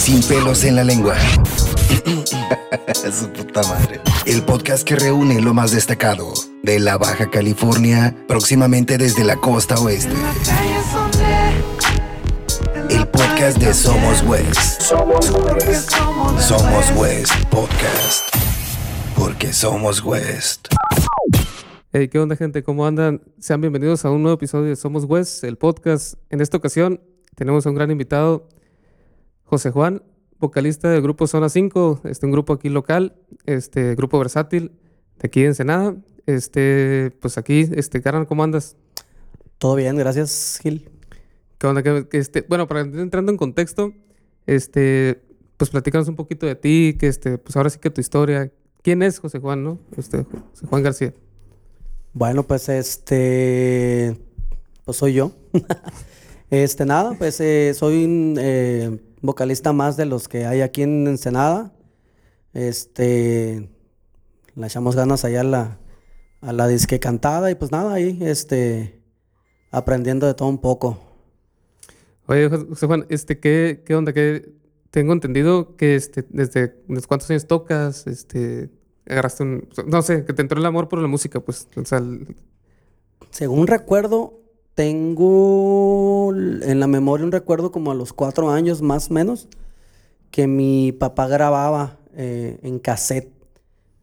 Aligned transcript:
Sin 0.00 0.22
pelos 0.22 0.64
en 0.64 0.76
la 0.76 0.82
lengua. 0.82 1.14
Su 3.12 3.28
puta 3.28 3.62
madre. 3.64 4.00
El 4.24 4.42
podcast 4.42 4.82
que 4.82 4.96
reúne 4.96 5.42
lo 5.42 5.52
más 5.52 5.72
destacado 5.72 6.32
de 6.62 6.78
la 6.78 6.96
Baja 6.96 7.28
California, 7.30 8.16
próximamente 8.26 8.96
desde 8.96 9.24
la 9.24 9.36
costa 9.36 9.74
oeste. 9.78 10.14
El 12.88 13.06
podcast 13.08 13.58
de 13.58 13.74
Somos 13.74 14.22
West. 14.22 14.80
Somos 14.80 15.30
West. 15.30 15.90
Somos 16.38 16.90
West 16.96 17.34
Podcast. 17.50 18.34
Porque 19.14 19.52
somos 19.52 20.02
West. 20.02 20.68
Hey, 21.92 22.08
¿qué 22.08 22.18
onda, 22.18 22.36
gente? 22.36 22.62
¿Cómo 22.62 22.86
andan? 22.86 23.20
Sean 23.38 23.60
bienvenidos 23.60 24.06
a 24.06 24.10
un 24.10 24.22
nuevo 24.22 24.36
episodio 24.36 24.70
de 24.70 24.76
Somos 24.76 25.04
West, 25.04 25.44
el 25.44 25.58
podcast. 25.58 26.14
En 26.30 26.40
esta 26.40 26.56
ocasión 26.56 27.02
tenemos 27.36 27.66
a 27.66 27.68
un 27.68 27.74
gran 27.74 27.90
invitado, 27.90 28.48
José 29.50 29.72
Juan, 29.72 30.00
vocalista 30.38 30.88
del 30.88 31.02
grupo 31.02 31.26
Zona 31.26 31.48
5, 31.48 32.02
este, 32.04 32.24
un 32.24 32.30
grupo 32.30 32.52
aquí 32.52 32.68
local, 32.68 33.16
este 33.46 33.96
grupo 33.96 34.16
versátil 34.16 34.70
de 35.18 35.26
aquí 35.26 35.40
de 35.40 35.48
Ensenada. 35.48 35.96
Este, 36.24 37.10
pues 37.20 37.36
aquí, 37.36 37.68
este, 37.74 38.00
Karan, 38.00 38.26
¿cómo 38.26 38.44
andas? 38.44 38.76
Todo 39.58 39.74
bien, 39.74 39.96
gracias, 39.96 40.60
Gil. 40.62 40.88
¿Qué 41.58 41.66
onda? 41.66 41.82
Que, 41.82 42.06
que, 42.08 42.18
este, 42.18 42.46
bueno, 42.48 42.68
para 42.68 42.82
entrando 42.82 43.32
en 43.32 43.36
contexto, 43.36 43.92
este, 44.46 45.20
pues 45.56 45.68
platícanos 45.68 46.06
un 46.06 46.14
poquito 46.14 46.46
de 46.46 46.54
ti, 46.54 46.96
que 46.96 47.08
este, 47.08 47.36
pues 47.36 47.56
ahora 47.56 47.70
sí 47.70 47.80
que 47.80 47.90
tu 47.90 48.00
historia. 48.00 48.52
¿Quién 48.82 49.02
es 49.02 49.18
José 49.18 49.40
Juan, 49.40 49.64
no? 49.64 49.80
Este, 49.96 50.22
José 50.52 50.66
Juan 50.68 50.84
García. 50.84 51.12
Bueno, 52.12 52.44
pues 52.44 52.68
este, 52.68 54.16
pues 54.84 54.96
soy 54.96 55.14
yo. 55.14 55.32
este, 56.50 56.86
nada, 56.86 57.14
pues 57.18 57.40
eh, 57.40 57.74
soy 57.74 58.04
un 58.04 58.36
eh, 58.38 59.00
vocalista 59.22 59.72
más 59.72 59.96
de 59.96 60.06
los 60.06 60.28
que 60.28 60.46
hay 60.46 60.60
aquí 60.60 60.82
en 60.82 61.06
Ensenada. 61.06 61.72
Este, 62.52 63.68
le 64.54 64.66
echamos 64.66 64.96
ganas 64.96 65.24
allá 65.24 65.40
a 65.40 65.44
la, 65.44 65.78
a 66.40 66.52
la 66.52 66.68
disque 66.68 66.98
cantada 66.98 67.50
y 67.50 67.54
pues 67.54 67.70
nada, 67.70 67.94
ahí, 67.94 68.18
este, 68.22 69.02
aprendiendo 69.70 70.26
de 70.26 70.34
todo 70.34 70.48
un 70.48 70.58
poco. 70.58 70.98
Oye, 72.26 72.48
José 72.48 72.86
Juan, 72.86 73.06
este, 73.08 73.40
¿qué, 73.40 73.82
qué 73.84 73.94
onda? 73.94 74.12
¿Qué, 74.12 74.60
tengo 74.90 75.12
entendido 75.12 75.76
que 75.76 75.94
este, 75.94 76.24
desde, 76.28 76.74
desde 76.88 77.06
cuántos 77.06 77.30
años 77.30 77.46
tocas, 77.46 78.06
este, 78.06 78.70
agarraste 79.06 79.42
un, 79.42 79.68
no 79.86 80.02
sé, 80.02 80.24
que 80.24 80.32
te 80.32 80.42
entró 80.42 80.58
el 80.58 80.66
amor 80.66 80.88
por 80.88 81.00
la 81.00 81.08
música, 81.08 81.40
pues, 81.40 81.68
o 81.76 81.84
sea, 81.84 81.98
el... 81.98 82.36
Según 83.30 83.66
recuerdo, 83.66 84.40
tengo 84.74 85.89
en 86.70 86.80
la 86.80 86.86
memoria 86.86 87.26
un 87.26 87.32
recuerdo 87.32 87.72
como 87.72 87.90
a 87.90 87.94
los 87.94 88.12
cuatro 88.12 88.50
años 88.50 88.82
más 88.82 89.10
o 89.10 89.14
menos, 89.14 89.48
que 90.30 90.46
mi 90.46 90.92
papá 90.92 91.26
grababa 91.26 91.98
eh, 92.14 92.58
en 92.62 92.78
cassette, 92.78 93.32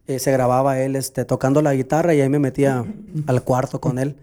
eh, 0.06 0.18
se 0.18 0.32
grababa 0.32 0.80
él 0.80 0.96
este, 0.96 1.24
tocando 1.24 1.60
la 1.62 1.74
guitarra 1.74 2.14
y 2.14 2.20
ahí 2.20 2.28
me 2.28 2.38
metía 2.38 2.84
al 3.26 3.42
cuarto 3.42 3.80
con 3.80 3.98
él. 3.98 4.16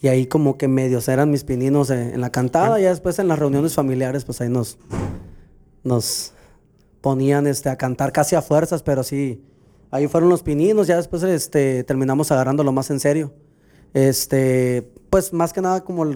Y 0.00 0.08
ahí 0.08 0.26
como 0.26 0.58
que 0.58 0.68
medios 0.68 1.08
eran 1.08 1.30
mis 1.30 1.44
pininos 1.44 1.90
en, 1.90 2.14
en 2.14 2.20
la 2.20 2.30
cantada, 2.30 2.78
y 2.78 2.84
después 2.84 3.18
en 3.18 3.28
las 3.28 3.38
reuniones 3.38 3.74
familiares, 3.74 4.24
pues 4.24 4.40
ahí 4.40 4.48
nos, 4.50 4.78
nos 5.82 6.32
ponían 7.00 7.46
este, 7.46 7.70
a 7.70 7.76
cantar 7.76 8.12
casi 8.12 8.34
a 8.34 8.42
fuerzas, 8.42 8.82
pero 8.82 9.02
sí, 9.02 9.42
ahí 9.90 10.08
fueron 10.08 10.28
los 10.28 10.42
pininos, 10.42 10.86
ya 10.86 10.96
después 10.96 11.22
este, 11.22 11.84
terminamos 11.84 12.30
agarrándolo 12.32 12.72
más 12.72 12.90
en 12.90 13.00
serio. 13.00 13.32
Este, 13.94 14.92
pues 15.10 15.32
más 15.32 15.52
que 15.52 15.60
nada 15.60 15.82
como 15.84 16.06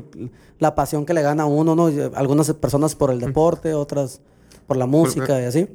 la 0.59 0.75
pasión 0.75 1.07
que 1.07 1.15
le 1.15 1.23
gana 1.23 1.45
a 1.45 1.47
uno, 1.47 1.75
¿no? 1.75 1.87
Algunas 2.15 2.53
personas 2.55 2.95
por 2.95 3.11
el 3.11 3.21
deporte, 3.21 3.75
otras 3.75 4.21
por 4.67 4.77
la 4.77 4.87
música 4.87 5.41
y 5.41 5.45
así. 5.45 5.69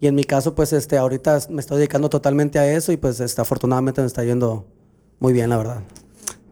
Y 0.00 0.06
en 0.06 0.14
mi 0.14 0.24
caso, 0.24 0.54
pues 0.54 0.72
este, 0.72 0.98
ahorita 0.98 1.38
me 1.50 1.60
estoy 1.60 1.78
dedicando 1.78 2.10
totalmente 2.10 2.58
a 2.58 2.70
eso 2.70 2.92
y 2.92 2.96
pues 2.96 3.20
este, 3.20 3.40
afortunadamente 3.40 4.00
me 4.00 4.06
está 4.06 4.24
yendo 4.24 4.66
muy 5.18 5.32
bien, 5.32 5.50
la 5.50 5.56
verdad. 5.56 5.82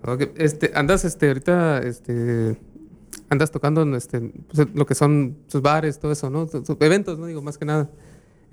Okay. 0.04 0.32
Este, 0.36 0.72
andas 0.74 1.04
este, 1.04 1.28
ahorita 1.28 1.78
este, 1.80 2.56
andas 3.28 3.50
tocando 3.50 3.82
en 3.82 3.94
este, 3.94 4.20
pues, 4.20 4.68
lo 4.74 4.86
que 4.86 4.94
son 4.94 5.38
sus 5.48 5.62
bares, 5.62 5.98
todo 5.98 6.12
eso, 6.12 6.30
¿no? 6.30 6.48
Sus 6.48 6.76
eventos, 6.80 7.18
¿no? 7.18 7.26
Digo, 7.26 7.42
más 7.42 7.58
que 7.58 7.64
nada. 7.64 7.90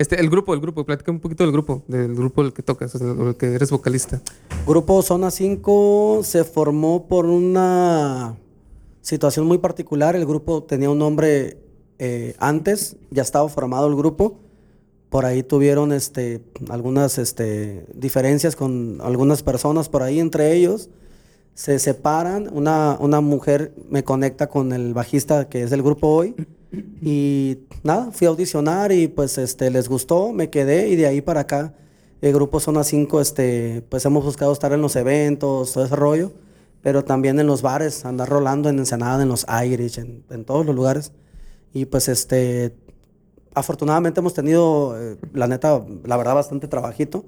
Este, 0.00 0.18
el 0.18 0.30
grupo, 0.30 0.54
el 0.54 0.60
grupo, 0.60 0.86
platica 0.86 1.12
un 1.12 1.20
poquito 1.20 1.44
del 1.44 1.52
grupo, 1.52 1.82
del 1.86 2.14
grupo 2.14 2.42
del 2.42 2.54
que 2.54 2.62
tocas, 2.62 2.94
el 2.94 3.36
que 3.36 3.52
eres 3.52 3.70
vocalista. 3.70 4.22
Grupo 4.66 5.02
Zona 5.02 5.30
5 5.30 6.22
se 6.24 6.44
formó 6.44 7.06
por 7.06 7.26
una 7.26 8.34
situación 9.02 9.44
muy 9.44 9.58
particular. 9.58 10.16
El 10.16 10.24
grupo 10.24 10.62
tenía 10.62 10.88
un 10.88 10.98
nombre 10.98 11.58
eh, 11.98 12.34
antes, 12.38 12.96
ya 13.10 13.20
estaba 13.20 13.46
formado 13.50 13.88
el 13.88 13.94
grupo. 13.94 14.40
Por 15.10 15.26
ahí 15.26 15.42
tuvieron 15.42 15.92
este, 15.92 16.40
algunas 16.70 17.18
este, 17.18 17.84
diferencias 17.92 18.56
con 18.56 19.02
algunas 19.02 19.42
personas 19.42 19.90
por 19.90 20.02
ahí, 20.02 20.18
entre 20.18 20.54
ellos 20.54 20.88
se 21.54 21.78
separan, 21.78 22.48
una, 22.52 22.96
una 23.00 23.20
mujer 23.20 23.74
me 23.88 24.04
conecta 24.04 24.48
con 24.48 24.72
el 24.72 24.94
bajista 24.94 25.48
que 25.48 25.62
es 25.62 25.70
del 25.70 25.82
grupo 25.82 26.08
hoy 26.08 26.34
y 27.02 27.58
nada, 27.82 28.10
fui 28.12 28.26
a 28.26 28.30
audicionar 28.30 28.92
y 28.92 29.08
pues 29.08 29.38
este, 29.38 29.70
les 29.70 29.88
gustó, 29.88 30.32
me 30.32 30.50
quedé 30.50 30.88
y 30.88 30.96
de 30.96 31.06
ahí 31.06 31.20
para 31.20 31.40
acá, 31.40 31.74
el 32.20 32.32
grupo 32.32 32.60
Zona 32.60 32.84
5, 32.84 33.20
este, 33.20 33.82
pues 33.88 34.04
hemos 34.04 34.24
buscado 34.24 34.52
estar 34.52 34.72
en 34.72 34.82
los 34.82 34.96
eventos, 34.96 35.72
todo 35.72 35.84
ese 35.84 35.96
rollo, 35.96 36.32
pero 36.82 37.04
también 37.04 37.40
en 37.40 37.46
los 37.46 37.62
bares, 37.62 38.04
andar 38.04 38.28
rolando 38.28 38.68
en 38.68 38.78
Ensenada, 38.78 39.22
en 39.22 39.28
los 39.28 39.46
Irish, 39.64 39.98
en, 39.98 40.24
en 40.30 40.44
todos 40.44 40.64
los 40.64 40.74
lugares. 40.74 41.12
Y 41.72 41.86
pues 41.86 42.08
este, 42.08 42.74
afortunadamente 43.54 44.20
hemos 44.20 44.34
tenido, 44.34 44.96
eh, 44.98 45.16
la 45.32 45.46
neta, 45.46 45.82
la 46.04 46.16
verdad, 46.16 46.34
bastante 46.34 46.68
trabajito. 46.68 47.24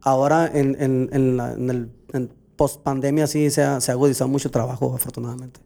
Ahora 0.00 0.50
en, 0.52 0.76
el 0.80 1.90
post 2.58 2.82
pandemia 2.82 3.26
sí 3.26 3.48
se 3.50 3.62
ha, 3.62 3.80
se 3.80 3.90
ha 3.90 3.94
agudizado 3.94 4.28
mucho 4.28 4.50
trabajo, 4.50 4.94
afortunadamente. 4.94 5.60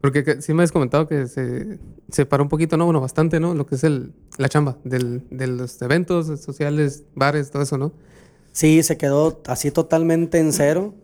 Porque 0.00 0.40
sí 0.40 0.54
me 0.54 0.64
has 0.64 0.72
comentado 0.72 1.06
que 1.06 1.28
se, 1.28 1.78
se 2.10 2.26
paró 2.26 2.42
un 2.42 2.48
poquito, 2.48 2.76
¿no? 2.76 2.86
Bueno, 2.86 3.00
bastante, 3.00 3.38
¿no? 3.38 3.54
Lo 3.54 3.66
que 3.66 3.76
es 3.76 3.84
el, 3.84 4.12
la 4.38 4.48
chamba 4.48 4.78
del, 4.82 5.22
de 5.30 5.46
los 5.46 5.80
eventos 5.82 6.26
sociales, 6.40 7.04
bares, 7.14 7.52
todo 7.52 7.62
eso, 7.62 7.78
¿no? 7.78 7.92
Sí, 8.50 8.82
se 8.82 8.96
quedó 8.96 9.40
así 9.46 9.70
totalmente 9.70 10.38
en 10.38 10.52
cero. 10.52 10.94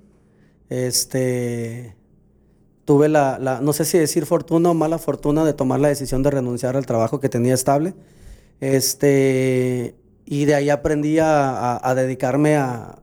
Este. 0.71 1.94
Tuve 2.84 3.09
la, 3.09 3.38
la, 3.38 3.61
no 3.61 3.72
sé 3.72 3.84
si 3.84 3.99
decir 3.99 4.26
fortuna 4.26 4.71
o 4.71 4.75
mala 4.75 4.99
fortuna 4.99 5.44
de 5.44 5.53
tomar 5.53 5.78
la 5.78 5.88
decisión 5.88 6.22
de 6.22 6.31
renunciar 6.31 6.76
al 6.76 6.87
trabajo 6.87 7.21
que 7.21 7.28
tenía 7.28 7.55
estable. 7.55 7.94
Este. 8.61 9.94
Y 10.25 10.47
de 10.47 10.55
ahí 10.55 10.71
aprendí 10.71 11.19
a, 11.19 11.50
a, 11.50 11.91
a 11.91 11.94
dedicarme 11.94 12.56
a, 12.56 12.99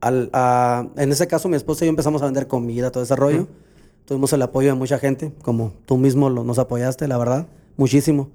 al, 0.00 0.30
a, 0.32 0.88
en 0.96 1.12
ese 1.12 1.26
caso, 1.26 1.48
mi 1.48 1.56
esposa 1.56 1.84
y 1.84 1.86
yo 1.86 1.90
empezamos 1.90 2.22
a 2.22 2.26
vender 2.26 2.46
comida, 2.46 2.90
todo 2.90 3.02
ese 3.02 3.16
rollo. 3.16 3.42
Uh 3.42 3.44
-huh. 3.44 4.04
Tuvimos 4.06 4.32
el 4.32 4.42
apoyo 4.42 4.68
de 4.70 4.74
mucha 4.74 4.98
gente, 4.98 5.32
como 5.42 5.72
tú 5.86 5.96
mismo 5.96 6.30
lo, 6.30 6.42
nos 6.42 6.58
apoyaste, 6.58 7.06
la 7.06 7.16
verdad, 7.16 7.46
muchísimo. 7.76 8.28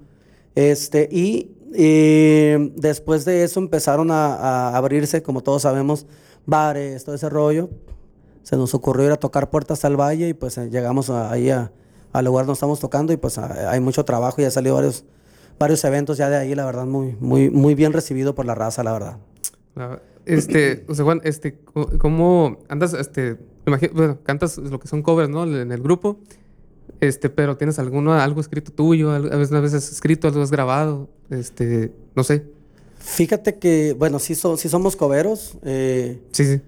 Este, 0.54 1.08
y 1.12 1.54
eh, 1.74 2.72
después 2.76 3.24
de 3.24 3.44
eso 3.44 3.60
empezaron 3.60 4.10
a, 4.10 4.34
a, 4.36 4.76
abrirse, 4.76 5.22
como 5.22 5.42
todos 5.42 5.62
sabemos, 5.62 6.06
bares, 6.46 7.04
todo 7.04 7.14
ese 7.14 7.28
rollo. 7.28 7.68
Se 8.42 8.56
nos 8.56 8.74
ocurrió 8.74 9.06
ir 9.06 9.12
a 9.12 9.16
tocar 9.16 9.50
puertas 9.50 9.84
al 9.84 10.00
valle 10.00 10.28
y 10.28 10.34
pues 10.34 10.56
eh, 10.56 10.70
llegamos 10.70 11.10
a, 11.10 11.30
ahí 11.30 11.50
al 11.50 12.24
lugar 12.24 12.46
donde 12.46 12.54
estamos 12.54 12.80
tocando 12.80 13.12
y 13.12 13.16
pues 13.18 13.36
a, 13.36 13.70
hay 13.70 13.80
mucho 13.80 14.04
trabajo 14.04 14.40
y 14.40 14.44
ha 14.44 14.50
salido 14.50 14.76
varios, 14.76 15.04
varios 15.58 15.84
eventos 15.84 16.16
ya 16.16 16.30
de 16.30 16.36
ahí, 16.36 16.54
la 16.54 16.64
verdad, 16.64 16.86
muy, 16.86 17.16
muy, 17.20 17.50
muy 17.50 17.74
bien 17.74 17.92
recibido 17.92 18.34
por 18.34 18.46
la 18.46 18.54
raza, 18.54 18.82
la 18.82 18.92
verdad. 18.92 19.16
La 19.74 20.00
este, 20.26 20.84
o 20.88 20.94
sea, 20.94 21.04
Juan, 21.04 21.20
este, 21.24 21.58
¿cómo 21.98 22.58
andas, 22.68 22.94
este, 22.94 23.36
imagino, 23.64 23.92
bueno, 23.94 24.18
cantas 24.24 24.58
lo 24.58 24.80
que 24.80 24.88
son 24.88 25.02
covers, 25.02 25.30
¿no? 25.30 25.44
En 25.44 25.70
el 25.70 25.80
grupo, 25.80 26.18
este, 27.00 27.30
pero 27.30 27.56
¿tienes 27.56 27.78
alguno, 27.78 28.12
algo 28.12 28.40
escrito 28.40 28.72
tuyo? 28.72 29.12
A 29.12 29.18
veces, 29.18 29.52
a 29.52 29.60
veces 29.60 29.92
escrito, 29.92 30.26
algo 30.26 30.42
has 30.42 30.50
grabado, 30.50 31.08
este, 31.30 31.92
no 32.16 32.24
sé. 32.24 32.44
Fíjate 32.98 33.58
que, 33.58 33.94
bueno, 33.96 34.18
sí, 34.18 34.34
so, 34.34 34.56
sí 34.56 34.68
somos 34.68 34.96
coveros. 34.96 35.56
Eh, 35.62 36.20
sí, 36.32 36.44
sí. 36.44 36.60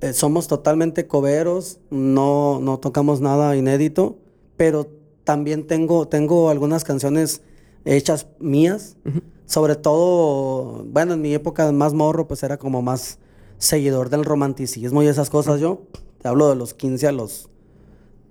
Eh, 0.00 0.14
somos 0.14 0.48
totalmente 0.48 1.06
coveros, 1.06 1.78
no, 1.90 2.60
no 2.60 2.78
tocamos 2.78 3.20
nada 3.20 3.54
inédito, 3.56 4.18
pero 4.56 4.88
también 5.22 5.66
tengo, 5.66 6.08
tengo 6.08 6.48
algunas 6.48 6.82
canciones 6.82 7.42
hechas 7.84 8.26
mías. 8.40 8.96
Uh 9.04 9.10
-huh 9.10 9.31
sobre 9.46 9.76
todo, 9.76 10.84
bueno, 10.86 11.14
en 11.14 11.20
mi 11.20 11.34
época 11.34 11.70
más 11.72 11.94
morro, 11.94 12.26
pues 12.26 12.42
era 12.42 12.58
como 12.58 12.82
más 12.82 13.18
seguidor 13.58 14.10
del 14.10 14.24
romanticismo 14.24 15.02
y 15.02 15.06
esas 15.06 15.30
cosas. 15.30 15.60
Yo 15.60 15.82
te 16.20 16.28
hablo 16.28 16.48
de 16.48 16.56
los 16.56 16.74
15 16.74 17.06
a 17.08 17.12
los, 17.12 17.48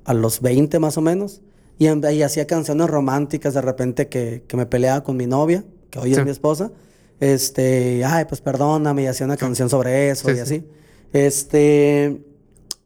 a 0.05 0.13
los 0.13 0.41
20 0.41 0.79
más 0.79 0.97
o 0.97 1.01
menos. 1.01 1.41
Y, 1.77 1.87
y 1.87 2.21
hacía 2.21 2.45
canciones 2.45 2.89
románticas 2.89 3.53
de 3.53 3.61
repente 3.61 4.07
que, 4.07 4.43
que, 4.47 4.55
me 4.55 4.67
peleaba 4.67 5.03
con 5.03 5.17
mi 5.17 5.25
novia, 5.25 5.63
que 5.89 5.99
hoy 5.99 6.13
sí. 6.13 6.19
es 6.19 6.25
mi 6.25 6.31
esposa. 6.31 6.71
Este, 7.19 8.03
ay, 8.05 8.25
pues 8.25 8.41
perdóname, 8.41 9.03
y 9.03 9.07
hacía 9.07 9.25
una 9.25 9.37
canción 9.37 9.69
sobre 9.69 10.09
eso 10.09 10.29
sí, 10.29 10.35
y 10.35 10.39
así. 10.39 10.55
Sí. 10.59 10.67
Este, 11.13 12.23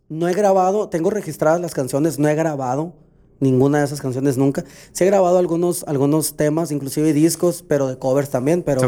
no 0.07 0.27
he 0.27 0.33
grabado, 0.33 0.89
tengo 0.89 1.09
registradas 1.09 1.59
las 1.59 1.73
canciones, 1.73 2.19
no 2.19 2.27
he 2.27 2.35
grabado 2.35 2.93
Ninguna 3.39 3.79
de 3.79 3.85
esas 3.85 3.99
canciones 4.01 4.37
nunca. 4.37 4.63
Sí 4.93 5.03
he 5.03 5.07
grabado 5.07 5.37
algunos, 5.37 5.83
algunos 5.87 6.35
temas, 6.37 6.71
inclusive 6.71 7.11
discos, 7.13 7.63
pero 7.67 7.87
de 7.87 7.97
covers 7.99 8.29
también, 8.29 8.63
pero 8.63 8.79
Sí. 8.81 8.87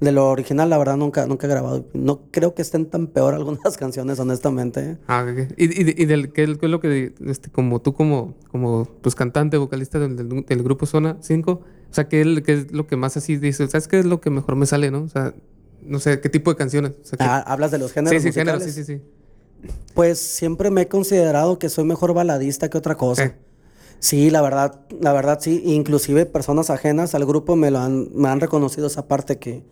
de 0.00 0.12
lo 0.12 0.30
original, 0.30 0.70
la 0.70 0.78
verdad, 0.78 0.96
nunca, 0.96 1.26
nunca 1.26 1.46
he 1.48 1.50
grabado. 1.50 1.84
No 1.94 2.20
creo 2.30 2.54
que 2.54 2.62
estén 2.62 2.86
tan 2.86 3.08
peor 3.08 3.34
algunas 3.34 3.76
canciones, 3.76 4.18
honestamente. 4.20 4.80
¿eh? 4.92 4.98
Ah, 5.08 5.26
ok. 5.28 5.52
¿Y, 5.56 5.64
y, 5.64 6.02
y 6.02 6.06
del 6.06 6.32
qué 6.32 6.44
es 6.44 6.48
lo 6.62 6.78
que, 6.80 7.12
este, 7.26 7.50
como 7.50 7.80
tú 7.80 7.92
como, 7.94 8.34
como 8.52 8.86
pues 9.02 9.14
cantante, 9.16 9.56
vocalista 9.56 9.98
del, 9.98 10.16
del- 10.16 10.44
del 10.46 10.62
grupo 10.62 10.86
Zona 10.86 11.16
5, 11.20 11.50
o 11.50 11.94
sea, 11.94 12.08
¿qué, 12.08 12.20
es- 12.20 12.42
qué 12.42 12.52
es 12.52 12.72
lo 12.72 12.86
que 12.86 12.96
más 12.96 13.16
así 13.16 13.36
dices? 13.36 13.70
¿Sabes 13.72 13.88
qué 13.88 13.98
es 13.98 14.04
lo 14.06 14.20
que 14.20 14.30
mejor 14.30 14.54
me 14.54 14.66
sale, 14.66 14.92
no? 14.92 15.02
O 15.02 15.08
sea, 15.08 15.34
no 15.82 15.98
sé, 15.98 16.20
¿qué 16.20 16.28
tipo 16.28 16.50
de 16.52 16.56
canciones? 16.56 16.92
O 17.02 17.04
sea, 17.04 17.18
¿qué- 17.18 17.24
Ah, 17.24 17.38
¿Hablas 17.46 17.72
de 17.72 17.78
los 17.78 17.92
géneros 17.92 18.22
sí, 18.22 18.28
sí, 18.28 18.32
género, 18.38 18.60
sí, 18.60 18.70
sí, 18.70 18.84
sí. 18.84 19.00
Pues 19.94 20.20
siempre 20.20 20.70
me 20.70 20.82
he 20.82 20.88
considerado 20.88 21.58
que 21.58 21.68
soy 21.68 21.84
mejor 21.84 22.14
baladista 22.14 22.68
que 22.70 22.78
otra 22.78 22.96
cosa. 22.96 23.26
Sí. 23.26 23.32
Sí, 24.00 24.30
la 24.30 24.42
verdad, 24.42 24.80
la 25.00 25.12
verdad 25.12 25.38
sí. 25.40 25.62
Inclusive 25.64 26.26
personas 26.26 26.70
ajenas 26.70 27.14
al 27.14 27.26
grupo 27.26 27.56
me 27.56 27.70
lo 27.70 27.78
han, 27.80 28.08
me 28.14 28.28
han 28.28 28.40
reconocido 28.40 28.86
esa 28.86 29.06
parte 29.08 29.38
que 29.38 29.62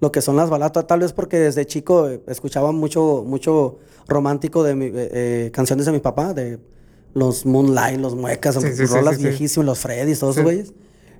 lo 0.00 0.10
que 0.12 0.22
son 0.22 0.36
las 0.36 0.48
baladas, 0.50 0.86
tal 0.86 1.00
vez 1.00 1.12
porque 1.12 1.38
desde 1.38 1.66
chico 1.66 2.08
eh, 2.08 2.22
escuchaba 2.26 2.72
mucho, 2.72 3.22
mucho 3.26 3.78
romántico 4.08 4.62
de 4.62 4.74
mi- 4.74 4.86
eh, 4.86 4.92
eh, 4.94 5.50
canciones 5.52 5.84
de 5.86 5.92
mi 5.92 5.98
papá, 6.00 6.32
de 6.32 6.58
los 7.12 7.44
Moonlight, 7.44 8.00
los 8.00 8.14
Muecas, 8.16 8.54
Sí, 8.56 8.72
sí, 8.74 8.86
rolas 8.86 9.16
sí, 9.16 9.22
sí. 9.22 9.28
viejísimas, 9.28 9.66
los 9.66 9.78
Freddys, 9.78 10.18
todos 10.18 10.36
esos 10.36 10.44
güeyes. 10.44 10.72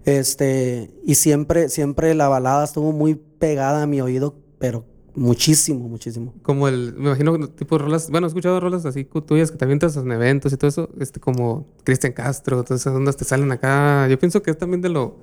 Este, 0.06 0.90
y 1.04 1.14
siempre, 1.16 1.68
siempre 1.68 2.14
la 2.14 2.28
balada 2.28 2.64
estuvo 2.64 2.90
muy 2.92 3.14
pegada 3.16 3.82
a 3.82 3.86
mi 3.86 4.00
oído, 4.00 4.34
pero 4.58 4.84
muchísimo, 5.14 5.88
muchísimo. 5.88 6.34
Como 6.42 6.68
el, 6.68 6.94
me 6.94 7.08
imagino, 7.08 7.48
tipo 7.48 7.78
rolas, 7.78 8.10
bueno, 8.10 8.26
he 8.26 8.28
escuchado 8.28 8.60
rolas 8.60 8.84
así 8.86 9.04
tuyas 9.04 9.50
que 9.50 9.56
también 9.58 9.78
te 9.78 9.86
en 9.86 10.12
eventos 10.12 10.52
y 10.52 10.56
todo 10.56 10.68
eso, 10.68 10.88
este, 10.98 11.20
como 11.20 11.66
Cristian 11.84 12.12
Castro, 12.12 12.62
todas 12.64 12.80
esas 12.82 12.94
ondas 12.94 13.16
te 13.16 13.24
salen 13.24 13.50
acá. 13.52 14.08
Yo 14.08 14.18
pienso 14.18 14.42
que 14.42 14.50
es 14.50 14.58
también 14.58 14.80
de 14.80 14.88
lo, 14.88 15.16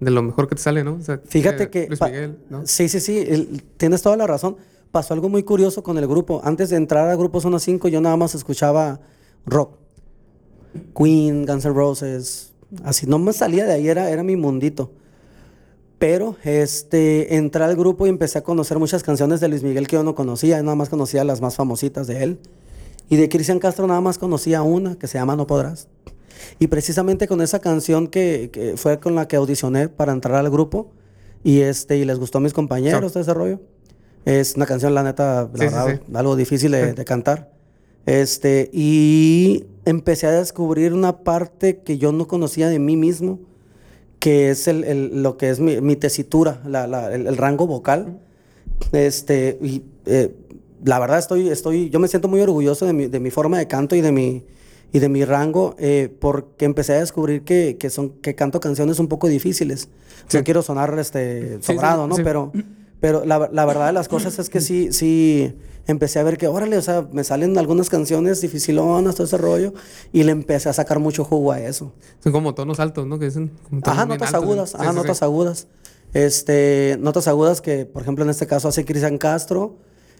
de 0.00 0.10
lo 0.10 0.22
mejor 0.22 0.48
que 0.48 0.54
te 0.54 0.62
sale, 0.62 0.84
¿no? 0.84 0.94
O 0.94 1.00
sea, 1.02 1.20
Fíjate 1.24 1.64
eh, 1.64 1.70
que... 1.70 1.86
Luis 1.88 1.98
pa- 1.98 2.06
Miguel, 2.06 2.38
¿no? 2.50 2.66
Sí, 2.66 2.88
sí, 2.88 3.00
sí, 3.00 3.18
el- 3.18 3.62
tienes 3.76 4.02
toda 4.02 4.16
la 4.16 4.26
razón. 4.26 4.56
Pasó 4.90 5.12
algo 5.14 5.28
muy 5.28 5.42
curioso 5.42 5.82
con 5.82 5.98
el 5.98 6.06
grupo. 6.06 6.40
Antes 6.44 6.70
de 6.70 6.76
entrar 6.76 7.08
al 7.08 7.16
grupo 7.18 7.40
Zona 7.40 7.58
5, 7.58 7.88
yo 7.88 8.00
nada 8.00 8.16
más 8.16 8.34
escuchaba 8.34 9.00
rock. 9.44 9.76
Queen, 10.96 11.44
Guns 11.46 11.64
N' 11.64 11.74
Roses. 11.74 12.52
Así, 12.84 13.06
no 13.06 13.18
me 13.18 13.32
salía 13.32 13.64
de 13.64 13.72
ahí, 13.72 13.88
era, 13.88 14.10
era 14.10 14.22
mi 14.22 14.36
mundito. 14.36 14.92
Pero 15.98 16.36
este, 16.44 17.36
entré 17.36 17.64
al 17.64 17.74
grupo 17.76 18.06
y 18.06 18.10
empecé 18.10 18.38
a 18.38 18.42
conocer 18.42 18.78
muchas 18.78 19.02
canciones 19.02 19.40
de 19.40 19.48
Luis 19.48 19.62
Miguel 19.64 19.88
que 19.88 19.96
yo 19.96 20.04
no 20.04 20.14
conocía. 20.14 20.62
Nada 20.62 20.76
más 20.76 20.88
conocía 20.88 21.24
las 21.24 21.40
más 21.40 21.56
famositas 21.56 22.06
de 22.06 22.22
él. 22.22 22.38
Y 23.08 23.16
de 23.16 23.28
Cristian 23.28 23.58
Castro 23.58 23.86
nada 23.86 24.00
más 24.00 24.18
conocía 24.18 24.62
una 24.62 24.96
que 24.96 25.06
se 25.08 25.18
llama 25.18 25.34
No 25.34 25.46
Podrás. 25.46 25.88
Y 26.60 26.68
precisamente 26.68 27.26
con 27.26 27.40
esa 27.42 27.58
canción 27.58 28.06
que, 28.06 28.50
que 28.52 28.76
fue 28.76 29.00
con 29.00 29.14
la 29.16 29.26
que 29.26 29.34
audicioné 29.36 29.88
para 29.88 30.12
entrar 30.12 30.36
al 30.36 30.50
grupo 30.50 30.92
y 31.42 31.60
este 31.60 31.96
y 31.96 32.04
les 32.04 32.18
gustó 32.18 32.38
a 32.38 32.40
mis 32.42 32.52
compañeros 32.52 33.14
de 33.14 33.20
ese 33.22 33.34
rollo. 33.34 33.60
Es 34.24 34.54
una 34.56 34.66
canción, 34.66 34.94
la 34.94 35.02
neta, 35.02 35.42
la 35.42 35.46
Sí, 35.46 35.50
sí, 35.54 35.64
verdad, 35.64 36.00
sí. 36.06 36.12
algo 36.14 36.36
difícil 36.36 36.70
de, 36.72 36.90
Sí. 36.90 36.94
de 36.96 37.04
cantar. 37.04 37.50
Este, 38.06 38.70
y 38.72 39.66
empecé 39.84 40.26
a 40.28 40.32
descubrir 40.32 40.92
una 40.94 41.18
parte 41.24 41.78
que 41.78 41.98
yo 41.98 42.12
no 42.12 42.28
conocía 42.28 42.68
de 42.68 42.78
mí 42.78 42.96
mismo, 42.96 43.40
que 44.18 44.50
es 44.50 44.66
el, 44.68 44.84
el- 44.84 45.22
lo 45.22 45.36
que 45.36 45.50
es 45.50 45.60
mi, 45.60 45.80
mi 45.80 45.96
tesitura, 45.96 46.60
la- 46.66 46.86
la- 46.86 47.14
el, 47.14 47.26
el 47.26 47.36
rango 47.36 47.66
vocal. 47.66 48.18
Este, 48.92 49.58
y 49.62 49.82
eh, 50.06 50.34
la 50.84 50.98
verdad 50.98 51.18
estoy, 51.18 51.48
estoy, 51.48 51.90
yo 51.90 51.98
me 51.98 52.08
siento 52.08 52.28
muy 52.28 52.40
orgulloso 52.40 52.86
de 52.86 52.92
mi, 52.92 53.06
de 53.06 53.20
mi 53.20 53.30
forma 53.30 53.58
de 53.58 53.66
canto 53.66 53.96
y 53.96 54.00
de 54.00 54.12
mi, 54.12 54.44
y 54.92 54.98
de 55.00 55.08
mi 55.08 55.24
rango, 55.24 55.74
eh, 55.78 56.08
porque 56.20 56.64
empecé 56.64 56.94
a 56.94 57.00
descubrir 57.00 57.42
que, 57.42 57.76
que 57.78 57.90
son, 57.90 58.10
que 58.10 58.34
canto 58.34 58.60
canciones 58.60 58.98
un 58.98 59.08
poco 59.08 59.28
difíciles. 59.28 59.88
Sí. 60.28 60.38
No 60.38 60.44
quiero 60.44 60.62
sonar 60.62 60.96
este, 60.98 61.54
Sí, 61.56 61.58
sí, 61.60 61.72
sobrado, 61.74 62.06
¿no? 62.06 62.16
sí. 62.16 62.22
Pero, 62.22 62.52
pero 63.00 63.24
la, 63.24 63.48
la 63.52 63.64
verdad 63.66 63.86
de 63.88 63.92
las 63.92 64.08
cosas 64.08 64.38
es 64.38 64.48
que 64.50 64.60
sí, 64.60 64.92
sí, 64.92 65.52
empecé 65.88 66.20
a 66.20 66.22
ver 66.22 66.38
que, 66.38 66.46
órale, 66.46 66.76
o 66.76 66.82
sea, 66.82 67.08
me 67.10 67.24
salen 67.24 67.58
algunas 67.58 67.88
canciones 67.88 68.40
dificilonas, 68.40 69.16
todo 69.16 69.26
ese 69.26 69.36
rollo, 69.38 69.74
y 70.12 70.22
le 70.22 70.30
empecé 70.30 70.68
a 70.68 70.72
sacar 70.72 71.00
mucho 71.00 71.24
jugo 71.24 71.50
a 71.50 71.60
eso. 71.60 71.92
Son 72.22 72.30
como 72.32 72.54
tonos 72.54 72.78
altos, 72.78 73.06
¿no? 73.06 73.18
Que 73.18 73.24
dicen. 73.24 73.50
Ajá, 73.82 74.06
notas 74.06 74.32
agudas, 74.34 74.74
ajá, 74.76 74.90
sí, 74.90 74.96
notas 74.96 75.18
sí. 75.18 75.24
agudas. 75.24 75.66
Este, 76.14 76.96
notas 77.00 77.26
agudas 77.28 77.60
que, 77.60 77.84
por 77.84 78.02
ejemplo, 78.02 78.24
en 78.24 78.30
este 78.30 78.46
caso 78.46 78.68
hace 78.68 78.84
Cristian 78.84 79.18
Castro, 79.18 79.76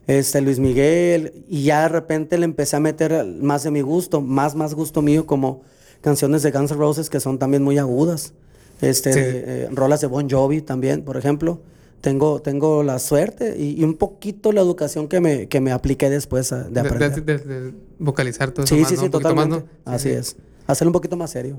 este, 0.06 0.41
Luis 0.41 0.59
Miguel, 0.59 1.44
y 1.49 1.65
ya 1.65 1.82
de 1.82 1.88
repente 1.88 2.38
le 2.38 2.44
empecé 2.44 2.76
a 2.76 2.81
meter 2.81 3.25
más 3.41 3.62
de 3.62 3.70
mi 3.70 3.81
gusto, 3.81 4.20
más, 4.20 4.55
más 4.55 4.75
gusto 4.75 5.03
mío, 5.03 5.26
como 5.26 5.62
canciones 6.00 6.43
de 6.43 6.50
Guns 6.50 6.70
N' 6.70 6.79
Roses 6.79 7.11
que 7.11 7.20
son 7.20 7.38
también 7.38 7.62
muy 7.62 7.79
agudas. 7.79 8.32
Este, 8.81 9.12
Sí. 9.12 9.20
eh, 9.23 9.69
rolas 9.73 10.00
de 10.00 10.06
Bon 10.06 10.29
Jovi 10.31 10.62
también, 10.62 11.03
por 11.03 11.17
ejemplo. 11.17 11.61
Tengo, 12.00 12.40
tengo 12.40 12.82
la 12.84 12.98
suerte 13.00 13.56
y, 13.58 13.80
y 13.80 13.84
un 13.84 13.94
poquito 13.96 14.52
la 14.52 14.60
educación 14.60 15.08
que 15.08 15.20
me, 15.20 15.48
que 15.48 15.60
me 15.60 15.72
apliqué 15.72 16.08
después 16.10 16.52
a- 16.52 16.64
de 16.64 16.70
De, 16.70 16.80
aprender. 16.80 17.24
de- 17.24 17.38
de- 17.38 17.60
de 17.70 17.74
vocalizar 17.98 18.52
todo 18.52 18.64
eso 18.64 18.74
sí, 18.76 18.80
más, 18.82 18.88
sí, 18.90 18.94
¿no? 18.94 19.00
sí, 19.00 19.06
más, 19.06 19.10
totalmente. 19.10 19.56
¿no? 19.56 19.64
Así 19.92 20.08
Sí. 20.10 20.14
es. 20.14 20.36
Hacerlo 20.68 20.90
un 20.90 20.92
poquito 20.92 21.16
más 21.16 21.30
serio. 21.30 21.56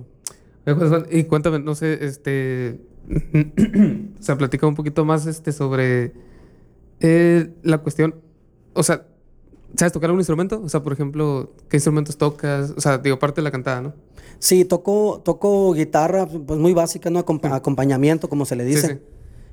Y 1.11 1.23
cuéntame, 1.23 1.59
no 1.59 1.75
sé, 1.75 2.05
este. 2.05 2.79
o 4.19 4.21
sea, 4.23 4.37
platica 4.37 4.67
un 4.67 4.75
poquito 4.75 5.03
más 5.05 5.25
este, 5.25 5.51
sobre 5.51 6.13
eh, 6.99 7.51
la 7.63 7.79
cuestión. 7.79 8.15
O 8.73 8.83
sea, 8.83 9.05
¿sabes 9.75 9.91
tocar 9.93 10.11
un 10.11 10.19
instrumento? 10.19 10.61
O 10.63 10.69
sea, 10.69 10.83
por 10.83 10.93
ejemplo, 10.93 11.53
¿qué 11.69 11.77
instrumentos 11.77 12.17
tocas? 12.17 12.73
O 12.77 12.81
sea, 12.81 12.97
digo, 12.97 13.15
aparte 13.15 13.41
de 13.41 13.43
la 13.43 13.51
cantada, 13.51 13.81
¿no? 13.81 13.93
Sí, 14.37 14.63
toco, 14.63 15.21
toco 15.25 15.73
guitarra, 15.73 16.25
pues 16.27 16.59
muy 16.59 16.73
básica, 16.73 17.09
¿no? 17.09 17.19
Acompa- 17.19 17.53
acompañamiento, 17.53 18.29
como 18.29 18.45
se 18.45 18.55
le 18.55 18.63
Sí, 18.65 18.69
dice. 18.75 18.87
sí. 18.87 18.99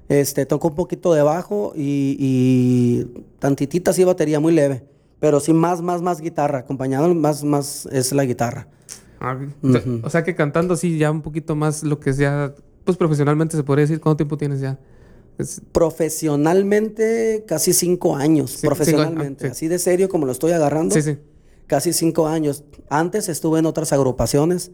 Este, 0.08 0.46
toco 0.46 0.68
un 0.68 0.74
poquito 0.76 1.12
de 1.14 1.22
bajo 1.22 1.72
y, 1.74 2.16
y 2.18 3.24
tantitita 3.38 3.90
así 3.90 4.04
batería, 4.04 4.38
muy 4.40 4.52
leve. 4.54 4.84
Pero 5.18 5.40
sí 5.40 5.52
más, 5.52 5.82
más, 5.82 6.02
más 6.02 6.20
guitarra. 6.20 6.58
Acompañado 6.60 7.12
más, 7.14 7.42
más 7.42 7.86
es 7.90 8.12
la 8.12 8.24
guitarra. 8.24 8.68
Ah, 9.18 9.36
o, 9.62 9.70
sea, 9.72 9.80
Ujú. 9.80 10.00
o 10.04 10.10
sea, 10.10 10.22
que 10.24 10.34
cantando 10.34 10.76
sí 10.76 10.98
ya 10.98 11.10
un 11.10 11.22
poquito 11.22 11.56
más 11.56 11.82
lo 11.82 11.98
que 11.98 12.10
es 12.10 12.18
ya, 12.18 12.54
pues 12.84 12.96
profesionalmente 12.96 13.56
se 13.56 13.62
podría 13.64 13.82
decir. 13.84 14.00
¿Cuánto 14.00 14.18
tiempo 14.18 14.36
tienes 14.36 14.60
ya? 14.60 14.78
Es- 15.38 15.60
Profesionalmente, 15.72 17.44
casi 17.46 17.72
cinco 17.72 18.14
años. 18.16 18.50
Sí, 18.50 18.56
cinco 18.58 18.74
profesionalmente. 18.74 19.46
ah, 19.46 19.48
sí. 19.48 19.52
Así 19.52 19.68
de 19.68 19.78
serio 19.78 20.08
como 20.08 20.26
lo 20.26 20.32
estoy 20.32 20.52
agarrando. 20.52 20.94
sí, 20.94 21.02
sí. 21.02 21.18
casi 21.66 21.92
cinco 21.92 22.28
años. 22.28 22.62
Antes 22.88 23.28
estuve 23.28 23.58
en 23.58 23.66
otras 23.66 23.92
agrupaciones 23.92 24.70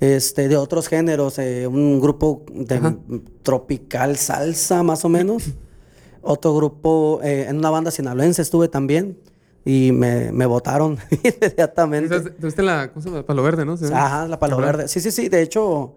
este, 0.00 0.48
de 0.48 0.56
otros 0.56 0.88
géneros, 0.88 1.38
eh, 1.38 1.66
un 1.66 2.00
grupo 2.00 2.44
de 2.52 2.76
Ajá. 2.76 2.96
tropical 3.42 4.16
salsa 4.16 4.82
más 4.82 5.04
o 5.04 5.08
menos. 5.08 5.44
Otro 6.22 6.54
grupo, 6.54 7.20
eh, 7.22 7.46
en 7.48 7.58
una 7.58 7.70
banda 7.70 7.90
sinaloense 7.90 8.42
estuve 8.42 8.68
también 8.68 9.16
y 9.64 9.92
me, 9.92 10.32
me 10.32 10.46
votaron 10.46 10.98
inmediatamente. 11.10 12.20
Tuviste 12.20 12.62
la, 12.62 12.88
¿cómo 12.92 13.02
se 13.02 13.08
llama? 13.10 13.24
Palo 13.24 13.42
verde, 13.42 13.64
¿no? 13.64 13.76
Llama. 13.76 14.04
Ajá, 14.04 14.28
la 14.28 14.38
palo 14.38 14.56
verde. 14.58 14.88
Sí, 14.88 15.00
sí, 15.00 15.10
sí. 15.10 15.28
De 15.28 15.40
hecho, 15.42 15.94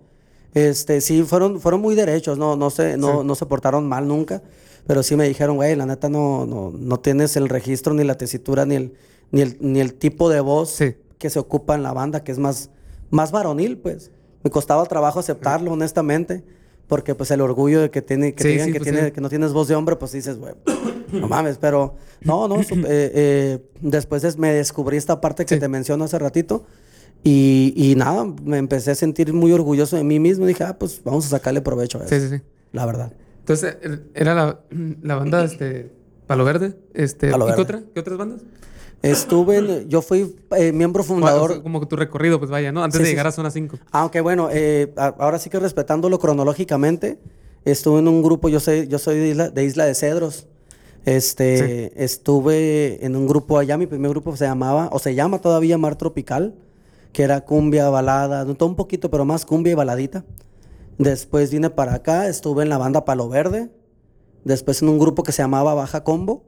este, 0.54 1.02
sí, 1.02 1.24
fueron, 1.24 1.60
fueron 1.60 1.82
muy 1.82 1.96
derechos. 1.96 2.38
No, 2.38 2.56
no 2.56 2.70
se, 2.70 2.98
no, 2.98 3.22
Sí. 3.22 3.28
no 3.28 3.36
se 3.36 3.46
portaron 3.46 3.88
mal 3.90 4.08
nunca. 4.08 4.42
Pero 4.88 5.04
sí 5.04 5.16
me 5.16 5.28
dijeron, 5.28 5.56
güey, 5.58 5.76
la 5.76 5.86
neta 5.86 6.08
no, 6.10 6.46
no, 6.46 6.72
no 6.76 7.00
tienes 7.00 7.36
el 7.36 7.50
registro, 7.50 7.94
ni 7.94 8.04
la 8.04 8.16
tesitura, 8.18 8.66
ni 8.66 8.76
el, 8.76 8.94
ni 9.32 9.42
el, 9.42 9.58
ni 9.60 9.80
el 9.80 9.94
tipo 9.96 10.30
de 10.30 10.40
voz 10.40 10.70
Sí. 10.72 10.96
que 11.18 11.30
se 11.30 11.40
ocupa 11.40 11.76
en 11.76 11.84
la 11.84 11.94
banda, 11.94 12.24
que 12.24 12.32
es 12.32 12.40
más, 12.40 12.70
más 13.12 13.32
varonil, 13.32 13.78
pues. 13.78 14.10
Me 14.44 14.50
costaba 14.50 14.84
trabajo 14.86 15.20
aceptarlo, 15.20 15.72
honestamente. 15.72 16.44
Porque 16.88 17.16
pues 17.16 17.32
el 17.32 17.40
orgullo 17.40 17.80
de 17.80 17.90
que 17.90 18.02
tiene, 18.02 18.34
que 18.36 18.44
Sí, 18.44 18.50
digan 18.50 18.66
sí, 18.68 18.74
que, 18.74 18.80
pues, 18.80 18.92
tiene, 18.92 19.06
sí. 19.08 19.12
que 19.14 19.22
no 19.22 19.30
tienes 19.30 19.54
voz 19.54 19.70
de 19.70 19.76
hombre, 19.76 19.96
pues 19.96 20.12
dices, 20.12 20.38
güey, 20.38 20.54
no 21.14 21.30
mames, 21.30 21.58
pero 21.58 21.96
no, 22.20 22.50
no, 22.50 22.60
eh, 22.60 22.66
eh, 22.90 23.60
después 23.80 24.24
des- 24.24 24.38
me 24.38 24.52
descubrí 24.52 24.98
esta 24.98 25.22
parte 25.22 25.46
que 25.46 25.56
te 25.56 25.70
menciono 25.70 26.04
hace 26.04 26.20
ratito 26.20 26.66
y, 27.24 27.74
y 27.78 27.96
nada, 27.96 28.26
me 28.44 28.58
empecé 28.58 28.92
a 28.92 28.96
sentir 28.96 29.32
muy 29.32 29.54
orgulloso 29.54 29.96
de 29.96 30.04
mí 30.04 30.20
mismo 30.20 30.46
dije, 30.46 30.66
ah, 30.66 30.78
pues 30.78 31.02
vamos 31.02 31.26
a 31.28 31.30
sacarle 31.30 31.62
provecho 31.62 31.98
a 31.98 32.04
eso, 32.06 32.14
Sí, 32.14 32.20
sí, 32.28 32.36
sí. 32.38 32.44
la 32.74 32.86
verdad. 32.86 33.14
Entonces, 33.40 33.78
er- 33.82 34.02
era 34.14 34.36
la, 34.36 34.60
la 35.02 35.16
banda 35.16 35.46
este, 35.46 35.94
Palo 36.28 36.44
Verde. 36.44 36.76
Este, 36.94 37.32
Palo 37.32 37.46
¿Y 37.46 37.48
qué, 37.48 37.52
Verde. 37.52 37.62
otra? 37.62 37.84
¿Qué 37.94 38.00
otras 38.02 38.18
bandas? 38.18 38.42
Estuve, 39.02 39.58
en- 39.58 39.90
yo 39.90 40.02
fui 40.02 40.36
eh, 40.58 40.72
miembro 40.72 41.04
fundador, 41.04 41.54
sea, 41.54 41.64
como 41.64 41.80
que 41.80 41.88
tu 41.88 41.96
recorrido, 41.96 42.38
pues 42.40 42.52
vaya, 42.52 42.72
¿no? 42.72 42.84
Antes 42.84 42.98
Sí, 42.98 43.04
de 43.04 43.06
sí, 43.10 43.12
llegar 43.14 43.28
a 43.28 43.32
sí. 43.32 43.38
Zona 43.38 43.50
5. 43.52 43.78
aunque 43.92 44.22
bueno, 44.22 44.50
eh, 44.52 44.94
a- 44.96 45.16
ahora 45.18 45.40
sí 45.40 45.50
que 45.50 45.60
respetándolo 45.60 46.20
cronológicamente, 46.20 47.18
estuve 47.66 48.00
en 48.00 48.08
un 48.08 48.22
grupo, 48.22 48.48
yo 48.50 48.60
soy, 48.60 48.88
yo 48.88 49.00
soy 49.00 49.18
de 49.20 49.30
Isla 49.30 49.50
de, 49.50 49.66
Isla 49.66 49.86
de 49.86 49.96
Cedros. 49.96 50.48
Este, 51.06 52.04
estuve 52.04 53.04
en 53.04 53.16
un 53.16 53.26
grupo 53.28 53.58
allá, 53.58 53.76
mi 53.78 53.88
primer 53.88 54.12
grupo 54.12 54.36
se 54.38 54.46
llamaba, 54.46 54.90
o 54.92 55.00
se 55.00 55.16
llama 55.16 55.40
todavía 55.40 55.78
Mar 55.80 55.96
Tropical, 55.96 56.54
que 57.12 57.24
era 57.24 57.42
cumbia, 57.42 57.90
balada, 57.90 58.46
todo 58.54 58.70
un 58.70 58.76
poquito, 58.76 59.10
pero 59.10 59.26
más 59.26 59.44
cumbia 59.46 59.72
y 59.72 59.76
baladita. 59.76 60.24
Después 61.00 61.50
vine 61.50 61.72
para 61.72 61.96
acá, 61.96 62.28
estuve 62.28 62.62
en 62.62 62.70
la 62.70 62.78
banda 62.78 63.04
Palo 63.04 63.28
Verde. 63.30 63.72
Después 64.44 64.82
en 64.84 64.90
un 64.90 65.00
grupo 65.00 65.24
que 65.24 65.32
se 65.32 65.42
llamaba 65.42 65.74
Baja 65.74 66.04
Combo, 66.04 66.44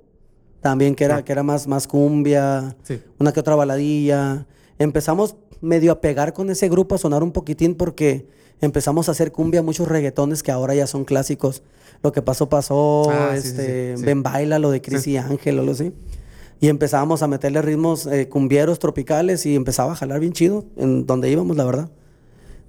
también 0.64 0.96
que 0.96 1.04
era, 1.04 1.18
Ah. 1.18 1.24
que 1.26 1.32
era 1.32 1.44
más, 1.44 1.68
más 1.68 1.86
cumbia, 1.88 2.76
Sí. 2.84 3.00
una 3.20 3.32
que 3.32 3.40
otra 3.42 3.56
baladilla. 3.56 4.48
Empezamos 4.80 5.36
medio 5.62 5.92
a 5.92 6.02
pegar 6.02 6.34
con 6.34 6.50
ese 6.50 6.68
grupo, 6.70 6.96
a 6.96 6.98
sonar 6.98 7.22
un 7.22 7.32
poquitín 7.32 7.76
porque 7.76 8.26
empezamos 8.62 9.08
a 9.08 9.12
hacer 9.12 9.32
cumbia, 9.32 9.62
muchos 9.62 9.88
reggaetones 9.88 10.42
que 10.42 10.52
ahora 10.52 10.74
ya 10.74 10.88
son 10.88 11.06
clásicos. 11.06 11.62
Lo 12.02 12.12
que 12.12 12.22
pasó, 12.22 12.50
pasó, 12.50 13.10
Ah, 13.12 13.36
este, 13.36 13.94
sí, 13.96 14.00
sí. 14.00 14.06
Ben 14.06 14.24
Baila, 14.24 14.58
lo 14.58 14.72
de 14.72 14.82
Cris 14.82 15.06
y 15.08 15.18
Ángel, 15.18 15.60
o 15.60 15.64
lo 15.64 15.74
así. 15.74 15.94
Y 16.60 16.70
empezábamos 16.70 17.22
a 17.24 17.28
meterle 17.28 17.62
ritmos 17.62 18.06
eh, 18.08 18.30
cumbieros 18.30 18.80
tropicales 18.80 19.46
y 19.46 19.56
empezaba 19.56 19.92
a 19.92 19.96
jalar 19.96 20.20
bien 20.22 20.32
chido 20.34 20.66
en 20.78 21.06
donde 21.06 21.30
íbamos, 21.30 21.56
la 21.58 21.66
verdad. 21.66 21.90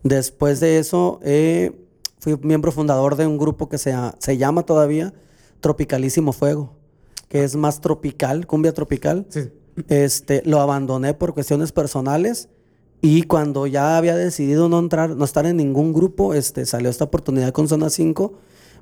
Después 0.02 0.60
de 0.60 0.78
eso, 0.78 1.20
eh, 1.22 1.72
fui 2.18 2.36
miembro 2.42 2.72
fundador 2.72 3.16
de 3.16 3.26
un 3.26 3.38
grupo 3.38 3.68
que 3.68 3.78
se, 3.78 3.94
se 4.18 4.36
llama 4.36 4.64
todavía 4.64 5.14
Tropicalísimo 5.60 6.32
Fuego, 6.32 6.72
que 7.28 7.44
es 7.44 7.56
más 7.56 7.80
tropical, 7.80 8.46
cumbia 8.46 8.72
tropical. 8.72 9.26
Sí. 9.28 9.50
Este, 9.88 10.42
lo 10.44 10.60
abandoné 10.60 11.14
por 11.14 11.34
cuestiones 11.34 11.72
personales 11.72 12.48
y 13.00 13.24
cuando 13.24 13.66
ya 13.66 13.98
había 13.98 14.16
decidido 14.16 14.68
no 14.68 14.78
entrar, 14.78 15.10
no 15.10 15.24
estar 15.24 15.44
en 15.44 15.58
ningún 15.58 15.92
grupo, 15.92 16.32
este, 16.32 16.64
salió 16.64 16.88
esta 16.88 17.04
oportunidad 17.04 17.52
con 17.52 17.68
Zona 17.68 17.90
5. 17.90 18.32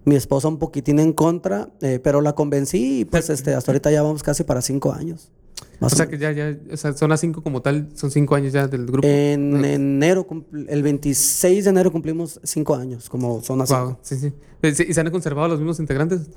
Mi 0.04 0.14
esposa 0.14 0.48
un 0.48 0.58
poquitín 0.58 1.00
en 1.00 1.12
contra, 1.12 1.70
eh, 1.80 1.98
pero 2.02 2.20
la 2.20 2.34
convencí 2.34 3.00
y 3.00 3.04
pues 3.04 3.30
este, 3.30 3.54
hasta 3.54 3.72
ahorita 3.72 3.90
ya 3.90 4.02
vamos 4.02 4.22
casi 4.22 4.44
para 4.44 4.62
cinco 4.62 4.92
años. 4.92 5.32
O 5.80 5.84
Más 5.84 5.92
o 5.92 5.96
sea 5.96 6.08
que 6.08 6.18
ya, 6.18 6.32
ya, 6.32 6.56
o 6.72 6.76
sea, 6.76 6.92
Zona 6.92 7.16
5 7.16 7.42
como 7.42 7.62
tal, 7.62 7.88
son 7.94 8.10
cinco 8.10 8.34
años 8.34 8.52
ya 8.52 8.68
del 8.68 8.86
grupo. 8.86 9.06
En 9.06 9.64
enero, 9.64 10.26
el 10.68 10.82
26 10.82 11.64
de 11.64 11.70
enero 11.70 11.90
cumplimos 11.90 12.40
cinco 12.44 12.74
años 12.74 13.08
como 13.08 13.40
Zona 13.42 13.66
5. 13.66 13.84
Wow, 13.84 13.96
sí, 14.02 14.16
sí. 14.16 14.32
Sí, 14.74 14.84
¿Y 14.88 14.94
se 14.94 15.00
han 15.00 15.10
conservado 15.10 15.48
los 15.48 15.58
mismos 15.58 15.80
integrantes? 15.80 16.30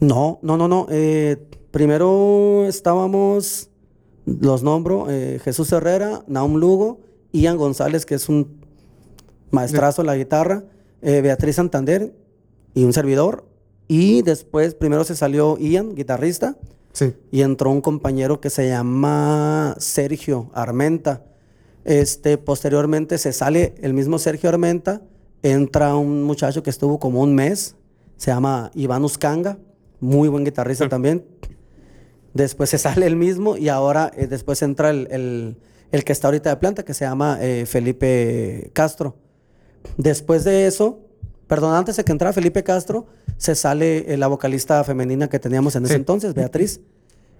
No, 0.00 0.40
no, 0.42 0.56
no, 0.56 0.66
no. 0.66 0.86
eh, 0.90 1.36
primero 1.70 2.66
estábamos, 2.66 3.70
los 4.26 4.62
nombro, 4.62 5.06
eh, 5.08 5.40
Jesús 5.44 5.70
Herrera, 5.72 6.24
Naum 6.26 6.56
Lugo, 6.56 7.00
Ian 7.32 7.56
González, 7.56 8.04
que 8.04 8.16
es 8.16 8.28
un 8.28 8.58
maestrazo 9.50 10.02
en 10.02 10.06
la 10.06 10.16
guitarra, 10.16 10.64
eh, 11.02 11.20
Beatriz 11.20 11.56
Santander 11.56 12.14
y 12.74 12.84
un 12.84 12.92
servidor. 12.92 13.46
Y 13.86 14.22
después, 14.22 14.74
primero 14.74 15.04
se 15.04 15.14
salió 15.16 15.56
Ian, 15.58 15.94
guitarrista, 15.94 16.58
Sí. 16.92 17.14
y 17.30 17.42
entró 17.42 17.70
un 17.70 17.80
compañero 17.80 18.40
que 18.40 18.50
se 18.50 18.68
llama 18.68 19.74
Sergio 19.78 20.50
Armenta. 20.54 21.24
Este, 21.84 22.38
posteriormente 22.38 23.18
se 23.18 23.32
sale 23.32 23.74
el 23.82 23.94
mismo 23.94 24.18
Sergio 24.18 24.48
Armenta, 24.48 25.00
entra 25.42 25.94
un 25.96 26.24
muchacho 26.24 26.62
que 26.62 26.70
estuvo 26.70 26.98
como 26.98 27.20
un 27.22 27.34
mes, 27.34 27.76
se 28.16 28.30
llama 28.32 28.70
Iván 28.74 29.04
Uscanga, 29.04 29.58
muy 30.00 30.28
buen 30.28 30.44
guitarrista 30.44 30.84
Sí. 30.84 30.90
también. 30.90 31.24
Después 32.34 32.70
se 32.70 32.78
sale 32.78 33.06
el 33.06 33.16
mismo 33.16 33.56
y 33.56 33.68
ahora 33.68 34.10
eh, 34.16 34.26
después 34.26 34.60
entra 34.62 34.90
el, 34.90 35.06
el- 35.10 35.56
el 35.90 36.04
que 36.04 36.12
está 36.12 36.28
ahorita 36.28 36.50
de 36.50 36.56
planta, 36.56 36.84
que 36.84 36.92
se 36.92 37.06
llama 37.06 37.38
eh, 37.40 37.64
Felipe 37.64 38.70
Castro. 38.74 39.16
Después 39.96 40.44
de 40.44 40.66
eso, 40.66 41.00
perdón, 41.48 41.74
antes 41.74 41.96
de 41.96 42.04
que 42.04 42.12
entrara 42.12 42.32
Felipe 42.32 42.62
Castro, 42.62 43.06
se 43.36 43.54
sale 43.56 44.12
eh, 44.12 44.16
la 44.16 44.28
vocalista 44.28 44.84
femenina 44.84 45.28
que 45.28 45.38
teníamos 45.40 45.74
en 45.74 45.84
ese 45.84 45.94
Sí. 45.94 45.98
entonces, 45.98 46.34
Beatriz. 46.34 46.80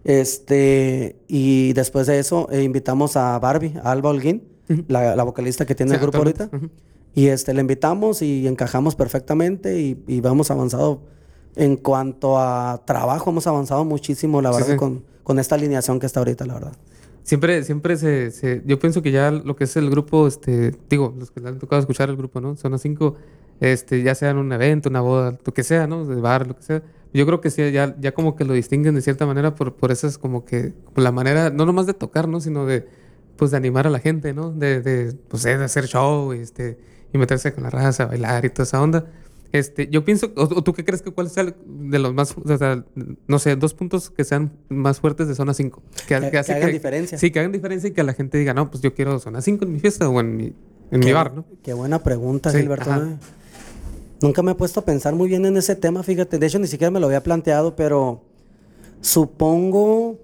Este, 0.04 1.16
y 1.28 1.72
después 1.74 2.06
de 2.06 2.18
eso 2.18 2.48
eh, 2.50 2.62
invitamos 2.62 3.16
a 3.16 3.38
Barbie, 3.38 3.74
a 3.82 3.92
Alba 3.92 4.10
Holguín, 4.10 4.42
la, 4.88 5.14
la 5.14 5.22
vocalista 5.22 5.66
que 5.66 5.74
tiene 5.74 5.90
Sí, 5.90 5.94
el 5.96 6.02
grupo 6.02 6.18
ahorita. 6.18 6.48
Y 7.14 7.26
este, 7.28 7.52
le 7.54 7.60
invitamos 7.60 8.22
y 8.22 8.46
encajamos 8.46 8.94
perfectamente 8.96 9.78
y, 9.80 10.02
y 10.06 10.20
vamos 10.20 10.50
avanzado. 10.50 11.02
En 11.56 11.76
cuanto 11.76 12.38
a 12.38 12.82
trabajo, 12.86 13.30
hemos 13.30 13.46
avanzado 13.46 13.84
muchísimo, 13.84 14.40
la 14.40 14.50
verdad, 14.50 14.68
sí. 14.72 14.76
Con, 14.76 15.04
con 15.24 15.38
esta 15.38 15.56
alineación 15.56 15.98
que 15.98 16.06
está 16.06 16.20
ahorita, 16.20 16.46
la 16.46 16.54
verdad. 16.54 16.72
Siempre, 17.24 17.62
siempre 17.64 17.96
se, 17.96 18.30
se- 18.30 18.62
Yo 18.64 18.78
pienso 18.78 19.02
que 19.02 19.10
ya 19.10 19.30
lo 19.30 19.56
que 19.56 19.64
es 19.64 19.76
el 19.76 19.90
grupo, 19.90 20.26
este... 20.28 20.74
Digo, 20.88 21.14
los 21.18 21.30
que 21.30 21.40
le 21.40 21.48
han 21.48 21.58
tocado 21.58 21.80
escuchar 21.80 22.08
el 22.10 22.16
grupo, 22.16 22.40
¿no? 22.40 22.54
Zona 22.56 22.78
5, 22.78 23.14
este, 23.60 24.02
ya 24.02 24.14
sea 24.14 24.30
en 24.30 24.38
un 24.38 24.52
evento, 24.52 24.88
una 24.88 25.00
boda, 25.00 25.38
lo 25.44 25.54
que 25.54 25.62
sea, 25.62 25.86
¿no? 25.86 26.04
De 26.06 26.20
bar, 26.20 26.46
lo 26.46 26.56
que 26.56 26.62
sea. 26.62 26.82
Yo 27.14 27.24
creo 27.26 27.40
que 27.40 27.50
sí, 27.50 27.70
ya, 27.72 27.96
ya 27.98 28.12
como 28.12 28.36
que 28.36 28.44
lo 28.44 28.52
distinguen 28.52 28.94
de 28.94 29.00
cierta 29.02 29.24
manera 29.26 29.54
por, 29.54 29.74
por 29.76 29.90
esas 29.90 30.18
como 30.18 30.44
que... 30.44 30.74
Por 30.94 31.02
la 31.02 31.10
manera, 31.12 31.50
no 31.50 31.64
nomás 31.66 31.86
de 31.86 31.94
tocar, 31.94 32.28
¿no? 32.28 32.40
Sino 32.40 32.66
de... 32.66 32.86
Pues 33.36 33.50
de 33.50 33.56
animar 33.56 33.86
a 33.86 33.90
la 33.90 33.98
gente, 34.00 34.34
¿no? 34.34 34.50
De, 34.50 34.80
de, 34.82 35.14
pues, 35.28 35.42
de 35.44 35.54
hacer 35.54 35.86
show, 35.86 36.32
este... 36.32 36.78
Y 37.12 37.16
meterse 37.18 37.52
con 37.54 37.62
la 37.64 37.70
raza, 37.70 38.04
bailar 38.06 38.44
y 38.44 38.50
toda 38.50 38.64
esa 38.64 38.82
onda. 38.82 39.06
Este, 39.50 39.88
yo 39.88 40.04
pienso, 40.04 40.30
o, 40.36 40.42
o 40.42 40.62
tú 40.62 40.74
qué 40.74 40.84
crees 40.84 41.00
que 41.00 41.10
cuál 41.10 41.30
sea 41.30 41.44
el- 41.44 41.54
de 41.66 41.98
los 41.98 42.12
más, 42.12 42.34
o 42.36 42.58
sea, 42.58 42.84
no 43.26 43.38
sé, 43.38 43.56
dos 43.56 43.72
puntos 43.72 44.10
que 44.10 44.22
sean 44.24 44.52
más 44.68 45.00
fuertes 45.00 45.26
de 45.26 45.34
zona 45.34 45.54
5? 45.54 45.82
Que- 46.06 46.30
que 46.30 46.38
hagan 46.38 46.70
diferencia. 46.70 47.16
Sí, 47.16 47.30
que 47.30 47.38
hagan 47.38 47.52
diferencia 47.52 47.88
y 47.88 47.92
que 47.92 48.02
la 48.02 48.12
gente 48.12 48.36
diga, 48.36 48.52
no, 48.52 48.70
pues 48.70 48.82
yo 48.82 48.92
quiero 48.92 49.18
zona 49.18 49.40
5 49.40 49.64
en 49.64 49.72
mi 49.72 49.80
fiesta 49.80 50.06
o 50.06 50.20
en 50.20 50.36
mi, 50.36 50.52
en 50.90 51.00
mi 51.00 51.12
bar, 51.14 51.32
¿no? 51.32 51.46
Qué 51.62 51.72
buena 51.72 52.02
pregunta, 52.02 52.50
Sí, 52.50 52.58
Gilberto. 52.58 52.90
Nunca 54.20 54.42
me 54.42 54.52
he 54.52 54.54
puesto 54.54 54.80
a 54.80 54.84
pensar 54.84 55.14
muy 55.14 55.28
bien 55.28 55.44
en 55.46 55.56
ese 55.56 55.76
tema, 55.76 56.02
fíjate. 56.02 56.38
De 56.38 56.46
hecho, 56.46 56.58
ni 56.58 56.66
siquiera 56.66 56.90
me 56.90 56.98
lo 57.00 57.06
había 57.06 57.22
planteado, 57.22 57.76
pero 57.76 58.22
supongo. 59.00 60.18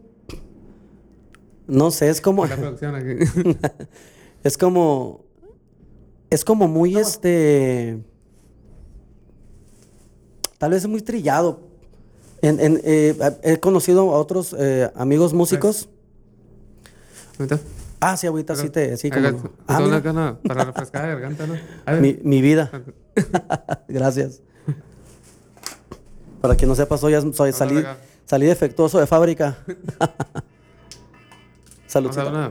No 1.67 1.91
sé, 1.91 2.09
es 2.09 2.21
como. 2.21 2.45
Es 4.43 4.59
como. 4.59 5.25
Es 6.29 6.45
como 6.45 6.69
muy 6.69 6.97
este. 6.97 7.99
Tal 10.59 10.73
vez 10.73 10.83
es 10.83 10.89
muy 10.89 11.01
trillado. 11.01 11.61
En- 12.43 12.61
en, 12.61 12.81
eh, 12.85 13.17
he 13.43 13.59
conocido 13.59 14.13
a 14.15 14.19
otros 14.19 14.55
eh, 14.59 14.91
amigos 14.97 15.33
músicos. 15.33 15.89
¿Ahorita? 17.39 17.59
Ah, 18.01 18.17
sí, 18.17 18.27
ahorita 18.27 18.57
sí 18.57 18.69
te. 18.69 18.97
Sí, 18.97 19.11
como, 19.11 19.51
ah, 19.67 19.81
una 19.83 20.39
para 20.47 20.65
refrescar 20.67 21.03
la 21.03 21.09
garganta, 21.09 21.47
¿no? 21.47 21.55
A 21.87 21.93
ver. 21.93 22.01
mi, 22.01 22.19
mi 22.23 22.43
vida. 22.43 22.71
Gracias. 23.89 24.41
Para 26.41 26.57
quien 26.57 26.69
no 26.69 26.75
sepa, 26.75 26.99
soy, 26.99 27.15
soy 27.33 27.53
salí, 27.53 27.83
salí 28.27 28.47
defectuoso 28.47 29.01
de 29.01 29.07
fábrica. 29.07 29.57
Salud. 31.87 32.11
una, 32.13 32.51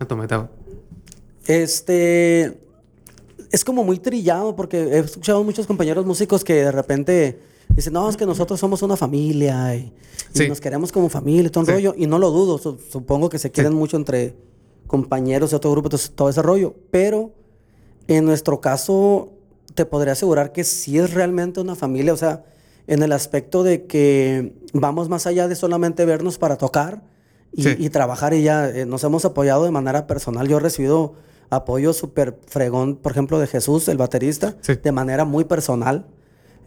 una. 0.00 0.48
Este 1.46 2.58
es 3.50 3.64
como 3.64 3.84
muy 3.84 3.98
trillado 3.98 4.54
porque 4.56 4.78
he 4.78 4.98
escuchado 5.00 5.42
muchos 5.44 5.66
compañeros 5.66 6.06
músicos 6.06 6.44
que 6.44 6.54
de 6.54 6.72
repente 6.72 7.40
dicen, 7.78 7.92
no, 7.92 8.08
es 8.08 8.16
que 8.16 8.26
nosotros 8.26 8.58
somos 8.60 8.82
una 8.82 8.96
familia 8.96 9.74
y, 9.74 9.92
y 10.34 10.38
Sí. 10.38 10.48
nos 10.48 10.60
queremos 10.60 10.92
como 10.92 11.08
familia 11.08 11.46
y 11.46 11.50
todo 11.50 11.62
el 11.62 11.66
Sí. 11.66 11.72
rollo. 11.72 11.94
Y 11.96 12.06
no 12.06 12.18
lo 12.18 12.30
dudo, 12.30 12.58
su- 12.58 12.78
supongo 12.90 13.28
que 13.28 13.38
se 13.38 13.50
quieren 13.50 13.74
mucho 13.74 13.96
entre 13.96 14.36
compañeros 14.86 15.50
de 15.50 15.56
otro 15.56 15.70
grupo, 15.72 15.86
entonces, 15.88 16.10
todo 16.14 16.28
ese 16.28 16.42
rollo. 16.42 16.74
Pero 16.90 17.32
en 18.06 18.24
nuestro 18.24 18.60
caso, 18.60 19.30
te 19.74 19.84
podría 19.84 20.12
asegurar 20.14 20.52
que 20.52 20.64
sí 20.64 20.98
es 20.98 21.12
realmente 21.14 21.60
una 21.60 21.74
familia, 21.76 22.12
o 22.12 22.16
sea, 22.16 22.44
en 22.86 23.02
el 23.02 23.12
aspecto 23.12 23.62
de 23.62 23.84
que 23.86 24.54
vamos 24.72 25.08
más 25.08 25.26
allá 25.26 25.46
de 25.46 25.54
solamente 25.56 26.04
vernos 26.06 26.38
para 26.38 26.56
tocar 26.56 27.02
y, 27.52 27.68
y 27.84 27.90
trabajar 27.90 28.32
y 28.34 28.42
ya 28.42 28.68
eh, 28.70 28.86
nos 28.86 29.04
hemos 29.04 29.24
apoyado 29.26 29.64
de 29.64 29.70
manera 29.70 30.06
personal. 30.06 30.48
Yo 30.48 30.56
he 30.56 30.60
recibido 30.60 31.14
apoyo 31.50 31.92
súper 31.92 32.38
fregón, 32.46 32.96
por 32.96 33.12
ejemplo, 33.12 33.38
de 33.38 33.46
Jesús, 33.46 33.88
el 33.88 33.98
baterista, 33.98 34.56
Sí. 34.62 34.74
de 34.82 34.92
manera 34.92 35.24
muy 35.26 35.44
personal. 35.44 36.06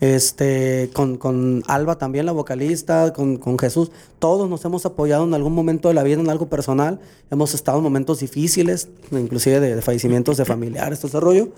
Este, 0.02 0.90
con, 0.94 1.18
con 1.18 1.62
Alba 1.68 1.98
también, 2.00 2.26
la 2.26 2.32
vocalista, 2.32 3.14
con, 3.14 3.38
con 3.38 3.58
Jesús. 3.60 3.92
Todos 4.18 4.50
nos 4.50 4.66
hemos 4.66 4.84
apoyado 4.86 5.24
en 5.26 5.34
algún 5.36 5.54
momento 5.54 5.88
de 5.90 5.94
la 5.94 6.02
vida 6.02 6.20
en 6.20 6.30
algo 6.30 6.50
personal. 6.50 7.00
Hemos 7.30 7.54
estado 7.54 7.78
en 7.78 7.84
momentos 7.84 8.20
difíciles, 8.20 8.90
inclusive 9.12 9.60
de, 9.60 9.76
de 9.76 9.82
fallecimientos 9.84 10.38
de 10.38 10.46
familiares, 10.46 11.00
todo 11.00 11.08
ese 11.10 11.20
rollo. 11.20 11.50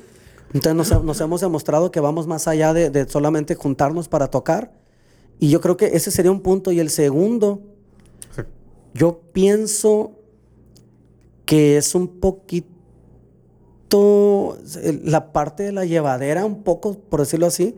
Entonces 0.53 0.75
nos, 0.75 1.03
nos 1.05 1.21
hemos 1.21 1.39
demostrado 1.39 1.89
que 1.89 2.01
vamos 2.01 2.27
más 2.27 2.47
allá 2.49 2.73
de, 2.73 2.89
de 2.89 3.07
solamente 3.07 3.55
juntarnos 3.55 4.09
para 4.09 4.27
tocar. 4.27 4.73
Y 5.39 5.49
yo 5.49 5.61
creo 5.61 5.77
que 5.77 5.85
ese 5.95 6.11
sería 6.11 6.29
un 6.31 6.41
punto. 6.41 6.71
Y 6.73 6.79
el 6.81 6.89
segundo, 6.89 7.61
Sí. 8.35 8.41
yo 8.93 9.21
pienso 9.31 10.11
que 11.45 11.77
es 11.77 11.95
un 11.95 12.07
poquito 12.19 12.67
la 15.03 15.31
parte 15.31 15.63
de 15.63 15.71
la 15.71 15.85
llevadera, 15.85 16.45
un 16.45 16.63
poco, 16.63 16.97
por 16.99 17.21
decirlo 17.21 17.45
así, 17.45 17.75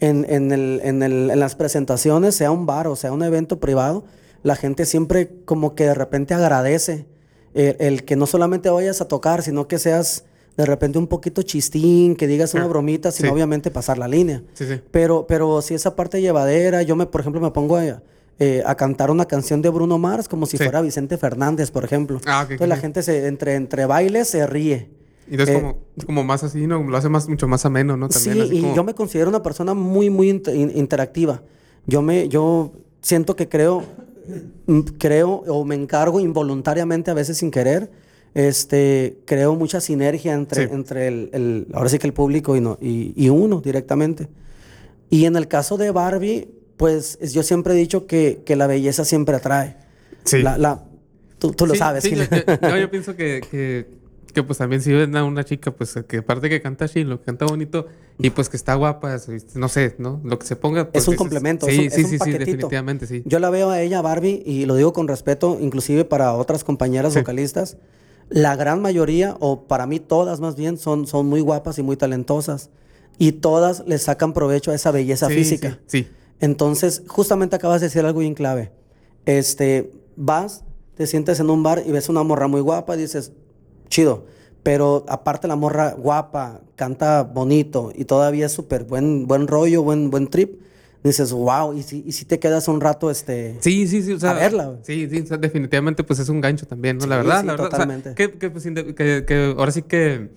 en, 0.00 0.26
en 0.28 0.52
el- 0.52 0.80
en 0.84 1.02
el- 1.02 1.30
en 1.30 1.40
las 1.40 1.54
presentaciones, 1.54 2.34
sea 2.34 2.50
un 2.50 2.66
bar 2.66 2.86
o 2.86 2.96
sea 2.96 3.12
un 3.12 3.22
evento 3.22 3.58
privado, 3.60 4.04
la 4.42 4.56
gente 4.56 4.84
siempre 4.86 5.30
como 5.44 5.74
que 5.74 5.84
de 5.84 5.94
repente 5.94 6.34
agradece 6.34 7.06
el, 7.54 7.76
el 7.80 8.04
que 8.04 8.16
no 8.16 8.26
solamente 8.26 8.68
vayas 8.70 9.00
a 9.00 9.08
tocar, 9.08 9.42
sino 9.42 9.66
que 9.68 9.78
seas 9.78 10.24
de 10.56 10.64
repente 10.66 10.98
un 10.98 11.06
poquito 11.06 11.42
chistín, 11.42 12.16
que 12.16 12.26
digas 12.26 12.54
una 12.54 12.64
Ah, 12.64 12.68
bromita, 12.68 13.10
sino 13.10 13.28
sí. 13.28 13.34
obviamente 13.34 13.70
pasar 13.70 13.98
la 13.98 14.08
línea. 14.08 14.42
Sí, 14.54 14.66
sí. 14.66 14.80
Pero, 14.90 15.26
pero 15.26 15.60
si 15.62 15.74
esa 15.74 15.96
parte 15.96 16.20
llevadera, 16.20 16.82
yo 16.82 16.96
me, 16.96 17.06
por 17.06 17.20
ejemplo, 17.20 17.40
me 17.42 17.50
pongo 17.50 17.76
a, 17.76 18.02
eh, 18.38 18.62
a 18.64 18.74
cantar 18.74 19.10
una 19.10 19.26
canción 19.26 19.60
de 19.62 19.68
Bruno 19.68 19.98
Mars 19.98 20.28
como 20.28 20.46
si 20.46 20.56
fuera 20.56 20.80
Vicente 20.80 21.18
Fernández, 21.18 21.70
por 21.70 21.84
ejemplo. 21.84 22.20
Ah, 22.26 22.42
Entonces 22.42 22.68
la 22.68 22.76
gente 22.76 23.02
se, 23.02 23.26
entre, 23.26 23.54
entre 23.54 23.84
bailes 23.86 24.28
se 24.28 24.46
ríe. 24.46 24.88
Y 25.28 25.32
entonces 25.32 25.56
Eh, 25.56 25.60
como, 25.60 25.78
como 26.06 26.24
más 26.24 26.44
así, 26.44 26.66
¿no? 26.66 26.82
Lo 26.82 26.96
hace 26.96 27.08
más, 27.08 27.28
mucho 27.28 27.48
más 27.48 27.64
ameno, 27.66 27.96
¿no? 27.96 28.08
También 28.08 28.34
sí, 28.34 28.40
así 28.42 28.56
y 28.58 28.60
como- 28.62 28.74
yo 28.76 28.84
me 28.84 28.94
considero 28.94 29.28
una 29.28 29.42
persona 29.42 29.74
muy, 29.74 30.08
muy 30.10 30.30
inter- 30.30 30.54
in- 30.54 30.72
interactiva. 30.76 31.42
Yo 31.86 32.02
me, 32.02 32.28
yo 32.28 32.72
siento 33.02 33.34
que 33.36 33.48
creo, 33.48 33.82
mm, 34.66 34.80
creo 34.98 35.44
o 35.48 35.64
me 35.64 35.74
encargo 35.74 36.20
involuntariamente, 36.20 37.10
a 37.10 37.14
veces 37.14 37.38
sin 37.38 37.50
querer, 37.50 37.90
este, 38.34 39.18
creo 39.24 39.54
mucha 39.56 39.80
sinergia 39.80 40.34
entre, 40.34 40.66
Sí. 40.66 40.72
entre 40.72 41.08
el, 41.08 41.30
el- 41.32 41.66
ahora 41.72 41.88
sí 41.88 41.98
que 41.98 42.06
el 42.06 42.12
público 42.12 42.54
y, 42.56 42.60
no, 42.60 42.78
y, 42.80 43.12
y 43.16 43.28
uno 43.28 43.60
directamente. 43.60 44.28
Y 45.10 45.24
en 45.24 45.36
el 45.36 45.48
caso 45.48 45.76
de 45.76 45.90
Barbie, 45.90 46.48
pues 46.76 47.18
es- 47.20 47.32
yo 47.32 47.42
siempre 47.42 47.74
he 47.74 47.76
dicho 47.76 48.06
que, 48.06 48.42
que 48.44 48.54
la 48.56 48.66
belleza 48.66 49.04
siempre 49.04 49.36
atrae. 49.36 49.76
Sí. 50.24 50.42
La, 50.42 50.58
la- 50.58 50.84
tú, 51.38 51.52
tú 51.52 51.66
lo 51.66 51.74
sabes. 51.74 52.04
sí, 52.04 52.10
yo, 52.10 52.24
yo- 52.24 52.68
yo- 52.68 52.76
yo 52.78 52.90
pienso 52.90 53.16
que, 53.16 53.40
que, 53.50 53.86
que, 54.36 54.42
pues 54.42 54.58
también 54.58 54.82
si 54.82 54.92
ven 54.92 55.16
a 55.16 55.24
una 55.24 55.44
chica, 55.44 55.70
pues 55.70 55.94
que 56.06 56.18
aparte 56.18 56.50
que 56.50 56.60
canta 56.60 56.86
chilo, 56.88 57.22
canta 57.22 57.46
bonito 57.46 57.86
y 58.18 58.28
pues 58.28 58.50
que 58.50 58.58
está 58.58 58.74
guapa, 58.74 59.14
es- 59.14 59.56
no 59.56 59.68
sé, 59.68 59.94
¿no? 59.98 60.20
Lo 60.24 60.38
que 60.38 60.46
se 60.46 60.56
ponga. 60.56 60.90
pues, 60.90 61.08
un 61.08 61.12
dices- 61.14 61.18
complemento, 61.18 61.64
Sí, 61.66 61.72
es 61.72 61.78
un- 61.78 61.90
sí, 61.90 62.00
es 62.00 62.04
un 62.04 62.18
sí, 62.18 62.32
sí, 62.32 62.38
definitivamente, 62.38 63.06
sí. 63.06 63.22
Yo 63.24 63.38
la 63.38 63.48
veo 63.48 63.70
a 63.70 63.80
ella, 63.80 64.02
Barbie, 64.02 64.42
y 64.44 64.66
lo 64.66 64.74
digo 64.76 64.92
con 64.92 65.08
respeto, 65.08 65.56
inclusive 65.58 66.04
para 66.04 66.34
otras 66.34 66.64
compañeras 66.64 67.14
Sí. 67.14 67.20
vocalistas. 67.20 67.78
La 68.28 68.56
gran 68.56 68.82
mayoría, 68.82 69.36
o 69.40 69.62
para 69.66 69.86
mí 69.86 70.00
todas 70.00 70.38
más 70.40 70.54
bien, 70.54 70.76
son, 70.76 71.06
son 71.06 71.26
muy 71.26 71.40
guapas 71.40 71.78
y 71.78 71.82
muy 71.82 71.96
talentosas. 71.96 72.68
Y 73.18 73.32
todas 73.32 73.84
le 73.86 73.96
sacan 73.98 74.34
provecho 74.34 74.70
a 74.70 74.74
esa 74.74 74.90
belleza 74.90 75.28
Sí, 75.28 75.34
física. 75.34 75.78
Sí, 75.86 76.02
sí. 76.04 76.08
Entonces, 76.40 77.02
justamente 77.08 77.56
acabas 77.56 77.80
de 77.80 77.86
decir 77.86 78.04
algo 78.04 78.20
bien 78.20 78.34
clave. 78.34 78.70
Este, 79.24 79.90
vas, 80.16 80.62
te 80.94 81.06
sientes 81.06 81.40
en 81.40 81.48
un 81.50 81.62
bar 81.62 81.82
y 81.86 81.92
ves 81.92 82.08
una 82.10 82.22
morra 82.22 82.48
muy 82.48 82.60
guapa 82.60 82.96
y 82.96 83.00
dices, 83.00 83.32
chido. 83.88 84.26
Pero 84.62 85.04
aparte 85.08 85.46
la 85.46 85.54
morra 85.56 85.92
guapa, 85.96 86.60
canta 86.74 87.22
bonito 87.22 87.92
y 87.94 88.04
todavía 88.04 88.46
es 88.46 88.52
súper 88.52 88.84
buen, 88.84 89.26
buen 89.26 89.46
rollo, 89.46 89.82
buen, 89.82 90.10
buen 90.10 90.26
trip. 90.28 90.60
Dices, 91.04 91.30
wow, 91.32 91.72
y 91.72 91.84
si, 91.84 92.02
y 92.04 92.10
si 92.10 92.24
te 92.24 92.40
quedas 92.40 92.66
un 92.66 92.80
rato, 92.80 93.12
este... 93.12 93.56
Sí, 93.60 93.86
sí, 93.86 94.02
sí, 94.02 94.12
o 94.14 94.18
sea, 94.18 94.30
A 94.30 94.34
verla. 94.34 94.74
Sí, 94.82 95.08
sí, 95.08 95.20
o 95.20 95.26
sea, 95.26 95.36
definitivamente 95.36 96.02
pues 96.02 96.18
es 96.18 96.28
un 96.28 96.40
gancho 96.40 96.66
también, 96.66 96.98
¿no? 96.98 97.06
La 97.06 97.18
verdad, 97.18 97.40
sí, 97.42 97.46
la 97.46 97.52
verdad. 97.52 97.66
o 97.66 97.70
sea, 97.70 97.78
totalmente. 97.78 98.14
que, 98.16 98.32
que, 98.32 98.50
pues, 98.50 98.64
que- 98.64 99.24
que 99.24 99.54
ahora 99.56 99.70
sí 99.70 99.82
que 99.82 100.30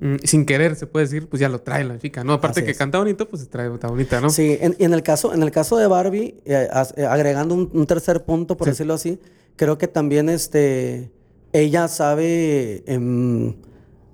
mm, 0.00 0.16
sin 0.24 0.44
querer 0.44 0.74
se 0.74 0.88
puede 0.88 1.06
decir, 1.06 1.28
pues 1.28 1.38
ya 1.38 1.48
lo 1.48 1.60
trae 1.60 1.84
la 1.84 1.96
chica, 2.00 2.24
¿no? 2.24 2.32
Aparte 2.32 2.58
Así 2.60 2.64
que 2.66 2.72
es. 2.72 2.78
canta 2.78 2.98
bonito, 2.98 3.28
pues 3.28 3.42
se 3.42 3.48
trae 3.48 3.72
está 3.72 3.86
bonita, 3.86 4.20
¿no? 4.20 4.30
Sí, 4.30 4.58
en, 4.60 4.74
y 4.80 4.84
en 4.84 4.94
el 4.94 5.04
caso, 5.04 5.32
en 5.32 5.44
el 5.44 5.52
caso 5.52 5.76
de 5.76 5.86
Barbie, 5.86 6.34
eh, 6.44 6.66
as- 6.72 6.92
eh, 6.96 7.06
agregando 7.06 7.54
un, 7.54 7.70
un 7.72 7.86
tercer 7.86 8.24
punto, 8.24 8.56
por 8.56 8.64
Sí. 8.66 8.70
decirlo 8.72 8.94
así, 8.94 9.20
creo 9.54 9.78
que 9.78 9.86
también 9.86 10.28
este, 10.28 11.12
ella 11.60 11.88
sabe 11.88 12.82
em, 12.86 13.54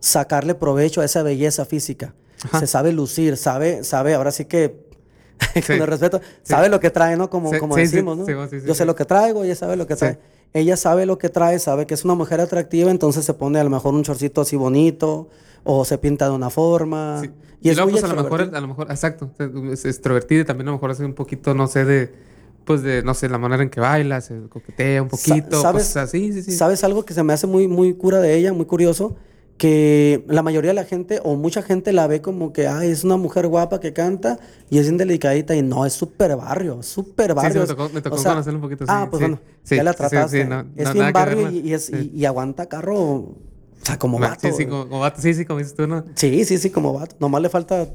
sacarle 0.00 0.54
provecho 0.54 1.00
a 1.00 1.04
esa 1.04 1.22
belleza 1.22 1.64
física. 1.64 2.14
Ajá. 2.44 2.60
Se 2.60 2.66
sabe 2.66 2.92
lucir, 2.92 3.36
sabe, 3.36 3.84
sabe, 3.84 4.14
ahora 4.14 4.30
sí 4.32 4.44
que, 4.46 4.76
con 5.54 5.62
Sí. 5.62 5.72
el 5.72 5.86
respeto, 5.86 6.20
Sí. 6.20 6.24
sabe 6.44 6.68
lo 6.68 6.80
que 6.80 6.90
trae, 6.90 7.16
¿no? 7.16 7.30
Como, 7.30 7.50
Sí, 7.52 7.58
como 7.58 7.76
decimos, 7.76 8.16
¿no? 8.18 8.26
Yo 8.26 8.74
sé 8.74 8.84
lo 8.84 8.94
que 8.94 9.04
traigo, 9.04 9.44
ella 9.44 9.54
sabe 9.54 9.76
lo 9.76 9.86
que 9.86 9.96
trae. 9.96 10.18
Ella 10.54 10.76
sabe 10.76 11.06
lo 11.06 11.16
que 11.18 11.30
trae, 11.30 11.58
sabe 11.58 11.86
que 11.86 11.94
es 11.94 12.04
una 12.04 12.14
mujer 12.14 12.40
atractiva, 12.40 12.90
entonces 12.90 13.24
se 13.24 13.32
pone 13.32 13.58
a 13.58 13.64
lo 13.64 13.70
mejor 13.70 13.94
un 13.94 14.02
chorcito 14.02 14.42
así 14.42 14.54
bonito, 14.56 15.28
o 15.64 15.84
se 15.84 15.96
pinta 15.98 16.26
de 16.26 16.32
una 16.32 16.50
forma. 16.50 17.20
Sí. 17.22 17.30
Y, 17.62 17.68
Y, 17.68 17.70
es 17.70 17.76
luego, 17.76 17.90
muy 17.92 18.00
pues 18.00 18.10
a 18.12 18.14
lo 18.14 18.22
mejor, 18.22 18.40
a 18.54 18.60
lo 18.60 18.68
mejor, 18.68 18.90
exacto, 18.90 19.30
es 19.72 19.84
extrovertida 19.84 20.40
y 20.40 20.44
también 20.44 20.66
a 20.68 20.72
lo 20.72 20.76
mejor 20.78 20.90
hace 20.90 21.04
un 21.04 21.14
poquito, 21.14 21.54
no 21.54 21.68
sé, 21.68 21.84
de, 21.84 22.12
pues 22.64 22.82
de, 22.82 23.02
no 23.02 23.14
sé, 23.14 23.28
la 23.28 23.38
manera 23.38 23.62
en 23.62 23.70
que 23.70 23.80
baila, 23.80 24.20
se 24.20 24.48
coquetea 24.48 25.02
un 25.02 25.08
poquito, 25.08 25.60
¿sabes? 25.62 25.88
cosas 25.88 26.08
así, 26.08 26.32
sí, 26.32 26.42
sí. 26.42 26.52
¿Sabes 26.52 26.84
algo 26.84 27.04
que 27.04 27.14
se 27.14 27.22
me 27.22 27.32
hace 27.32 27.46
muy, 27.46 27.68
muy 27.68 27.94
cura 27.94 28.20
de 28.20 28.34
ella, 28.36 28.52
muy 28.52 28.66
curioso? 28.66 29.16
Que 29.58 30.24
la 30.26 30.42
mayoría 30.42 30.70
de 30.70 30.74
la 30.74 30.84
gente 30.84 31.20
o 31.22 31.36
mucha 31.36 31.62
gente 31.62 31.92
la 31.92 32.06
ve 32.08 32.20
como 32.20 32.52
que 32.52 32.66
Ay, 32.66 32.90
es 32.90 33.04
una 33.04 33.16
mujer 33.16 33.46
guapa 33.46 33.78
que 33.78 33.92
canta 33.92 34.38
y 34.70 34.78
es 34.78 34.84
bien 34.84 34.96
delicadita 34.96 35.54
y 35.54 35.62
no, 35.62 35.86
es 35.86 35.92
súper 35.92 36.34
barrio, 36.36 36.82
súper 36.82 37.28
Sí, 37.28 37.32
sí, 37.32 37.36
barrio. 37.36 37.60
me 37.60 37.66
tocó, 37.66 37.88
me 37.90 38.00
tocó 38.02 38.16
O 38.16 38.18
sea, 38.18 38.32
conocerla 38.32 38.56
un 38.58 38.62
poquito. 38.62 38.84
Ah, 38.88 39.02
sí, 39.04 39.10
pues 39.10 39.20
sí, 39.20 39.28
bueno, 39.28 39.40
sí, 39.62 39.76
ya 39.76 39.82
la 39.84 39.92
sí, 39.92 39.98
sí, 39.98 40.06
sí, 40.08 40.08
trataste. 40.08 40.44
no- 40.46 40.64
es 40.74 40.84
no- 40.84 40.92
bien 40.94 41.04
ver, 41.06 41.12
barrio 41.14 41.50
y, 41.50 41.58
y 41.60 41.74
es, 41.74 41.86
Sí. 41.86 42.10
y, 42.14 42.18
y 42.20 42.24
aguanta 42.24 42.66
carro, 42.66 42.98
o 42.98 43.36
sea, 43.82 43.98
como 43.98 44.18
vato. 44.18 44.48
Sí, 44.48 44.52
sí, 44.56 44.66
como, 44.66 44.88
como 44.88 45.00
vato, 45.00 45.20
sí, 45.20 45.34
sí, 45.34 45.44
como 45.44 45.58
dices 45.58 45.74
tú, 45.74 45.86
¿no? 45.86 46.04
sí, 46.16 46.44
sí, 46.44 46.58
sí, 46.58 46.70
como 46.70 46.92
vato. 46.94 47.14
Nomás 47.20 47.42
le 47.42 47.48
falta 47.48 47.88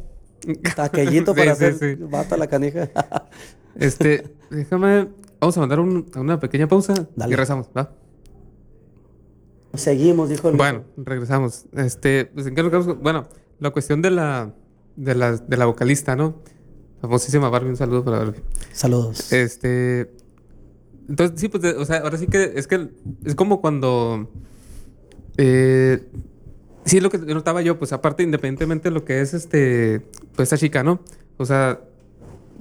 taquellito 0.75 1.31
Sí, 1.35 1.39
para 1.39 1.55
sí, 1.55 1.65
hacer 1.65 1.97
sí. 1.97 2.03
vato 2.03 2.35
a 2.35 2.37
la 2.37 2.47
canija. 2.47 2.89
Este, 3.79 4.27
déjame, 4.51 5.07
vamos 5.39 5.57
a 5.57 5.59
mandar 5.59 5.79
un- 5.79 6.05
una 6.15 6.39
pequeña 6.39 6.67
pausa 6.67 6.93
Dale. 7.15 7.31
y 7.31 7.35
regresamos, 7.35 7.69
¿va? 7.75 7.91
Seguimos, 9.73 10.29
dijo 10.29 10.49
el... 10.49 10.55
Bueno, 10.57 10.83
regresamos. 10.97 11.65
Este, 11.73 12.25
pues, 12.25 12.47
¿en 12.47 12.55
qué 12.55 12.63
nos? 12.63 12.99
Bueno, 12.99 13.27
la 13.59 13.69
cuestión 13.69 14.01
de 14.01 14.09
la, 14.11 14.53
de 14.95 15.13
la, 15.13 15.33
de 15.37 15.57
la 15.57 15.65
vocalista, 15.65 16.15
¿no? 16.15 16.41
Famosísima 17.01 17.49
Barbie, 17.49 17.69
un 17.69 17.75
saludo 17.77 18.03
para 18.03 18.19
Barbie. 18.19 18.41
Saludos. 18.71 19.31
Este. 19.31 20.11
Entonces, 21.07 21.39
sí, 21.39 21.47
pues, 21.47 21.61
de- 21.61 21.75
o 21.75 21.85
sea, 21.85 21.97
ahora 21.99 22.17
sí 22.17 22.25
que 22.27 22.53
es 22.55 22.65
que 22.65 22.89
es 23.23 23.35
como 23.35 23.61
cuando. 23.61 24.27
Eh, 25.37 26.03
sí, 26.85 26.99
lo 26.99 27.11
que 27.11 27.19
notaba 27.19 27.61
yo, 27.61 27.77
pues, 27.77 27.93
aparte, 27.93 28.23
independientemente 28.23 28.89
de 28.89 28.95
lo 28.95 29.05
que 29.05 29.21
es 29.21 29.35
este. 29.35 29.99
Pues, 30.35 30.47
esta 30.47 30.57
chica, 30.57 30.81
¿no? 30.81 31.01
O 31.37 31.45
sea, 31.45 31.81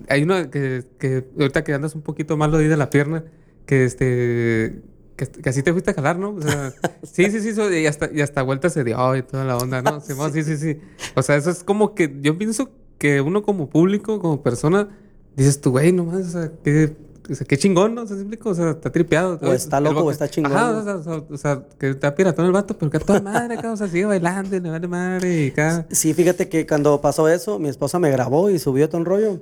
hay 0.09 0.23
una 0.23 0.51
que, 0.51 0.85
que 0.99 1.25
ahorita 1.39 1.65
que 1.65 1.75
andas 1.75 1.95
un 1.95 2.03
poquito 2.03 2.37
malo 2.37 2.59
ahí 2.59 2.69
de 2.69 2.77
la 2.77 2.91
pierna, 2.91 3.25
que 3.67 3.85
este. 3.85 4.83
Que, 5.17 5.27
que 5.27 5.49
así 5.49 5.63
te 5.63 5.73
fuiste 5.73 5.93
a 5.93 5.95
jalar, 5.95 6.19
¿no? 6.19 6.35
O 6.35 6.43
sea, 6.43 6.75
sí, 7.03 7.31
sí, 7.31 7.41
sí, 7.41 7.49
eso, 7.49 7.73
y 7.73 7.87
hasta, 7.87 8.11
y 8.13 8.21
hasta 8.21 8.43
vuelta 8.43 8.69
se 8.69 8.85
dio 8.85 9.17
y 9.17 9.23
toda 9.23 9.45
la 9.45 9.57
onda, 9.57 9.81
¿no? 9.81 10.01
Simón, 10.03 10.33
sí, 10.33 10.43
sí, 10.43 10.59
sí. 10.59 10.79
O 11.15 11.23
sea, 11.23 11.37
eso 11.37 11.51
es 11.51 11.65
como 11.65 11.95
que 11.95 12.19
yo 12.21 12.37
pienso 12.37 12.71
que 12.99 13.23
uno 13.23 13.43
como 13.43 13.71
público, 13.71 14.21
como 14.21 14.43
persona, 14.43 14.89
dices 15.35 15.61
tú, 15.61 15.71
güey, 15.71 15.93
nomás, 15.93 16.27
o 16.27 16.31
sea, 16.31 16.53
qué, 16.63 16.95
o 17.31 17.35
sea, 17.35 17.47
qué 17.47 17.57
chingón, 17.57 17.95
¿no? 17.95 18.03
O 18.03 18.07
sea, 18.07 18.17
¿sí 18.17 18.23
explico? 18.23 18.51
O 18.51 18.55
sea, 18.55 18.71
está 18.71 18.91
tripeado. 18.91 19.39
O 19.43 19.53
está 19.53 19.81
loco 19.81 20.01
o 20.01 20.11
está 20.11 20.29
chingón, 20.29 20.53
Ajá, 20.53 20.73
¿no? 20.73 20.79
o 20.79 21.03
sea, 21.03 21.13
o 21.31 21.37
sea, 21.37 21.63
que 21.79 21.91
está 21.91 22.15
piratón 22.15 22.47
el 22.47 22.53
vato, 22.53 22.77
pero 22.79 22.91
que 22.91 22.99
toda 22.99 23.21
madre, 23.21 23.57
acá, 23.59 23.73
o 23.73 23.77
sea, 23.77 23.89
sigue 23.89 24.05
bailando 24.05 24.55
y 24.55 24.61
le 24.61 24.71
vale 24.71 24.87
madre 24.87 25.47
y 25.47 25.49
acá. 25.49 25.87
Sí, 25.91 26.15
fíjate 26.15 26.49
que 26.49 26.67
cuando 26.67 27.01
pasó 27.01 27.29
eso, 27.29 27.59
mi 27.59 27.69
esposa 27.69 27.99
me 27.99 28.11
grabó 28.11 28.51
y 28.51 28.59
subió 28.59 28.89
todo 28.89 29.01
el 29.01 29.07
rollo. 29.07 29.41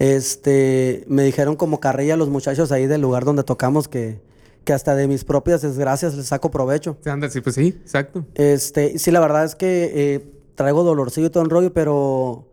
Este, 0.00 1.04
me 1.08 1.22
dijeron 1.24 1.56
como 1.56 1.78
carrilla 1.78 2.16
los 2.16 2.30
muchachos 2.30 2.72
ahí 2.72 2.86
del 2.86 3.02
lugar 3.02 3.26
donde 3.26 3.44
tocamos 3.44 3.86
que, 3.86 4.18
que 4.64 4.72
hasta 4.72 4.96
de 4.96 5.06
mis 5.06 5.24
propias 5.24 5.60
desgracias 5.60 6.14
les 6.14 6.26
saco 6.26 6.50
provecho. 6.50 6.96
Sí, 7.04 7.10
anda, 7.10 7.28
sí, 7.28 7.42
pues 7.42 7.54
sí, 7.54 7.68
exacto. 7.82 8.24
Este, 8.34 8.98
sí, 8.98 9.10
la 9.10 9.20
verdad 9.20 9.44
es 9.44 9.54
que 9.54 9.92
eh, 9.94 10.24
traigo 10.54 10.84
dolorcillo 10.84 11.26
y 11.26 11.30
todo 11.30 11.42
el 11.42 11.50
rollo, 11.50 11.74
pero 11.74 12.46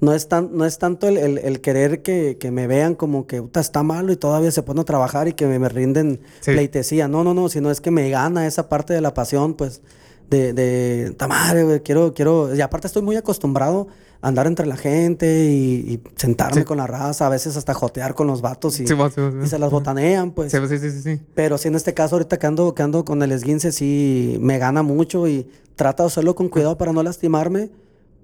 no 0.00 0.14
es, 0.14 0.28
tan, 0.28 0.56
no 0.56 0.64
es 0.64 0.78
tanto 0.78 1.08
el, 1.08 1.16
el- 1.16 1.38
el 1.38 1.60
querer 1.60 2.00
que, 2.02 2.36
que 2.38 2.52
me 2.52 2.68
vean 2.68 2.94
como 2.94 3.26
que 3.26 3.40
"Uta, 3.40 3.58
está 3.58 3.82
malo 3.82 4.12
y 4.12 4.16
todavía 4.16 4.52
se 4.52 4.62
pone 4.62 4.82
a 4.82 4.84
trabajar 4.84 5.26
y 5.26 5.32
que 5.32 5.46
me, 5.46 5.58
me 5.58 5.68
rinden 5.68 6.20
Sí. 6.42 6.52
pleitesía. 6.52 7.08
No, 7.08 7.24
no, 7.24 7.34
no, 7.34 7.48
sino 7.48 7.72
es 7.72 7.80
que 7.80 7.90
me 7.90 8.08
gana 8.08 8.46
esa 8.46 8.68
parte 8.68 8.94
de 8.94 9.00
la 9.00 9.14
pasión, 9.14 9.54
pues, 9.54 9.82
de, 10.30 10.52
de 10.52 11.10
"Ta 11.16 11.28
madre, 11.28 11.64
güey, 11.64 11.80
quiero, 11.80 12.14
quiero, 12.14 12.54
y 12.54 12.60
aparte 12.60 12.86
estoy 12.86 13.02
muy 13.02 13.16
acostumbrado 13.16 13.88
a 14.20 14.28
andar 14.28 14.46
entre 14.46 14.66
la 14.66 14.76
gente 14.76 15.46
y, 15.50 15.92
y 15.94 16.00
sentarme 16.16 16.62
Sí. 16.62 16.64
con 16.64 16.78
la 16.78 16.86
raza, 16.86 17.26
a 17.26 17.28
veces 17.28 17.56
hasta 17.56 17.74
jotear 17.74 18.14
con 18.14 18.26
los 18.26 18.40
vatos 18.40 18.80
y, 18.80 18.86
Sí, 18.86 18.94
vos, 18.94 19.12
sí, 19.14 19.20
vos, 19.20 19.34
y 19.44 19.48
se 19.48 19.58
las 19.58 19.70
botanean, 19.70 20.30
pues. 20.32 20.50
Sí, 20.52 20.58
sí, 20.68 20.78
sí, 20.78 20.90
sí. 21.02 21.20
Pero 21.34 21.58
sí, 21.58 21.68
en 21.68 21.74
este 21.74 21.92
caso, 21.94 22.14
ahorita 22.16 22.38
que 22.38 22.46
ando, 22.46 22.74
que 22.74 22.82
ando 22.82 23.04
con 23.04 23.22
el 23.22 23.32
esguince, 23.32 23.70
sí 23.72 24.38
me 24.40 24.58
gana 24.58 24.82
mucho 24.82 25.28
y 25.28 25.46
trato 25.76 26.02
de 26.04 26.06
hacerlo 26.06 26.34
con 26.34 26.48
cuidado 26.48 26.78
para 26.78 26.92
no 26.92 27.02
lastimarme, 27.02 27.70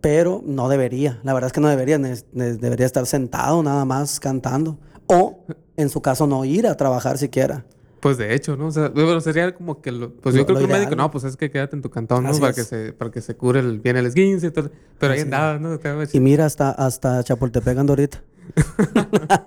pero 0.01 0.43
no 0.47 0.71
debería. 0.71 1.21
La 1.23 1.35
verdad 1.35 1.49
es 1.49 1.53
que 1.53 1.61
no 1.61 1.69
debería. 1.69 1.99
ne- 1.99 2.15
ne- 2.33 2.55
debería 2.57 2.87
estar 2.87 3.05
sentado 3.07 3.63
nada 3.63 3.85
más 3.85 4.19
cantando. 4.21 4.79
O, 5.07 5.41
en 5.77 5.91
su 5.91 6.01
caso, 6.01 6.27
no 6.27 6.45
ir 6.47 6.67
a 6.67 6.77
trabajar 6.77 7.19
siquiera. 7.19 7.67
Pues 8.01 8.17
de 8.17 8.35
hecho, 8.35 8.57
¿no? 8.57 8.69
O 8.69 8.71
sea, 8.71 8.89
bueno, 8.89 9.21
sería 9.21 9.55
como 9.55 9.83
que 9.83 9.93
lo, 9.93 10.11
pues 10.15 10.35
Lo- 10.35 10.41
yo 10.41 10.47
creo 10.47 10.59
que 10.59 10.65
el 10.65 10.71
médico, 10.71 10.97
¿no? 10.97 11.11
pues 11.11 11.25
es 11.25 11.37
que 11.37 11.51
quédate 11.51 11.77
en 11.77 11.83
tu 11.83 11.91
cantón, 11.91 12.25
¿no? 12.25 12.31
Así 12.31 12.41
Para 12.41 12.51
es. 12.53 12.57
que 12.57 12.65
se, 12.65 12.93
para 12.95 13.11
que 13.11 13.21
se 13.21 13.37
cure 13.37 13.61
el, 13.61 13.79
bien 13.79 13.97
el 13.99 14.07
esguince 14.07 14.47
y 14.47 14.51
todo. 14.51 14.71
Pero 14.99 15.13
ahí 15.13 15.19
Así 15.19 15.25
andaba, 15.27 15.59
¿no? 15.59 15.79
Y 16.13 16.21
mira, 16.21 16.47
hasta, 16.47 16.71
hasta 16.71 17.23
Chapultepec 17.23 17.77
ando 17.79 17.93
ahorita. 17.93 18.23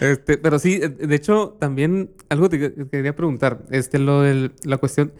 Este, 0.00 0.38
pero 0.38 0.58
sí, 0.58 0.80
eh, 0.82 0.88
de 0.88 1.14
hecho, 1.14 1.56
también 1.58 2.10
algo 2.30 2.48
te 2.48 2.58
que- 2.58 2.88
quería 2.88 3.14
preguntar. 3.14 3.64
Este, 3.70 3.98
lo 3.98 4.22
de 4.22 4.50
la 4.64 4.78
cuestión. 4.78 5.12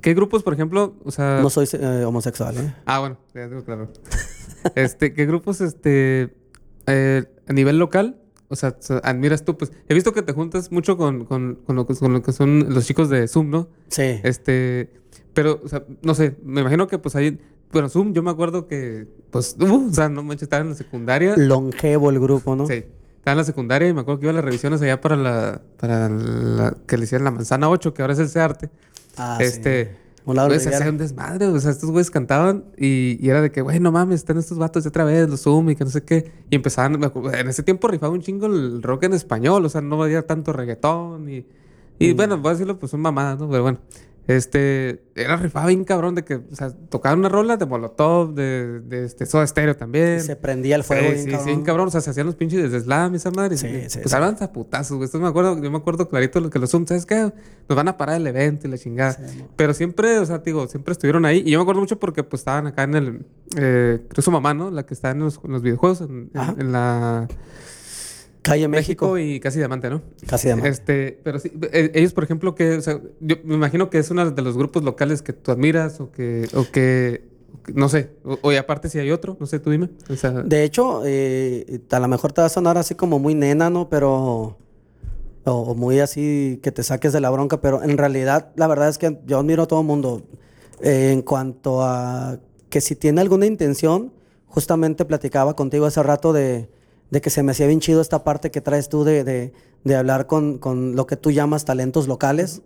¿Qué 0.00 0.14
grupos, 0.14 0.42
por 0.42 0.54
ejemplo? 0.54 0.94
O 1.04 1.10
sea. 1.10 1.40
No 1.42 1.50
soy 1.50 1.68
eh, 1.74 2.04
homosexual, 2.06 2.56
¿eh? 2.56 2.74
Ah, 2.86 3.00
bueno, 3.00 3.18
ya 3.34 3.46
tengo 3.48 3.62
claro. 3.64 3.90
este, 4.74 5.12
¿qué 5.12 5.26
grupos, 5.26 5.60
este, 5.60 6.34
eh, 6.86 7.24
a 7.46 7.52
nivel 7.52 7.78
local? 7.78 8.18
O 8.48 8.56
sea, 8.56 8.76
admiras 9.02 9.44
tú, 9.44 9.56
pues, 9.56 9.72
he 9.88 9.94
visto 9.94 10.12
que 10.12 10.22
te 10.22 10.32
juntas 10.32 10.70
mucho 10.70 10.96
con, 10.96 11.24
con, 11.24 11.56
con 11.66 11.76
lo, 11.76 11.86
que, 11.86 11.94
con 11.94 12.12
lo 12.12 12.22
que 12.22 12.32
son 12.32 12.72
los 12.72 12.86
chicos 12.86 13.08
de 13.10 13.26
Zoom, 13.26 13.50
¿no? 13.50 13.68
Sí. 13.88 14.20
Este, 14.22 14.90
pero, 15.34 15.60
o 15.64 15.68
sea, 15.68 15.84
no 16.02 16.14
sé, 16.14 16.36
me 16.44 16.60
imagino 16.60 16.86
que 16.86 16.98
pues 16.98 17.16
ahí, 17.16 17.38
bueno, 17.72 17.88
Zoom, 17.88 18.12
yo 18.12 18.22
me 18.22 18.30
acuerdo 18.30 18.68
que, 18.68 19.06
pues, 19.30 19.56
uh, 19.60 19.88
o 19.90 19.92
sea, 19.92 20.08
no 20.08 20.22
manches, 20.22 20.44
estaba 20.44 20.62
en 20.62 20.70
la 20.70 20.74
secundaria. 20.76 21.34
Longevo 21.36 22.10
el 22.10 22.20
grupo, 22.20 22.54
¿no? 22.56 22.66
Sí, 22.66 22.84
estaba 23.18 23.32
en 23.32 23.38
la 23.38 23.44
secundaria 23.44 23.88
y 23.88 23.94
me 23.94 24.02
acuerdo 24.02 24.20
que 24.20 24.26
iba 24.26 24.30
a 24.30 24.36
las 24.36 24.44
revisiones 24.44 24.80
allá 24.80 25.00
para 25.00 25.16
la, 25.16 25.60
para 25.78 26.08
la, 26.08 26.76
que 26.86 26.96
le 26.96 27.04
hicieran 27.04 27.24
la 27.24 27.32
manzana 27.32 27.68
8, 27.68 27.92
que 27.92 28.02
ahora 28.02 28.14
es 28.14 28.20
el 28.20 28.28
CEARTE. 28.28 28.70
Ah, 29.16 29.38
este, 29.40 29.84
sí. 29.84 29.90
Un 30.26 30.36
lado 30.36 30.48
güey, 30.48 30.58
de 30.58 30.64
se 30.64 30.68
hacía 30.70 30.80
Rivera. 30.80 30.90
un 30.90 30.98
desmadre, 30.98 31.46
o 31.46 31.58
sea, 31.60 31.70
estos 31.70 31.90
güeyes 31.90 32.10
cantaban 32.10 32.64
y, 32.76 33.16
y 33.24 33.30
era 33.30 33.40
de 33.40 33.50
que, 33.52 33.62
güey, 33.62 33.80
no 33.80 33.92
mames, 33.92 34.16
están 34.20 34.36
estos 34.38 34.58
vatos 34.58 34.82
de 34.84 34.88
otra 34.88 35.04
vez, 35.04 35.28
los 35.30 35.40
Zoom 35.42 35.70
y 35.70 35.76
que 35.76 35.84
no 35.84 35.90
sé 35.90 36.02
qué. 36.02 36.32
Y 36.50 36.56
empezaban, 36.56 37.00
en 37.02 37.48
ese 37.48 37.62
tiempo 37.62 37.88
rifaba 37.88 38.12
un 38.12 38.20
chingo 38.20 38.46
el 38.46 38.82
rock 38.82 39.04
en 39.04 39.14
español, 39.14 39.64
o 39.64 39.68
sea, 39.68 39.80
no 39.80 40.02
había 40.02 40.26
tanto 40.26 40.52
reggaetón 40.52 41.28
y, 41.30 41.46
y 41.98 42.12
Mm. 42.12 42.16
bueno, 42.16 42.38
voy 42.38 42.50
a 42.50 42.52
decirlo, 42.54 42.78
pues 42.78 42.90
son 42.90 43.00
mamadas, 43.00 43.38
¿no? 43.38 43.48
Pero 43.48 43.62
bueno, 43.62 43.78
Este, 44.28 45.04
era 45.14 45.36
rifado 45.36 45.68
bien 45.68 45.84
cabrón 45.84 46.16
de 46.16 46.24
que, 46.24 46.34
o 46.34 46.42
sea, 46.56 46.70
tocaban 46.88 47.20
una 47.20 47.28
rola 47.28 47.56
de 47.56 47.64
Molotov, 47.64 48.34
de, 48.34 48.80
de 48.80 49.04
este, 49.04 49.24
Soda 49.24 49.46
Stereo 49.46 49.76
también. 49.76 50.20
Se 50.20 50.34
prendía 50.34 50.74
el 50.74 50.82
fuego 50.82 51.02
Sí, 51.08 51.12
bien 51.12 51.24
sí, 51.24 51.30
cabrón. 51.30 51.44
sí, 51.44 51.50
bien 51.50 51.62
cabrón. 51.64 51.88
O 51.88 51.90
sea, 51.92 52.00
se 52.00 52.10
hacían 52.10 52.26
los 52.26 52.34
pinches 52.34 52.60
desde 52.62 52.80
slam 52.84 53.14
esa 53.14 53.30
madre. 53.30 53.56
Sí, 53.56 53.68
y, 53.68 53.88
sí, 53.88 53.98
Pues 54.00 54.10
sí. 54.10 54.16
hablan 54.16 54.36
zaputazos, 54.36 54.96
güey. 54.96 55.04
Esto 55.06 55.20
me 55.20 55.28
acuerdo, 55.28 55.62
yo 55.62 55.70
me 55.70 55.76
acuerdo 55.78 56.08
clarito 56.08 56.40
lo 56.40 56.50
que 56.50 56.58
los 56.58 56.70
Zoom, 56.70 56.86
¿sabes 56.86 57.06
qué? 57.06 57.32
Nos 57.68 57.76
van 57.76 57.86
a 57.88 57.96
parar 57.96 58.16
el 58.16 58.26
evento 58.26 58.66
y 58.66 58.70
la 58.70 58.78
chingada. 58.78 59.12
Sí. 59.12 59.44
Pero 59.54 59.72
siempre, 59.74 60.18
o 60.18 60.26
sea, 60.26 60.38
digo, 60.38 60.66
siempre 60.66 60.92
estuvieron 60.92 61.24
ahí. 61.24 61.42
Y 61.46 61.52
yo 61.52 61.58
me 61.58 61.62
acuerdo 61.62 61.80
mucho 61.80 61.98
porque, 62.00 62.24
pues, 62.24 62.40
estaban 62.40 62.66
acá 62.66 62.82
en 62.82 62.94
el... 62.96 63.26
Eh, 63.56 64.00
creo 64.08 64.22
su 64.22 64.30
mamá, 64.32 64.54
¿no? 64.54 64.70
La 64.72 64.84
que 64.84 64.94
está 64.94 65.10
en 65.12 65.20
los, 65.20 65.38
en 65.44 65.52
los 65.52 65.62
videojuegos, 65.62 66.00
en, 66.00 66.30
en- 66.34 66.60
en 66.60 66.72
la... 66.72 67.28
Calle 68.46 68.68
México. 68.68 69.12
México 69.12 69.18
y 69.18 69.40
casi 69.40 69.58
Diamante, 69.58 69.90
¿no? 69.90 70.02
Casi 70.26 70.48
de 70.48 70.68
Este, 70.68 71.18
pero 71.22 71.38
sí, 71.38 71.50
eh, 71.72 71.90
ellos, 71.94 72.12
por 72.12 72.24
ejemplo, 72.24 72.54
que, 72.54 72.74
o 72.76 72.80
sea, 72.80 73.00
yo 73.20 73.36
me 73.44 73.54
imagino 73.54 73.90
que 73.90 73.98
es 73.98 74.10
uno 74.10 74.30
de 74.30 74.42
los 74.42 74.56
grupos 74.56 74.82
locales 74.84 75.22
que 75.22 75.32
tú 75.32 75.50
admiras 75.50 76.00
o 76.00 76.10
que, 76.12 76.48
o 76.54 76.64
que, 76.70 77.28
o 77.54 77.62
que- 77.62 77.72
no 77.74 77.88
sé, 77.88 78.10
o, 78.24 78.38
o 78.42 78.52
y 78.52 78.56
aparte 78.56 78.88
si 78.88 78.98
hay 78.98 79.10
otro, 79.10 79.36
no 79.40 79.46
sé, 79.46 79.58
tú 79.58 79.70
dime. 79.70 79.90
O 80.08 80.16
sea, 80.16 80.30
De 80.30 80.62
hecho, 80.64 81.02
eh, 81.04 81.80
a 81.90 81.98
lo 82.00 82.08
mejor 82.08 82.32
te 82.32 82.40
va 82.40 82.46
a 82.46 82.50
sonar 82.50 82.78
así 82.78 82.94
como 82.94 83.18
muy 83.18 83.34
nena, 83.34 83.70
¿no? 83.70 83.88
Pero. 83.88 84.56
O, 85.48 85.52
o 85.52 85.74
muy 85.76 86.00
así 86.00 86.58
que 86.62 86.72
te 86.72 86.82
saques 86.82 87.12
de 87.12 87.20
la 87.20 87.30
bronca, 87.30 87.60
pero 87.60 87.80
en 87.84 87.96
realidad, 87.98 88.50
la 88.56 88.66
verdad 88.66 88.88
es 88.88 88.98
que 88.98 89.20
yo 89.26 89.38
admiro 89.38 89.62
a 89.62 89.66
todo 89.68 89.80
el 89.80 89.86
mundo. 89.86 90.22
Eh, 90.82 91.10
en 91.12 91.22
cuanto 91.22 91.82
a 91.82 92.40
que 92.68 92.80
si 92.80 92.96
tiene 92.96 93.20
alguna 93.20 93.46
intención, 93.46 94.12
justamente 94.48 95.04
platicaba 95.04 95.54
contigo 95.54 95.86
hace 95.86 96.02
rato 96.02 96.32
de, 96.32 96.68
de 97.10 97.20
que 97.20 97.30
se 97.30 97.42
me 97.42 97.52
hacía 97.52 97.66
bien 97.66 97.80
chido 97.80 98.00
esta 98.00 98.24
parte 98.24 98.50
que 98.50 98.60
traes 98.60 98.88
tú 98.88 99.04
de, 99.04 99.24
de- 99.24 99.52
de 99.84 99.94
hablar 99.94 100.26
con, 100.26 100.58
con 100.58 100.96
lo 100.96 101.06
que 101.06 101.16
tú 101.16 101.30
llamas 101.30 101.64
talentos 101.64 102.08
locales. 102.08 102.62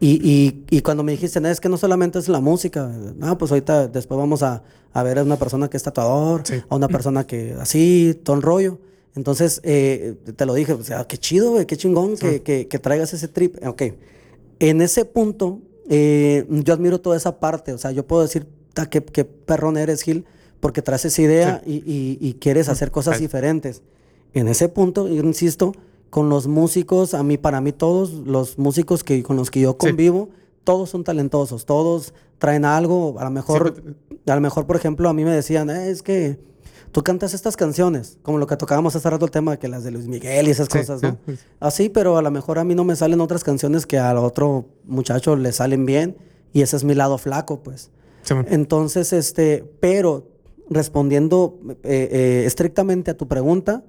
Y, 0.00 0.18
y- 0.28 0.64
y 0.70 0.80
cuando 0.82 1.04
me 1.04 1.12
dijiste, 1.12 1.40
"No, 1.40 1.48
es 1.48 1.60
que 1.60 1.68
no 1.68 1.76
solamente 1.76 2.18
es 2.18 2.28
la 2.28 2.40
música, 2.40 2.90
ah, 3.22 3.38
pues 3.38 3.52
ahorita 3.52 3.86
después 3.88 4.18
vamos 4.18 4.42
a, 4.42 4.64
a 4.92 5.02
ver 5.04 5.18
a 5.20 5.22
una 5.22 5.36
persona 5.36 5.70
que 5.70 5.76
es 5.76 5.82
tatuador, 5.84 6.42
Sí. 6.44 6.54
a 6.68 6.74
una 6.74 6.88
persona 6.88 7.24
que 7.26 7.54
así, 7.60 8.18
todo 8.24 8.34
el 8.36 8.42
rollo. 8.42 8.78
Entonces, 9.14 9.60
eh, 9.62 10.16
te 10.34 10.44
lo 10.46 10.54
dije, 10.54 10.72
o 10.72 10.82
sea, 10.82 11.04
qué 11.06 11.16
chido, 11.16 11.52
güey, 11.52 11.66
qué 11.66 11.76
chingón 11.76 12.16
que, 12.16 12.42
que- 12.42 12.66
que 12.66 12.78
traigas 12.80 13.12
ese 13.14 13.28
trip. 13.28 13.56
Ok, 13.64 13.82
en 14.58 14.80
ese 14.82 15.04
punto, 15.04 15.60
eh, 15.88 16.44
yo 16.48 16.74
admiro 16.74 17.00
toda 17.00 17.16
esa 17.16 17.38
parte, 17.38 17.72
o 17.72 17.78
sea, 17.78 17.92
yo 17.92 18.04
puedo 18.04 18.22
decir, 18.22 18.48
"Ta, 18.72 18.86
qué, 18.90 19.04
qué 19.04 19.24
perrón 19.24 19.76
eres, 19.76 20.02
Gil, 20.02 20.24
porque 20.64 20.80
traes 20.80 21.04
esa 21.04 21.20
idea 21.20 21.62
y, 21.66 21.74
y- 21.84 22.16
y 22.22 22.32
quieres 22.40 22.70
hacer 22.70 22.90
cosas 22.90 23.20
diferentes. 23.20 23.82
En 24.32 24.48
ese 24.48 24.70
punto, 24.70 25.06
yo 25.08 25.22
insisto, 25.22 25.72
con 26.08 26.30
los 26.30 26.46
músicos, 26.46 27.12
a 27.12 27.22
mí, 27.22 27.36
para 27.36 27.60
mí 27.60 27.72
todos 27.72 28.12
los 28.26 28.56
músicos 28.56 29.04
que, 29.04 29.22
con 29.22 29.36
los 29.36 29.50
que 29.50 29.60
yo 29.60 29.72
Sí. 29.72 29.76
convivo, 29.88 30.30
todos 30.64 30.88
son 30.88 31.04
talentosos, 31.04 31.66
todos 31.66 32.14
traen 32.38 32.64
algo, 32.64 33.16
a 33.20 33.24
lo 33.24 33.30
mejor, 33.30 33.74
a 34.26 34.34
lo 34.34 34.40
mejor, 34.40 34.66
por 34.66 34.76
ejemplo, 34.76 35.06
a 35.10 35.12
mí 35.12 35.22
me 35.22 35.32
decían, 35.32 35.68
"Eh, 35.68 35.90
es 35.90 36.00
que 36.00 36.38
tú 36.92 37.02
cantas 37.04 37.34
estas 37.34 37.58
canciones, 37.58 38.16
como 38.22 38.38
lo 38.38 38.46
que 38.46 38.56
tocábamos 38.56 38.96
hace 38.96 39.10
rato 39.10 39.26
el 39.26 39.30
tema, 39.30 39.58
que 39.58 39.68
las 39.68 39.84
de 39.84 39.90
Luis 39.90 40.08
Miguel 40.08 40.48
y 40.48 40.52
esas 40.52 40.68
Sí, 40.72 40.78
cosas, 40.78 41.00
sí, 41.00 41.06
¿no? 41.08 41.18
sí. 41.26 41.34
Así, 41.60 41.88
pero 41.90 42.16
a 42.16 42.22
lo 42.22 42.30
mejor 42.30 42.58
a 42.58 42.64
mí 42.64 42.74
no 42.74 42.84
me 42.84 42.96
salen 42.96 43.20
otras 43.20 43.44
canciones 43.44 43.84
que 43.84 43.98
al 43.98 44.16
otro 44.16 44.64
muchacho 44.86 45.36
le 45.36 45.52
salen 45.52 45.84
bien 45.84 46.16
y 46.54 46.62
ese 46.62 46.76
es 46.76 46.84
mi 46.84 46.94
lado 46.94 47.18
flaco, 47.18 47.62
pues. 47.62 47.90
Entonces, 48.48 49.12
este, 49.12 49.70
pero 49.80 50.32
respondiendo 50.70 51.58
eh, 51.82 52.08
eh, 52.12 52.42
estrictamente 52.46 53.10
a 53.10 53.16
tu 53.16 53.28
pregunta, 53.28 53.82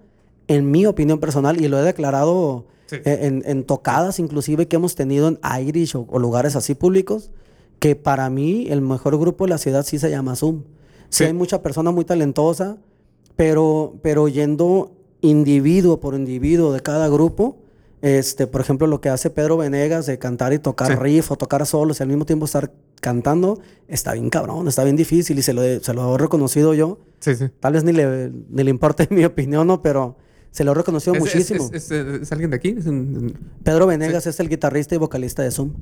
en 0.48 0.70
mi 0.72 0.86
opinión 0.86 1.20
personal, 1.20 1.60
y 1.62 1.68
lo 1.68 1.80
he 1.80 1.84
declarado 1.84 2.66
Sí. 2.88 2.98
eh, 2.98 3.20
en, 3.24 3.42
en 3.48 3.64
tocadas 3.64 4.20
inclusive 4.20 4.68
que 4.68 4.76
hemos 4.76 4.94
tenido 4.94 5.28
en 5.28 5.40
Irish 5.60 5.96
o, 5.96 6.06
o 6.08 6.20
lugares 6.20 6.56
así 6.56 6.76
públicos, 6.76 7.32
que 7.80 7.96
para 7.96 8.30
mí 8.30 8.68
el 8.70 8.82
mejor 8.82 9.18
grupo 9.18 9.46
de 9.46 9.50
la 9.50 9.58
ciudad 9.58 9.84
sí 9.84 9.98
se 9.98 10.10
llama 10.12 10.36
Zoom. 10.36 10.62
Sí, 11.10 11.18
Sí. 11.20 11.24
hay 11.24 11.34
mucha 11.34 11.64
persona 11.64 11.90
muy 11.92 12.06
talentosa, 12.06 12.78
pero, 13.36 13.96
pero 14.04 14.28
yendo 14.28 14.92
individuo 15.22 16.00
por 16.00 16.14
individuo 16.14 16.74
de 16.74 16.82
cada 16.82 17.08
grupo, 17.10 17.58
este, 18.04 18.46
por 18.46 18.62
ejemplo, 18.62 18.86
lo 18.86 19.02
que 19.02 19.10
hace 19.10 19.32
Pedro 19.32 19.58
Venegas 19.58 20.06
de 20.06 20.20
cantar 20.20 20.54
y 20.54 20.60
tocar 20.60 20.90
Sí. 20.92 20.96
riff 21.00 21.32
o 21.32 21.38
tocar 21.38 21.66
solos 21.66 22.00
y 22.00 22.04
al 22.04 22.10
mismo 22.10 22.26
tiempo 22.26 22.46
estar 22.46 22.72
cantando, 23.02 23.60
está 23.88 24.14
bien 24.14 24.30
cabrón, 24.30 24.68
está 24.68 24.84
bien 24.84 24.96
difícil 24.96 25.38
y 25.40 25.42
se 25.42 25.54
lo 25.54 25.64
he, 25.64 25.80
se 25.84 25.94
lo 25.94 26.16
he 26.16 26.18
reconocido 26.18 26.74
yo. 26.74 27.00
Sí, 27.20 27.36
sí. 27.36 27.46
Tal 27.60 27.74
vez 27.74 27.84
ni 27.84 27.92
le, 27.94 28.32
ni 28.50 28.64
le 28.64 28.70
importe 28.70 29.08
mi 29.12 29.24
opinión, 29.26 29.68
¿no? 29.68 29.82
Pero 29.82 30.18
se 30.52 30.64
lo 30.64 30.72
he 30.72 30.76
reconocido 30.76 31.14
Es- 31.16 31.20
muchísimo. 31.20 31.66
Es, 31.74 31.92
es- 31.92 31.92
es- 31.92 32.22
es 32.24 32.32
alguien 32.32 32.50
de 32.52 32.56
aquí? 32.58 32.76
¿Es 32.78 32.86
un- 32.86 33.34
Pedro 33.64 33.88
Venegas 33.88 34.26
es 34.28 34.40
el 34.40 34.50
guitarrista 34.50 34.96
y 34.96 34.98
vocalista 34.98 35.44
de 35.44 35.52
Zoom. 35.52 35.74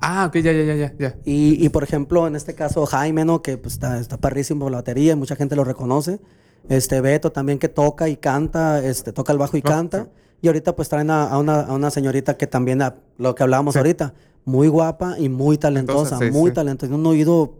Ah, 0.00 0.26
ok, 0.26 0.36
ya, 0.36 0.52
ya, 0.52 0.74
ya, 0.74 0.94
ya. 0.96 1.16
Y, 1.24 1.64
y, 1.64 1.68
por 1.70 1.82
ejemplo, 1.82 2.26
en 2.28 2.36
este 2.36 2.54
caso, 2.54 2.86
Jaime, 2.86 3.24
¿no? 3.24 3.42
Que 3.42 3.56
pues, 3.58 3.74
está, 3.74 3.98
está 3.98 4.16
perrísimo 4.16 4.60
por 4.66 4.70
la 4.72 4.78
batería, 4.78 5.12
y 5.12 5.16
mucha 5.16 5.34
gente 5.34 5.56
lo 5.56 5.64
reconoce. 5.64 6.20
Este 6.68 7.00
Beto 7.00 7.32
también 7.32 7.58
que 7.58 7.68
toca 7.68 8.08
y 8.08 8.16
canta, 8.16 8.84
este, 8.84 9.12
toca 9.12 9.32
el 9.32 9.38
bajo 9.38 9.56
y 9.56 9.60
Ah, 9.64 9.68
canta. 9.68 10.04
sí. 10.04 10.10
Y 10.42 10.46
ahorita 10.46 10.76
pues 10.76 10.88
traen 10.88 11.10
a, 11.10 11.24
a 11.24 11.38
una, 11.38 11.62
a 11.62 11.74
una 11.74 11.90
señorita 11.90 12.36
que 12.36 12.46
también, 12.46 12.80
a- 12.80 12.94
lo 13.16 13.34
que 13.34 13.42
hablábamos 13.42 13.72
Sí. 13.74 13.78
ahorita, 13.78 14.14
muy 14.48 14.68
guapa 14.68 15.16
y 15.18 15.28
muy 15.28 15.58
talentosa, 15.58 16.18
sí, 16.18 16.30
muy 16.30 16.50
sí. 16.50 16.54
talentosa. 16.54 16.94
Un 16.94 17.04
oído, 17.06 17.54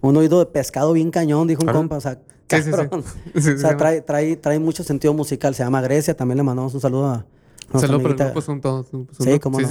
un 0.00 0.16
oído 0.16 0.38
de 0.38 0.46
pescado 0.46 0.92
bien 0.92 1.10
cañón, 1.10 1.48
dijo 1.48 1.62
un 1.62 1.68
compa. 1.72 1.96
O 1.96 2.00
sea, 2.00 2.20
cabrón. 2.46 3.02
Sí, 3.34 3.50
o 3.50 3.58
sea, 3.58 3.76
trae, 3.76 4.00
trae, 4.02 4.36
trae 4.36 4.58
mucho 4.60 4.84
sentido 4.84 5.12
musical. 5.14 5.54
Se 5.54 5.64
llama 5.64 5.80
Grecia, 5.82 6.16
también 6.16 6.36
le 6.38 6.44
mandamos 6.44 6.72
un 6.74 6.80
saludo 6.80 7.06
a 7.08 7.26
nuestra 7.72 7.88
saludo 7.88 8.02
por 8.02 8.10
el 8.12 8.16
grupo, 8.16 8.40
son 8.40 8.60
todos. 8.60 8.86
son- 8.88 9.08
Sí, 9.18 9.38
cómo 9.40 9.60
no. 9.60 9.68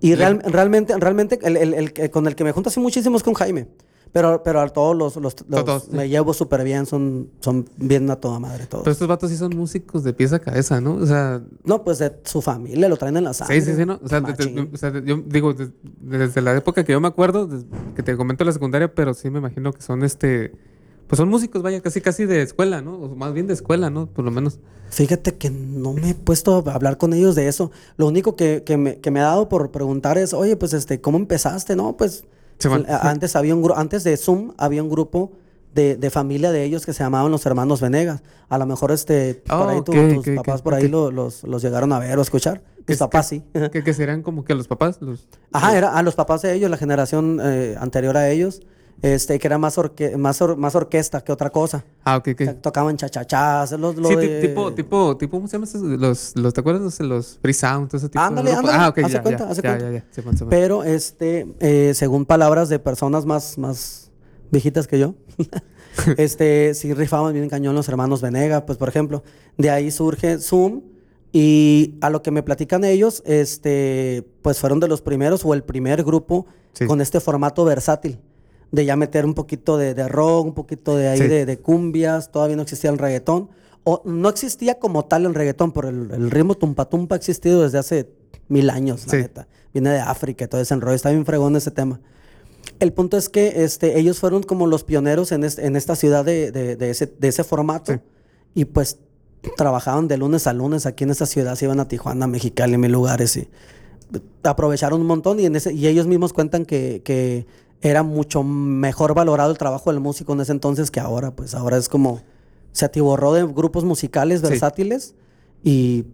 Y 0.00 0.14
real- 0.16 0.42
realmente, 0.44 0.94
realmente 0.98 1.38
el, 1.42 1.56
el- 1.56 2.10
con 2.10 2.26
el 2.26 2.34
que 2.34 2.42
me 2.44 2.50
junto 2.52 2.68
así 2.68 2.80
muchísimo 2.80 3.16
es 3.16 3.22
con 3.22 3.34
Jaime. 3.34 3.68
Pero, 4.14 4.42
pero 4.44 4.60
a 4.60 4.68
todos 4.68 4.96
los, 4.96 5.16
los- 5.16 5.34
los- 5.48 5.64
Todos, 5.64 5.82
sí. 5.82 5.88
me 5.90 6.08
llevo 6.08 6.32
súper 6.32 6.62
bien, 6.62 6.86
son, 6.86 7.28
son 7.40 7.68
bien 7.76 8.08
a 8.10 8.16
toda 8.16 8.38
madre 8.38 8.66
todos. 8.66 8.84
Pero 8.84 8.92
estos 8.92 9.08
vatos 9.08 9.28
sí 9.28 9.36
son 9.36 9.54
músicos 9.56 10.04
de 10.04 10.12
pieza 10.14 10.36
a 10.36 10.38
cabeza, 10.38 10.80
¿no? 10.80 10.94
O 10.94 11.04
sea, 11.06 11.42
no, 11.64 11.82
pues 11.82 11.98
de 11.98 12.12
su 12.24 12.40
familia 12.40 12.88
lo 12.88 12.96
traen 12.96 13.16
en 13.16 13.24
la 13.24 13.34
sangre. 13.34 13.60
Sí, 13.60 13.72
sí, 13.72 13.76
sí, 13.76 13.84
¿no? 13.84 13.98
O 14.02 14.08
sea, 14.08 14.20
o 14.20 14.22
de- 14.22 15.02
yo 15.04 15.20
digo, 15.26 15.52
de- 15.52 15.72
desde 16.00 16.40
la 16.42 16.56
época 16.56 16.84
que 16.84 16.92
yo 16.92 17.00
me 17.00 17.08
acuerdo, 17.08 17.48
que 17.96 18.02
te 18.04 18.16
comento 18.16 18.44
la 18.44 18.52
secundaria, 18.52 18.94
pero 18.94 19.14
sí 19.14 19.28
me 19.30 19.40
imagino 19.40 19.72
que 19.72 19.82
son 19.82 20.04
este. 20.04 20.52
Pues 21.08 21.18
son 21.18 21.28
músicos, 21.28 21.60
vaya, 21.62 21.82
casi 21.82 22.00
casi 22.00 22.24
de 22.24 22.40
escuela, 22.40 22.80
¿no? 22.80 22.94
O 22.96 23.14
más 23.16 23.34
bien 23.34 23.46
de 23.46 23.52
escuela, 23.52 23.90
¿no? 23.90 24.06
Por 24.06 24.24
lo 24.24 24.30
menos. 24.30 24.58
Fíjate 24.90 25.34
que 25.34 25.50
no 25.50 25.92
me 25.92 26.10
he 26.10 26.14
puesto 26.14 26.62
a 26.66 26.72
hablar 26.72 26.96
con 26.98 27.12
ellos 27.12 27.34
de 27.34 27.46
eso. 27.48 27.72
Lo 27.96 28.06
único 28.06 28.36
que, 28.36 28.62
que 28.64 28.76
me, 28.78 29.00
que 29.00 29.10
me 29.10 29.18
ha 29.20 29.24
dado 29.24 29.48
por 29.50 29.70
preguntar 29.72 30.18
es, 30.18 30.32
oye, 30.32 30.56
pues 30.56 30.72
este, 30.72 31.00
¿cómo 31.00 31.18
empezaste? 31.18 31.74
No, 31.76 31.96
pues 31.96 32.24
Antes 33.02 33.36
había 33.36 33.54
un 33.54 33.70
antes 33.76 34.04
de 34.04 34.16
Zoom 34.16 34.52
había 34.58 34.82
un 34.82 34.88
grupo 34.88 35.32
de, 35.74 35.96
de 35.96 36.10
familia 36.10 36.52
de 36.52 36.62
ellos 36.64 36.86
que 36.86 36.92
se 36.92 37.02
llamaban 37.02 37.30
los 37.32 37.44
hermanos 37.46 37.80
Venegas. 37.80 38.22
A 38.48 38.58
lo 38.58 38.66
mejor 38.66 38.92
este 38.92 39.42
por 39.46 39.68
ahí 39.68 39.82
tu- 39.82 39.92
ok, 39.92 40.24
tus 40.24 40.34
papás 40.36 40.62
por 40.62 40.74
ahí 40.74 40.88
los, 40.88 41.42
los 41.42 41.62
llegaron 41.62 41.92
a 41.92 41.98
ver 41.98 42.18
o 42.18 42.22
escuchar. 42.22 42.62
Mis 42.86 42.96
Que- 42.96 42.96
papás 42.96 43.28
sí. 43.28 43.42
Que, 43.72 43.82
que 43.82 43.94
serían 43.94 44.22
como 44.22 44.44
que 44.44 44.54
los 44.54 44.68
papás, 44.68 44.98
los. 45.00 45.26
Ajá, 45.52 45.76
era 45.76 45.96
a 45.96 46.02
los 46.02 46.14
papás 46.14 46.42
de 46.42 46.52
ellos, 46.54 46.70
la 46.70 46.76
generación 46.76 47.40
eh, 47.42 47.76
anterior 47.80 48.16
a 48.16 48.28
ellos, 48.30 48.60
este, 49.02 49.38
que 49.38 49.46
era 49.46 49.58
más, 49.58 49.76
orque- 49.78 50.16
más, 50.16 50.40
or- 50.42 50.56
más 50.56 50.74
orquesta 50.74 51.22
que 51.22 51.30
otra 51.32 51.50
cosa. 51.50 51.84
Ah, 52.04 52.16
ok, 52.16 52.28
ok. 52.32 52.60
Tocaban 52.62 52.96
chachachás, 52.96 53.72
los, 53.72 53.96
lo 53.96 54.08
Sí, 54.08 54.16
de- 54.16 54.40
tipo, 54.40 54.72
tipo, 54.72 55.16
tipo, 55.16 55.36
¿cómo 55.38 55.46
se 55.48 55.58
llama? 55.58 55.66
Los, 55.98 56.34
los, 56.36 56.54
¿te 56.54 56.60
acuerdas? 56.60 56.82
Los, 56.82 57.00
los 57.00 57.38
free 57.42 57.52
sound, 57.54 57.88
todo 57.88 57.98
ese 57.98 58.08
tipo 58.08 58.20
Ándale, 58.22 58.50
de 58.50 58.56
ándale, 58.56 58.78
Ah, 58.78 58.88
ok, 58.88 58.98
hace 58.98 59.12
ya, 59.14 59.22
cuenta, 59.22 59.44
ya, 59.46 59.50
hace 59.50 59.62
ya, 59.62 59.78
cuenta. 60.22 60.40
ya. 60.44 60.46
Pero, 60.48 60.84
este, 60.84 61.54
eh, 61.60 61.92
según 61.94 62.24
palabras 62.24 62.68
de 62.68 62.78
personas 62.78 63.26
más, 63.26 63.58
más 63.58 64.10
viejitas 64.50 64.86
que 64.86 64.98
yo, 64.98 65.14
este, 66.16 66.74
sí 66.74 66.92
rifaban 66.94 67.32
bien 67.34 67.48
cañón 67.48 67.74
los 67.74 67.88
hermanos 67.88 68.20
Venega, 68.22 68.66
pues, 68.66 68.78
por 68.78 68.88
ejemplo. 68.88 69.22
De 69.58 69.70
ahí 69.70 69.90
surge 69.90 70.38
Zoom 70.38 70.82
y 71.32 71.96
a 72.00 72.10
lo 72.10 72.22
que 72.22 72.30
me 72.30 72.42
platican 72.42 72.84
ellos, 72.84 73.22
este, 73.26 74.26
pues 74.42 74.58
fueron 74.58 74.80
de 74.80 74.88
los 74.88 75.02
primeros 75.02 75.44
o 75.44 75.54
el 75.54 75.62
primer 75.64 76.02
grupo 76.04 76.46
Sí. 76.72 76.86
con 76.86 77.00
este 77.00 77.20
formato 77.20 77.64
versátil. 77.64 78.18
De 78.72 78.84
ya 78.84 78.96
meter 78.96 79.24
un 79.24 79.34
poquito 79.34 79.76
de, 79.78 79.94
de 79.94 80.08
rock, 80.08 80.46
un 80.46 80.54
poquito 80.54 80.96
de 80.96 81.08
ahí 81.08 81.18
Sí. 81.18 81.28
de, 81.28 81.46
de 81.46 81.58
cumbias, 81.58 82.30
todavía 82.32 82.56
no 82.56 82.62
existía 82.62 82.90
el 82.90 82.98
reggaetón. 82.98 83.50
O 83.84 84.02
no 84.04 84.28
existía 84.28 84.78
como 84.78 85.04
tal 85.04 85.26
el 85.26 85.34
reggaetón, 85.34 85.72
pero 85.72 85.88
el, 85.90 86.10
el 86.10 86.30
ritmo 86.30 86.54
tumpa 86.56 86.86
tumpa 86.86 87.14
ha 87.14 87.18
existido 87.18 87.62
desde 87.62 87.78
hace 87.78 88.08
mil 88.48 88.70
años, 88.70 89.04
la 89.06 89.10
Sí. 89.10 89.16
neta. 89.18 89.46
Viene 89.72 89.90
de 89.90 90.00
África 90.00 90.44
y 90.44 90.48
todo 90.48 90.60
ese 90.60 90.72
enrollo. 90.74 90.94
Está 90.96 91.10
bien 91.10 91.24
fregón 91.26 91.54
ese 91.56 91.70
tema. 91.70 92.00
El 92.80 92.92
punto 92.92 93.16
es 93.18 93.28
que 93.28 93.62
este, 93.64 93.98
ellos 93.98 94.18
fueron 94.18 94.42
como 94.42 94.66
los 94.66 94.84
pioneros 94.84 95.32
en, 95.32 95.44
este- 95.44 95.66
en 95.66 95.76
esta 95.76 95.96
ciudad 95.96 96.24
de, 96.24 96.50
de- 96.50 96.76
de 96.76 96.90
ese, 96.90 97.12
de 97.18 97.28
ese 97.28 97.44
formato. 97.44 97.92
Sí. 97.92 97.98
Y 98.54 98.64
pues 98.64 98.98
trabajaban 99.56 100.08
de 100.08 100.16
lunes 100.16 100.46
a 100.46 100.52
lunes 100.54 100.86
aquí 100.86 101.04
en 101.04 101.10
esta 101.10 101.26
ciudad. 101.26 101.54
Se 101.56 101.66
iban 101.66 101.78
a 101.80 101.86
Tijuana, 101.88 102.26
Mexicali, 102.26 102.78
mil 102.78 102.92
lugares. 102.92 103.36
Y 103.36 103.48
aprovecharon 104.42 105.00
un 105.00 105.06
montón. 105.06 105.40
Y, 105.40 105.46
en 105.46 105.56
ese, 105.56 105.72
y 105.72 105.86
ellos 105.86 106.06
mismos 106.06 106.32
cuentan 106.32 106.64
que, 106.64 107.02
que 107.04 107.46
era 107.84 108.02
mucho 108.02 108.42
mejor 108.42 109.14
valorado 109.14 109.50
el 109.52 109.58
trabajo 109.58 109.92
del 109.92 110.00
músico 110.00 110.32
en 110.32 110.40
ese 110.40 110.52
entonces 110.52 110.90
que 110.90 111.00
ahora. 111.00 111.30
Pues 111.36 111.54
ahora 111.54 111.76
es 111.76 111.88
como... 111.88 112.22
Se 112.72 112.86
atiborró 112.86 113.32
de 113.34 113.44
grupos 113.44 113.84
musicales 113.84 114.40
Sí. 114.40 114.48
versátiles 114.48 115.14
y 115.62 116.06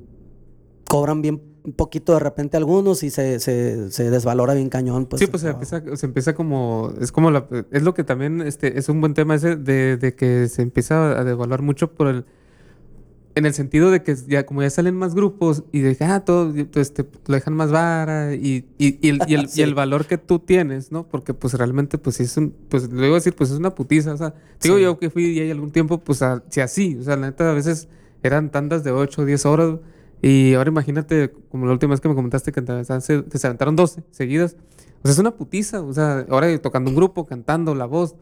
cobran 0.88 1.22
bien 1.22 1.40
un 1.62 1.72
poquito 1.72 2.14
de 2.14 2.18
repente 2.18 2.56
algunos 2.56 3.02
y 3.02 3.10
se, 3.10 3.38
se, 3.38 3.90
se 3.90 4.10
desvalora 4.10 4.54
bien 4.54 4.68
cañón. 4.68 5.06
Pues, 5.06 5.20
sí, 5.20 5.26
pues 5.26 5.42
se 5.42 5.50
empieza, 5.50 5.82
se 5.96 6.06
empieza 6.06 6.34
como, 6.34 6.92
es 7.00 7.12
como 7.12 7.30
la, 7.30 7.46
es 7.70 7.82
lo 7.82 7.94
que 7.94 8.02
también 8.04 8.40
este, 8.40 8.78
es 8.78 8.88
un 8.88 9.00
buen 9.00 9.14
tema 9.14 9.34
ese 9.36 9.56
de, 9.56 9.96
de 9.96 10.14
que 10.14 10.48
se 10.48 10.62
empieza 10.62 11.18
a 11.18 11.24
devaluar 11.24 11.62
mucho 11.62 11.92
por 11.92 12.08
el, 12.08 12.24
en 13.34 13.46
el 13.46 13.54
sentido 13.54 13.90
de 13.90 14.02
que 14.02 14.14
ya 14.26 14.44
como 14.44 14.62
ya 14.62 14.70
salen 14.70 14.96
más 14.96 15.14
grupos 15.14 15.64
y 15.72 15.80
de 15.80 15.96
ah, 16.00 16.20
todo 16.24 16.52
este, 16.74 17.06
lo 17.26 17.34
dejan 17.34 17.54
más 17.54 17.70
vara 17.70 18.34
y, 18.34 18.66
y, 18.78 18.98
y, 19.00 19.10
el, 19.10 19.20
y, 19.26 19.34
el, 19.34 19.48
y, 19.54 19.62
el, 19.62 19.74
valor 19.74 20.06
que 20.06 20.18
tú 20.18 20.38
tienes, 20.40 20.90
¿no? 20.90 21.06
Porque 21.06 21.34
pues 21.34 21.54
realmente 21.54 21.98
pues 21.98 22.20
es 22.20 22.36
un, 22.36 22.54
pues 22.68 22.90
le 22.92 23.02
digo 23.02 23.14
decir, 23.14 23.34
pues 23.34 23.50
es 23.50 23.58
una 23.58 23.74
putiza, 23.74 24.14
o 24.14 24.16
sea, 24.16 24.34
digo 24.60 24.78
yo 24.78 24.98
que 24.98 25.10
fui 25.10 25.38
ahí 25.38 25.50
algún 25.50 25.70
tiempo, 25.70 25.98
pues 25.98 26.24
si 26.48 26.60
así, 26.60 26.96
o 27.00 27.02
sea, 27.02 27.16
la 27.16 27.28
neta 27.28 27.50
a 27.50 27.54
veces 27.54 27.88
eran 28.22 28.50
tandas 28.50 28.84
de 28.84 28.90
8 28.90 29.22
o 29.22 29.24
10 29.24 29.46
horas 29.46 29.78
y 30.22 30.54
ahora 30.54 30.70
imagínate, 30.70 31.32
como 31.50 31.66
la 31.66 31.72
última 31.72 31.92
vez 31.92 32.00
que 32.00 32.08
me 32.08 32.14
comentaste 32.14 32.52
que 32.52 32.62
te, 32.62 32.84
te 32.84 33.38
se 33.38 33.46
aventaron 33.46 33.76
12 33.76 34.02
seguidas, 34.10 34.56
o 35.02 35.06
sea, 35.06 35.12
es 35.12 35.18
una 35.18 35.30
putiza, 35.30 35.80
o 35.80 35.92
sea, 35.92 36.26
ahora 36.28 36.56
tocando 36.58 36.90
un 36.90 36.96
grupo, 36.96 37.26
cantando 37.26 37.74
la 37.74 37.86
voz. 37.86 38.14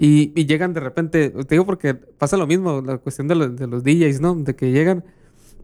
Y, 0.00 0.32
y, 0.40 0.46
llegan 0.46 0.72
de 0.72 0.80
repente, 0.80 1.30
te 1.30 1.54
digo 1.56 1.66
porque 1.66 1.94
pasa 1.94 2.36
lo 2.36 2.46
mismo, 2.46 2.80
la 2.80 2.98
cuestión 2.98 3.26
de, 3.26 3.34
lo, 3.34 3.48
de, 3.48 3.66
los 3.66 3.82
DJs, 3.82 4.20
¿no? 4.20 4.36
De 4.36 4.54
que 4.54 4.70
llegan, 4.70 5.04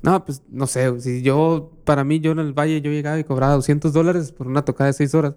no, 0.03 0.25
pues 0.25 0.43
no 0.51 0.67
sé, 0.67 1.01
si 1.01 1.23
yo, 1.23 1.71
para 1.85 2.03
mí, 2.03 2.19
yo 2.19 2.33
en 2.33 2.41
el 2.41 2.53
valle, 2.53 2.81
yo 2.81 2.91
llegaba 2.91 3.19
y 3.19 3.23
cobraba 3.23 3.55
200 3.55 3.93
dólares 3.93 4.33
por 4.33 4.49
una 4.49 4.65
tocada 4.65 4.89
de 4.89 4.95
6 4.95 5.15
horas. 5.15 5.35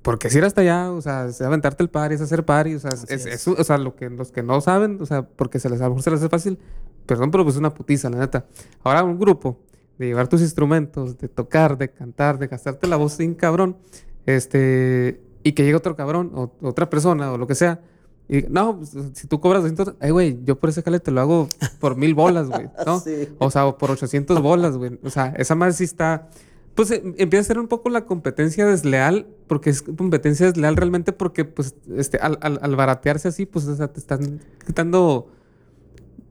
Porque 0.00 0.30
si 0.30 0.38
era 0.38 0.46
hasta 0.46 0.62
allá, 0.62 0.90
o 0.90 1.02
sea, 1.02 1.26
es 1.26 1.40
aventarte 1.42 1.82
el 1.82 1.90
party, 1.90 2.14
es 2.14 2.20
hacer 2.22 2.44
party, 2.44 2.76
o 2.76 2.78
sea, 2.78 2.90
es, 2.92 3.04
es. 3.10 3.26
es, 3.26 3.48
o 3.48 3.62
sea, 3.62 3.76
lo 3.76 3.94
que, 3.94 4.08
los 4.08 4.32
que 4.32 4.42
no 4.42 4.60
saben, 4.62 4.98
o 5.02 5.06
sea, 5.06 5.26
porque 5.26 5.58
se 5.58 5.68
les, 5.68 5.80
a 5.80 5.84
lo 5.84 5.90
mejor 5.90 6.02
se 6.04 6.10
les 6.10 6.20
hace 6.20 6.30
fácil, 6.30 6.58
perdón, 7.04 7.30
pero 7.30 7.44
pues 7.44 7.56
es 7.56 7.60
una 7.60 7.74
putiza, 7.74 8.08
la 8.08 8.18
neta. 8.18 8.46
Ahora 8.82 9.04
un 9.04 9.18
grupo, 9.18 9.60
de 9.98 10.06
llevar 10.06 10.28
tus 10.28 10.40
instrumentos, 10.40 11.18
de 11.18 11.28
tocar, 11.28 11.76
de 11.76 11.90
cantar, 11.90 12.38
de 12.38 12.46
gastarte 12.46 12.86
la 12.86 12.96
voz 12.96 13.14
sin 13.14 13.34
cabrón, 13.34 13.76
este, 14.24 15.20
y 15.42 15.52
que 15.52 15.64
llegue 15.64 15.74
otro 15.74 15.96
cabrón, 15.96 16.30
o 16.34 16.52
otra 16.62 16.88
persona, 16.88 17.32
o 17.32 17.36
lo 17.36 17.46
que 17.46 17.54
sea, 17.54 17.80
y 18.28 18.42
no, 18.48 18.76
pues, 18.76 18.94
si 19.14 19.26
tú 19.26 19.40
cobras 19.40 19.62
200, 19.62 19.94
ay, 20.00 20.10
güey, 20.10 20.38
yo 20.44 20.58
por 20.58 20.68
ese 20.68 20.82
jale 20.82 21.00
te 21.00 21.10
lo 21.10 21.20
hago 21.20 21.48
por 21.80 21.96
mil 21.96 22.14
bolas, 22.14 22.48
güey, 22.48 22.68
¿no? 22.86 23.00
sí. 23.00 23.28
O 23.38 23.50
sea, 23.50 23.72
por 23.72 23.90
800 23.90 24.42
bolas, 24.42 24.76
güey. 24.76 24.98
O 25.02 25.10
sea, 25.10 25.28
esa 25.36 25.54
más 25.54 25.76
sí 25.76 25.84
está. 25.84 26.28
Pues 26.74 26.90
eh, 26.90 27.02
empieza 27.16 27.40
a 27.40 27.44
ser 27.44 27.58
un 27.58 27.68
poco 27.68 27.88
la 27.88 28.04
competencia 28.04 28.66
desleal, 28.66 29.26
porque 29.46 29.70
es 29.70 29.82
competencia 29.82 30.46
desleal 30.46 30.76
realmente 30.76 31.12
porque, 31.12 31.46
pues, 31.46 31.74
este, 31.96 32.18
al, 32.18 32.38
al, 32.42 32.58
al 32.62 32.76
baratearse 32.76 33.28
así, 33.28 33.46
pues, 33.46 33.66
o 33.66 33.74
sea, 33.74 33.88
te 33.88 33.98
están 33.98 34.40
quitando 34.66 35.28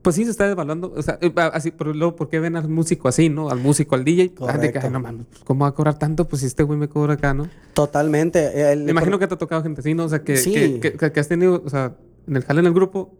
pues 0.02 0.16
sí 0.16 0.26
se 0.26 0.32
está 0.32 0.48
devaluando. 0.48 0.94
O 0.96 1.02
sea, 1.02 1.20
así, 1.54 1.72
pero 1.72 1.94
luego, 1.94 2.16
¿por 2.16 2.30
qué 2.30 2.40
ven 2.40 2.56
al 2.56 2.68
músico 2.70 3.08
así, 3.08 3.30
no? 3.30 3.50
Al 3.50 3.60
músico, 3.60 3.96
al 3.96 4.04
DJ. 4.04 4.34
Ah, 4.42 4.60
que, 4.60 4.78
ay, 4.80 4.90
no 4.90 5.00
mames, 5.00 5.26
¿cómo 5.44 5.66
va 5.66 5.70
a 5.70 5.74
cobrar 5.74 6.00
tanto? 6.00 6.28
Pues 6.28 6.42
si 6.42 6.48
este 6.48 6.64
güey 6.64 6.80
me 6.80 6.88
cobra 6.88 7.16
acá, 7.16 7.34
¿no? 7.34 7.50
Totalmente. 7.74 8.72
El, 8.72 8.84
me 8.84 8.92
imagino 8.92 9.20
que 9.20 9.28
te 9.28 9.34
ha 9.34 9.38
tocado 9.38 9.64
gente 9.64 9.82
así, 9.82 9.94
¿no? 9.94 10.06
O 10.06 10.10
sea, 10.10 10.24
que, 10.24 10.38
sí. 10.38 10.54
que, 10.54 10.94
que, 10.98 11.12
que, 11.12 11.20
has 11.20 11.28
tenido, 11.28 11.62
o 11.66 11.70
sea, 11.70 11.96
en 12.28 12.36
el 12.36 12.44
jale 12.44 12.60
en 12.62 12.68
el 12.68 12.74
grupo 12.74 13.14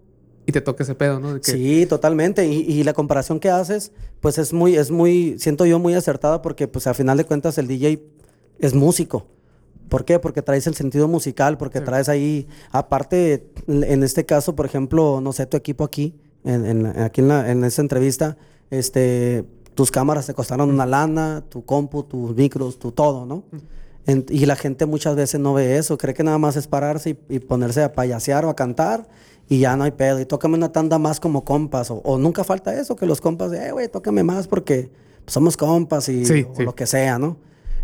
y 0.46 0.52
te 0.54 0.62
toca 0.62 0.84
ese 0.84 0.96
pedo, 0.96 1.20
¿no? 1.20 1.36
Que... 1.36 1.52
Sí, 1.52 1.86
totalmente. 1.88 2.48
Y, 2.48 2.62
y, 2.62 2.84
la 2.84 2.94
comparación 2.94 3.40
que 3.40 3.50
haces, 3.50 3.92
pues 4.22 4.38
es 4.38 4.54
muy, 4.54 4.78
es 4.78 4.92
muy, 4.92 5.36
siento 5.40 5.66
yo 5.66 5.80
muy 5.80 5.94
acertada 5.94 6.42
porque, 6.42 6.68
pues, 6.70 6.88
a 6.88 6.94
final 6.94 7.18
de 7.18 7.26
cuentas, 7.26 7.58
el 7.58 7.68
DJ 7.68 8.02
es 8.60 8.74
músico. 8.74 9.28
¿Por 9.90 10.06
qué? 10.06 10.20
Porque 10.20 10.42
traes 10.42 10.68
el 10.68 10.76
sentido 10.76 11.08
musical, 11.08 11.58
porque 11.58 11.80
sí. 11.80 11.86
traes 11.86 12.10
ahí, 12.10 12.48
aparte, 12.72 13.50
en 13.68 14.04
este 14.04 14.26
caso, 14.26 14.56
por 14.56 14.66
ejemplo, 14.66 15.20
no 15.22 15.34
sé, 15.34 15.46
tu 15.46 15.58
equipo 15.58 15.84
aquí, 15.84 16.16
en, 16.48 16.66
en, 16.66 16.86
aquí 17.02 17.22
en, 17.22 17.28
la, 17.28 17.52
en 17.52 17.64
esa 17.64 17.82
entrevista, 17.82 18.38
este, 18.70 19.46
tus 19.76 19.92
cámaras 19.92 20.26
te 20.26 20.34
costaron 20.34 20.70
una 20.70 20.86
lana, 20.86 21.44
tu 21.50 21.66
compu, 21.66 22.04
tus 22.04 22.36
micros, 22.36 22.80
tu 22.80 22.92
todo, 22.92 23.26
¿no? 23.26 23.44
En, 24.06 24.26
y 24.30 24.46
la 24.46 24.56
gente 24.56 24.86
muchas 24.86 25.16
veces 25.16 25.40
no 25.40 25.54
ve 25.54 25.78
eso, 25.78 25.98
cree 25.98 26.14
que 26.14 26.24
nada 26.24 26.38
más 26.38 26.56
es 26.56 26.68
pararse 26.68 27.12
y, 27.12 27.36
y, 27.36 27.40
ponerse 27.40 27.84
a 27.84 27.92
payasear 27.92 28.46
o 28.46 28.50
a 28.50 28.56
cantar 28.56 29.08
y 29.50 29.60
ya 29.60 29.76
no 29.76 29.84
hay 29.84 29.92
pedo. 29.92 30.20
Y 30.20 30.26
tócame 30.26 30.56
una 30.56 30.72
tanda 30.72 30.98
más 30.98 31.20
como 31.20 31.44
compas, 31.44 31.92
o, 31.92 31.96
o 31.98 32.18
nunca 32.18 32.44
falta 32.44 32.74
eso, 32.80 32.96
que 32.96 33.06
los 33.06 33.22
compas, 33.22 33.52
eh, 33.54 33.72
güey, 33.72 33.90
tócame 33.90 34.24
más 34.24 34.48
porque 34.48 34.90
somos 35.28 35.58
compas 35.58 36.08
y 36.10 36.26
sí, 36.26 36.46
o 36.50 36.56
sí. 36.56 36.64
lo 36.64 36.74
que 36.74 36.88
sea, 36.88 37.20
¿no? 37.20 37.38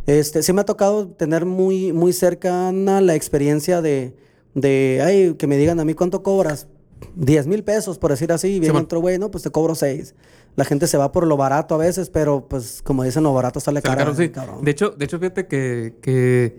Este, 0.05 0.43
sí 0.43 0.51
me 0.51 0.61
ha 0.61 0.65
tocado 0.65 1.07
tener 1.07 1.45
muy, 1.45 1.93
muy 1.93 2.11
cercana 2.11 2.99
la 3.01 3.15
experiencia 3.15 3.81
de, 3.81 4.15
de, 4.53 5.01
ay, 5.03 5.35
que 5.35 5.47
me 5.47 5.57
digan 5.57 5.79
a 5.79 5.85
mí 5.85 5.93
cuánto 5.93 6.23
cobras. 6.23 6.67
10 7.15 7.47
mil 7.47 7.63
pesos, 7.63 7.97
por 7.97 8.11
decir 8.11 8.31
así, 8.31 8.55
y 8.55 8.59
viene 8.59 8.77
sí, 8.77 8.83
otro 8.83 8.99
güey, 8.99 9.17
no, 9.19 9.31
pues 9.31 9.43
te 9.43 9.51
cobro 9.51 9.75
6. 9.75 10.15
La 10.55 10.65
gente 10.65 10.87
se 10.87 10.97
va 10.97 11.11
por 11.11 11.25
lo 11.25 11.37
barato 11.37 11.75
a 11.75 11.77
veces, 11.77 12.09
pero 12.09 12.47
pues 12.47 12.81
como 12.83 13.03
dicen, 13.03 13.23
lo 13.23 13.33
barato 13.33 13.59
sale 13.59 13.81
caro. 13.81 14.13
Claro, 14.13 14.15
sí. 14.15 14.31
De 14.61 14.71
hecho, 14.71 14.91
de 14.91 15.05
hecho, 15.05 15.19
fíjate 15.19 15.47
que, 15.47 15.95
que 16.01 16.55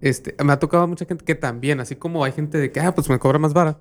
este, 0.00 0.34
me 0.42 0.52
ha 0.52 0.58
tocado 0.58 0.86
mucha 0.86 1.04
gente 1.04 1.24
que 1.24 1.34
también, 1.34 1.80
así 1.80 1.96
como 1.96 2.24
hay 2.24 2.32
gente 2.32 2.58
de 2.58 2.72
que, 2.72 2.80
ah, 2.80 2.94
pues 2.94 3.08
me 3.08 3.18
cobra 3.18 3.38
más 3.38 3.52
vara, 3.52 3.78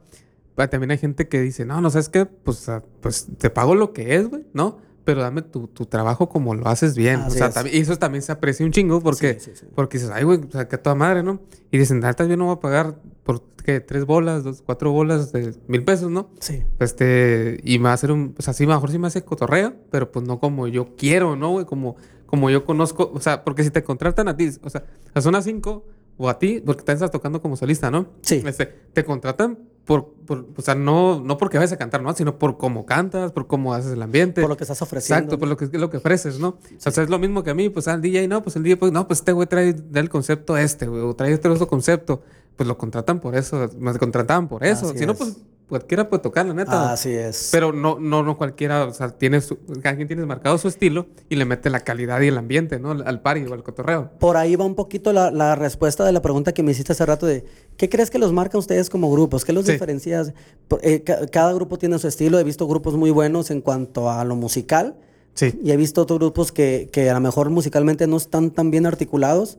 también 0.55 0.91
hay 0.91 0.97
gente 0.97 1.27
que 1.27 1.41
dice, 1.41 1.65
no, 1.65 1.81
no 1.81 1.89
sabes 1.89 2.09
qué, 2.09 2.25
pues, 2.25 2.69
pues 3.01 3.27
te 3.37 3.49
pago 3.49 3.75
lo 3.75 3.93
que 3.93 4.15
es, 4.15 4.29
güey, 4.29 4.43
¿no? 4.53 4.77
Pero 5.03 5.21
dame 5.21 5.41
tu, 5.41 5.67
tu, 5.67 5.85
trabajo 5.85 6.29
como 6.29 6.55
lo 6.55 6.67
haces 6.67 6.95
bien. 6.95 7.21
Así 7.21 7.35
o 7.35 7.37
sea, 7.39 7.49
también, 7.51 7.75
y 7.75 7.79
eso 7.79 7.97
también 7.97 8.21
se 8.21 8.31
aprecia 8.31 8.65
un 8.65 8.71
chingo 8.71 9.01
porque, 9.01 9.33
sí, 9.39 9.51
sí, 9.51 9.57
sí. 9.59 9.65
porque 9.75 9.97
dices, 9.97 10.11
ay, 10.13 10.23
güey, 10.23 10.39
o 10.39 10.51
sea, 10.51 10.67
que 10.67 10.75
a 10.75 10.81
toda 10.81 10.95
madre, 10.95 11.23
¿no? 11.23 11.41
Y 11.71 11.77
dicen, 11.77 11.99
neta, 11.99 12.25
yo 12.25 12.37
no 12.37 12.45
voy 12.45 12.55
a 12.55 12.59
pagar 12.59 12.95
por 13.23 13.41
que 13.63 13.79
tres 13.79 14.05
bolas, 14.05 14.43
dos, 14.43 14.61
cuatro 14.61 14.91
bolas 14.91 15.31
de 15.31 15.55
mil 15.67 15.83
pesos, 15.83 16.11
¿no? 16.11 16.29
Sí. 16.39 16.63
Este, 16.79 17.59
y 17.63 17.79
me 17.79 17.85
va 17.85 17.91
a 17.91 17.93
hacer 17.93 18.11
un, 18.11 18.33
pues 18.33 18.47
así 18.47 18.67
mejor 18.67 18.91
sí 18.91 18.99
me 18.99 19.07
hace 19.07 19.23
cotorreo, 19.23 19.73
pero 19.89 20.11
pues 20.11 20.25
no 20.25 20.39
como 20.39 20.67
yo 20.67 20.95
quiero, 20.95 21.35
¿no, 21.35 21.51
güey? 21.51 21.65
Como, 21.65 21.95
como 22.25 22.49
yo 22.49 22.65
conozco, 22.65 23.11
o 23.13 23.19
sea, 23.19 23.43
porque 23.43 23.63
si 23.63 23.71
te 23.71 23.83
contratan 23.83 24.27
a 24.27 24.37
ti, 24.37 24.51
o 24.61 24.69
sea, 24.69 24.83
a 25.13 25.21
zona 25.21 25.41
5 25.41 25.85
o 26.17 26.29
a 26.29 26.37
ti, 26.37 26.61
porque 26.63 26.83
te 26.83 26.91
estás 26.91 27.11
tocando 27.11 27.41
como 27.41 27.55
solista, 27.55 27.89
¿no? 27.89 28.07
Sí. 28.21 28.43
Este, 28.45 28.65
te 28.65 29.03
contratan 29.03 29.57
por, 29.85 30.13
por, 30.25 30.47
o 30.55 30.61
sea, 30.61 30.75
no, 30.75 31.19
no 31.19 31.37
porque 31.37 31.57
vayas 31.57 31.73
a 31.73 31.77
cantar, 31.77 32.01
¿no? 32.01 32.13
Sino 32.13 32.39
por 32.39 32.57
cómo 32.57 32.85
cantas, 32.85 33.31
por 33.31 33.47
cómo 33.47 33.73
haces 33.73 33.93
el 33.93 34.01
ambiente. 34.01 34.41
Por 34.41 34.49
lo 34.49 34.57
que 34.57 34.63
estás 34.63 34.81
ofreciendo. 34.81 35.25
Exacto, 35.25 35.39
por 35.39 35.49
lo 35.49 35.57
que, 35.57 35.77
lo 35.77 35.89
que 35.89 35.97
ofreces, 35.97 36.39
¿no? 36.39 36.57
Sí. 36.67 36.77
O 36.85 36.91
sea, 36.91 37.03
es 37.03 37.09
lo 37.09 37.19
mismo 37.19 37.43
que 37.43 37.49
a 37.49 37.53
mí, 37.53 37.69
pues 37.69 37.87
al 37.87 38.01
DJ, 38.01 38.27
no, 38.27 38.43
pues 38.43 38.55
el 38.55 38.63
DJ, 38.63 38.77
pues 38.77 38.91
no, 38.91 39.07
pues 39.07 39.19
este 39.19 39.33
güey 39.33 39.47
trae 39.47 39.75
el 39.93 40.09
concepto 40.09 40.57
este, 40.57 40.87
güey, 40.87 41.01
o 41.01 41.13
trae 41.13 41.33
este 41.33 41.49
otro 41.49 41.67
concepto 41.67 42.21
pues 42.55 42.67
lo 42.67 42.77
contratan 42.77 43.19
por 43.19 43.35
eso, 43.35 43.69
me 43.77 43.93
contrataban 43.97 44.47
por 44.47 44.63
eso. 44.63 44.89
Así 44.89 44.99
si 44.99 45.05
no, 45.05 45.15
pues 45.15 45.37
cualquiera 45.67 46.07
puede 46.07 46.21
tocar, 46.21 46.45
la 46.45 46.53
neta. 46.53 46.91
Así 46.91 47.09
es. 47.09 47.49
Pero 47.51 47.73
no, 47.73 47.97
no, 47.99 48.21
no 48.21 48.37
cualquiera, 48.37 48.85
o 48.85 48.93
sea, 48.93 49.09
tiene 49.09 49.41
su, 49.41 49.57
cada 49.81 49.95
quien 49.95 50.07
tiene 50.07 50.25
marcado 50.25 50.57
su 50.57 50.67
estilo 50.67 51.07
y 51.29 51.35
le 51.35 51.45
mete 51.45 51.69
la 51.69 51.79
calidad 51.79 52.21
y 52.21 52.27
el 52.27 52.37
ambiente, 52.37 52.79
¿no? 52.79 52.91
Al 52.91 53.21
party 53.21 53.45
o 53.45 53.53
al 53.53 53.63
cotorreo. 53.63 54.11
Por 54.19 54.37
ahí 54.37 54.55
va 54.55 54.65
un 54.65 54.75
poquito 54.75 55.13
la, 55.13 55.31
la, 55.31 55.55
respuesta 55.55 56.05
de 56.05 56.11
la 56.11 56.21
pregunta 56.21 56.53
que 56.53 56.63
me 56.63 56.71
hiciste 56.71 56.91
hace 56.91 57.05
rato 57.05 57.25
de 57.25 57.45
¿qué 57.77 57.89
crees 57.89 58.11
que 58.11 58.19
los 58.19 58.33
marca 58.33 58.57
ustedes 58.57 58.89
como 58.89 59.11
grupos? 59.11 59.45
¿Qué 59.45 59.53
los 59.53 59.65
sí. 59.65 59.71
diferencia? 59.71 60.33
Eh, 60.81 61.03
cada 61.03 61.53
grupo 61.53 61.77
tiene 61.77 61.97
su 61.97 62.07
estilo. 62.07 62.39
He 62.39 62.43
visto 62.43 62.67
grupos 62.67 62.95
muy 62.95 63.09
buenos 63.09 63.49
en 63.49 63.61
cuanto 63.61 64.11
a 64.11 64.23
lo 64.25 64.35
musical. 64.35 64.95
Sí. 65.33 65.59
Y 65.63 65.71
he 65.71 65.77
visto 65.77 66.03
otros 66.03 66.19
grupos 66.19 66.51
que, 66.51 66.89
que 66.91 67.09
a 67.09 67.15
lo 67.15 67.19
mejor 67.19 67.49
musicalmente 67.49 68.05
no 68.05 68.17
están 68.17 68.51
tan 68.51 68.69
bien 68.69 68.85
articulados 68.85 69.57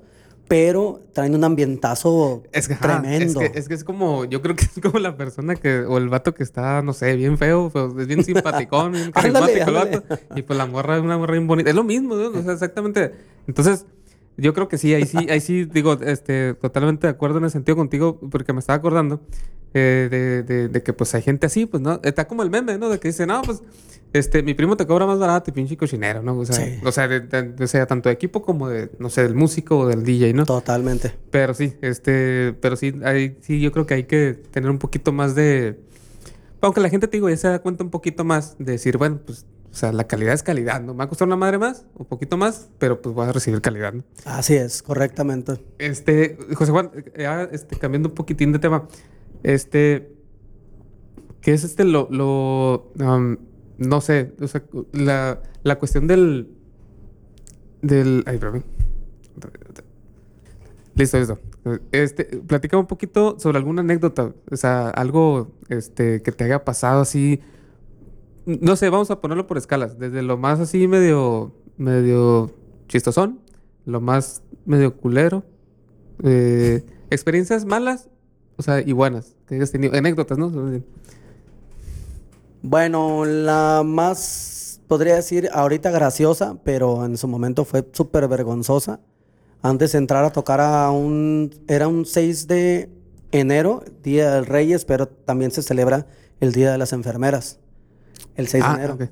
pero 0.48 1.00
traen 1.12 1.34
un 1.34 1.44
ambientazo 1.44 2.42
es 2.52 2.68
que, 2.68 2.74
tremendo. 2.74 3.40
Es 3.40 3.50
que, 3.50 3.58
es 3.58 3.68
que, 3.68 3.74
es 3.74 3.84
como, 3.84 4.24
yo 4.24 4.42
creo 4.42 4.54
que 4.54 4.64
es 4.64 4.80
como 4.82 4.98
la 4.98 5.16
persona 5.16 5.56
que, 5.56 5.80
o 5.80 5.98
el 5.98 6.08
vato 6.08 6.34
que 6.34 6.42
está, 6.42 6.82
no 6.82 6.92
sé, 6.92 7.16
bien 7.16 7.38
feo, 7.38 7.70
pero 7.72 7.98
es 8.00 8.06
bien 8.06 8.24
simpaticón, 8.24 8.92
bien 8.92 9.10
carismático 9.12 9.68
el 9.68 9.74
vato. 9.74 10.02
Y 10.36 10.42
pues 10.42 10.56
la 10.56 10.66
morra 10.66 10.96
es 10.96 11.02
una 11.02 11.16
morra 11.16 11.32
bien 11.32 11.46
bonita. 11.46 11.70
Es 11.70 11.76
lo 11.76 11.84
mismo, 11.84 12.14
¿no? 12.14 12.28
O 12.28 12.42
sea, 12.42 12.52
exactamente. 12.52 13.12
Entonces, 13.46 13.86
yo 14.36 14.52
creo 14.52 14.68
que 14.68 14.78
sí, 14.78 14.92
ahí 14.94 15.06
sí, 15.06 15.26
ahí 15.30 15.40
sí, 15.40 15.64
digo, 15.64 15.94
este, 15.94 16.54
totalmente 16.54 17.06
de 17.06 17.12
acuerdo 17.12 17.38
en 17.38 17.44
el 17.44 17.50
sentido 17.50 17.76
contigo, 17.76 18.20
porque 18.30 18.52
me 18.52 18.60
estaba 18.60 18.76
acordando 18.76 19.20
eh, 19.74 20.08
de, 20.10 20.42
de, 20.42 20.68
de, 20.68 20.82
que 20.82 20.92
pues 20.92 21.14
hay 21.14 21.22
gente 21.22 21.46
así, 21.46 21.66
pues, 21.66 21.82
¿no? 21.82 22.00
Está 22.02 22.26
como 22.26 22.42
el 22.42 22.50
meme, 22.50 22.78
¿no? 22.78 22.88
De 22.88 23.00
que 23.00 23.08
dice, 23.08 23.26
no, 23.26 23.42
pues, 23.42 23.60
este, 24.12 24.42
mi 24.44 24.54
primo 24.54 24.76
te 24.76 24.86
cobra 24.86 25.06
más 25.06 25.18
barato 25.18 25.50
y 25.50 25.52
pinche 25.52 25.76
cochinero, 25.76 26.22
¿no? 26.22 26.38
O 26.38 26.46
sea, 26.46 26.54
sí. 26.54 26.78
o 26.84 26.92
sea, 26.92 27.08
de, 27.08 27.20
de, 27.20 27.64
o 27.64 27.66
sea, 27.66 27.84
tanto 27.86 28.08
de 28.08 28.14
equipo 28.14 28.42
como 28.42 28.68
de, 28.68 28.90
no 29.00 29.10
sé, 29.10 29.24
del 29.24 29.34
músico 29.34 29.80
o 29.80 29.86
del 29.88 30.04
DJ, 30.04 30.32
¿no? 30.32 30.46
Totalmente. 30.46 31.12
Pero 31.30 31.54
sí, 31.54 31.74
este, 31.82 32.54
pero 32.60 32.76
sí, 32.76 32.94
hay, 33.04 33.36
sí, 33.40 33.60
yo 33.60 33.72
creo 33.72 33.86
que 33.86 33.94
hay 33.94 34.04
que 34.04 34.34
tener 34.52 34.70
un 34.70 34.78
poquito 34.78 35.12
más 35.12 35.34
de... 35.34 35.80
Aunque 36.60 36.80
la 36.80 36.88
gente, 36.88 37.08
te 37.08 37.16
digo, 37.16 37.28
ya 37.28 37.36
se 37.36 37.48
da 37.48 37.58
cuenta 37.58 37.82
un 37.82 37.90
poquito 37.90 38.24
más 38.24 38.56
de 38.58 38.72
decir, 38.72 38.96
bueno, 38.96 39.18
pues 39.26 39.44
o 39.74 39.76
sea, 39.76 39.92
la 39.92 40.04
calidad 40.04 40.34
es 40.34 40.44
calidad, 40.44 40.80
¿no? 40.80 40.92
Me 40.94 40.98
va 40.98 41.04
a 41.04 41.08
costar 41.08 41.26
una 41.26 41.34
madre 41.34 41.58
más, 41.58 41.84
un 41.96 42.06
poquito 42.06 42.36
más, 42.36 42.68
pero 42.78 43.02
pues 43.02 43.12
voy 43.12 43.26
a 43.26 43.32
recibir 43.32 43.60
calidad, 43.60 43.92
¿no? 43.92 44.04
Así 44.24 44.54
es, 44.54 44.84
correctamente. 44.84 45.54
Este, 45.78 46.38
José 46.54 46.70
Juan, 46.70 46.92
ya 47.18 47.42
este, 47.50 47.76
cambiando 47.76 48.10
un 48.10 48.14
poquitín 48.14 48.52
de 48.52 48.60
tema, 48.60 48.86
este, 49.44 50.12
¿qué 51.40 51.52
es 51.52 51.62
este 51.62 51.84
lo, 51.84 52.08
lo 52.10 52.90
no 53.78 54.00
sé, 54.00 54.32
o 54.40 54.48
sea, 54.48 54.64
la, 54.92 55.40
la 55.62 55.78
cuestión 55.78 56.08
del, 56.08 56.48
del, 57.82 58.24
ay, 58.26 58.38
perdón. 58.38 58.64
Listo, 60.96 61.18
listo. 61.18 61.38
Este, 61.92 62.24
platica 62.24 62.76
un 62.76 62.86
poquito 62.86 63.38
sobre 63.38 63.58
alguna 63.58 63.80
anécdota, 63.82 64.32
o 64.50 64.56
sea, 64.56 64.90
algo, 64.90 65.52
este, 65.68 66.22
que 66.22 66.32
te 66.32 66.44
haya 66.44 66.64
pasado 66.64 67.00
así, 67.02 67.40
no 68.46 68.74
sé, 68.76 68.90
vamos 68.90 69.10
a 69.10 69.20
ponerlo 69.20 69.46
por 69.46 69.58
escalas. 69.58 69.98
Desde 69.98 70.22
lo 70.22 70.36
más 70.36 70.60
así 70.60 70.88
medio, 70.88 71.54
medio 71.78 72.52
chistosón 72.88 73.44
lo 73.84 74.00
más 74.00 74.42
medio 74.64 74.96
culero. 74.96 75.44
Eh, 76.22 76.84
experiencias 77.10 77.64
malas, 77.64 78.08
o 78.56 78.62
sea, 78.62 78.80
y 78.80 78.92
buenas, 78.92 79.33
que 79.46 79.56
hayas 79.56 79.70
tenido. 79.70 79.94
Anécdotas, 79.96 80.38
¿no? 80.38 80.50
Bueno, 82.62 83.24
la 83.24 83.82
más, 83.84 84.80
podría 84.88 85.16
decir, 85.16 85.50
ahorita 85.52 85.90
graciosa, 85.90 86.56
pero 86.64 87.04
en 87.04 87.16
su 87.18 87.28
momento 87.28 87.64
fue 87.64 87.86
súper 87.92 88.26
vergonzosa. 88.28 89.00
Antes 89.62 89.92
de 89.92 89.98
entrar 89.98 90.24
a 90.24 90.30
tocar 90.32 90.60
a 90.60 90.90
un, 90.90 91.50
era 91.68 91.88
un 91.88 92.04
6 92.06 92.46
de 92.48 92.90
enero, 93.32 93.82
Día 94.02 94.30
del 94.34 94.46
Reyes, 94.46 94.84
pero 94.84 95.08
también 95.08 95.50
se 95.50 95.62
celebra 95.62 96.06
el 96.40 96.52
Día 96.52 96.72
de 96.72 96.78
las 96.78 96.92
Enfermeras, 96.92 97.58
el 98.36 98.48
6 98.48 98.64
Ah, 98.66 98.70
de 98.70 98.74
enero. 98.78 98.94
ok, 98.94 99.02
ok. 99.02 99.10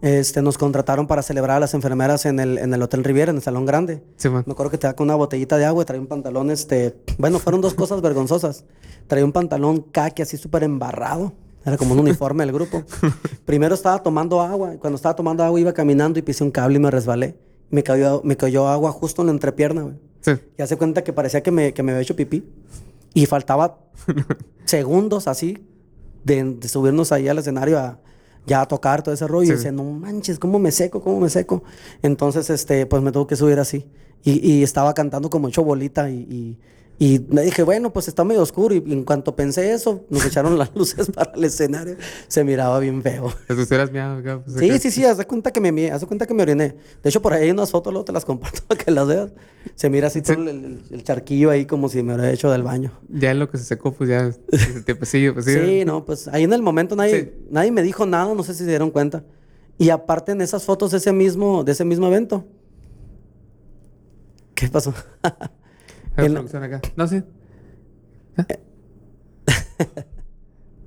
Este, 0.00 0.42
nos 0.42 0.58
contrataron 0.58 1.08
para 1.08 1.22
celebrar 1.22 1.56
a 1.56 1.60
las 1.60 1.74
enfermeras 1.74 2.24
en 2.24 2.38
el, 2.38 2.58
en 2.58 2.72
el 2.72 2.80
Hotel 2.82 3.02
Riviera, 3.02 3.30
en 3.30 3.36
el 3.36 3.42
Salón 3.42 3.66
Grande. 3.66 4.02
Sí. 4.16 4.28
Me 4.28 4.38
acuerdo 4.38 4.70
que 4.70 4.78
te 4.78 4.92
con 4.94 5.06
una 5.06 5.16
botellita 5.16 5.56
de 5.56 5.64
agua 5.64 5.82
y 5.82 5.86
traía 5.86 6.00
un 6.00 6.06
pantalón, 6.06 6.50
este... 6.50 6.96
Bueno, 7.18 7.40
fueron 7.40 7.60
dos 7.60 7.74
cosas 7.74 8.00
vergonzosas. 8.00 8.64
Traía 9.08 9.24
un 9.24 9.32
pantalón 9.32 9.80
khaki 9.80 10.22
así 10.22 10.36
súper 10.36 10.62
embarrado. 10.62 11.32
Era 11.64 11.76
como 11.76 11.94
un 11.94 12.00
uniforme 12.00 12.44
del 12.44 12.54
grupo. 12.54 12.84
Primero 13.44 13.74
estaba 13.74 14.00
tomando 14.02 14.40
agua. 14.40 14.74
y 14.74 14.78
Cuando 14.78 14.96
estaba 14.96 15.16
tomando 15.16 15.42
agua 15.42 15.58
iba 15.58 15.72
caminando 15.72 16.18
y 16.18 16.22
pisé 16.22 16.44
un 16.44 16.50
cable 16.52 16.76
y 16.76 16.80
me 16.80 16.90
resbalé. 16.90 17.36
Me 17.70 17.82
cayó, 17.82 18.22
me 18.24 18.36
cayó 18.36 18.68
agua 18.68 18.92
justo 18.92 19.22
en 19.22 19.26
la 19.26 19.32
entrepierna, 19.32 19.82
güey. 19.82 19.94
Sí. 20.20 20.32
Y 20.56 20.62
hace 20.62 20.76
cuenta 20.76 21.02
que 21.02 21.12
parecía 21.12 21.42
que 21.42 21.50
me, 21.50 21.74
que 21.74 21.82
me 21.82 21.92
había 21.92 22.02
hecho 22.02 22.14
pipí. 22.14 22.48
Y 23.14 23.26
faltaba 23.26 23.80
segundos 24.64 25.26
así 25.26 25.58
de, 26.24 26.44
de 26.44 26.68
subirnos 26.68 27.10
ahí 27.10 27.26
al 27.28 27.38
escenario 27.38 27.78
a 27.78 27.98
ya 28.46 28.62
a 28.62 28.68
tocar 28.68 29.02
todo 29.02 29.14
ese 29.14 29.26
rollo. 29.26 29.46
Sí. 29.46 29.52
Y 29.52 29.56
dice, 29.56 29.72
no 29.72 29.84
manches, 29.84 30.38
¿cómo 30.38 30.58
me 30.58 30.70
seco? 30.70 31.00
¿Cómo 31.02 31.20
me 31.20 31.30
seco? 31.30 31.62
Entonces, 32.02 32.50
este, 32.50 32.86
pues 32.86 33.02
me 33.02 33.12
tuve 33.12 33.26
que 33.26 33.36
subir 33.36 33.58
así. 33.58 33.86
Y, 34.24 34.52
y 34.52 34.62
estaba 34.62 34.94
cantando 34.94 35.30
como 35.30 35.48
hecho 35.48 35.62
bolita 35.62 36.10
y, 36.10 36.16
y, 36.16 36.58
y 37.00 37.20
me 37.30 37.42
dije, 37.42 37.62
bueno, 37.62 37.92
pues 37.92 38.08
está 38.08 38.24
medio 38.24 38.42
oscuro. 38.42 38.74
Y 38.74 38.78
en 38.78 39.04
cuanto 39.04 39.36
pensé 39.36 39.72
eso, 39.72 40.04
nos 40.10 40.24
echaron 40.26 40.58
las 40.58 40.74
luces 40.74 41.10
para 41.10 41.32
el 41.32 41.44
escenario. 41.44 41.96
Se 42.26 42.42
miraba 42.42 42.78
bien 42.80 43.00
feo. 43.02 43.28
Acá, 43.28 44.42
pues, 44.44 44.56
Sí, 44.58 44.78
sí, 44.80 44.90
sí, 44.90 45.04
haz 45.04 45.16
de 45.18 45.24
cuenta 45.26 45.52
que 45.52 45.60
me, 45.60 45.90
haz 45.92 46.00
de 46.00 46.06
cuenta 46.08 46.26
que 46.26 46.34
me 46.34 46.42
oriné. 46.42 46.74
De 47.02 47.08
hecho, 47.10 47.22
por 47.22 47.32
ahí 47.34 47.44
hay 47.44 47.50
unas 47.52 47.70
fotos, 47.70 47.92
luego 47.92 48.04
te 48.04 48.12
las 48.12 48.24
comparto 48.24 48.62
para 48.66 48.82
que 48.84 48.90
las 48.90 49.06
veas. 49.06 49.30
Se 49.76 49.88
mira 49.90 50.08
así 50.08 50.22
todo 50.22 50.42
el, 50.42 50.82
el- 50.90 51.02
charquillo 51.04 51.50
ahí 51.50 51.66
como 51.66 51.88
si 51.88 52.02
me 52.02 52.14
hubiera 52.14 52.32
hecho 52.32 52.50
del 52.50 52.62
baño. 52.64 52.92
Ya 53.08 53.30
en 53.30 53.38
lo 53.38 53.48
que 53.48 53.58
se 53.58 53.64
secó, 53.64 53.92
pues 53.92 54.10
ya. 54.10 54.32
ese 54.50 54.82
tiempo, 54.82 55.04
sí, 55.04 55.30
pues 55.32 55.44
sí. 55.44 55.54
Sí, 55.54 55.84
no, 55.84 56.04
pues 56.04 56.26
ahí 56.28 56.42
en 56.44 56.52
el 56.52 56.62
momento 56.62 56.96
nadie, 56.96 57.20
Sí. 57.20 57.46
nadie 57.50 57.70
me 57.70 57.82
dijo 57.82 58.06
nada, 58.06 58.34
no 58.34 58.42
sé 58.42 58.54
si 58.54 58.60
se 58.64 58.68
dieron 58.70 58.90
cuenta. 58.90 59.24
Y 59.78 59.90
aparte 59.90 60.32
en 60.32 60.40
esas 60.40 60.64
fotos 60.64 60.90
de 60.90 60.96
ese 60.96 61.12
mismo, 61.12 61.62
de 61.62 61.70
ese 61.72 61.84
mismo 61.84 62.08
evento. 62.08 62.44
¿Qué 64.54 64.66
pasó? 64.68 64.92
En 66.24 66.34
la- 66.34 66.40
acá. 66.40 66.80
No, 66.96 67.06
sí. 67.06 67.22
¿Ah? 68.36 68.46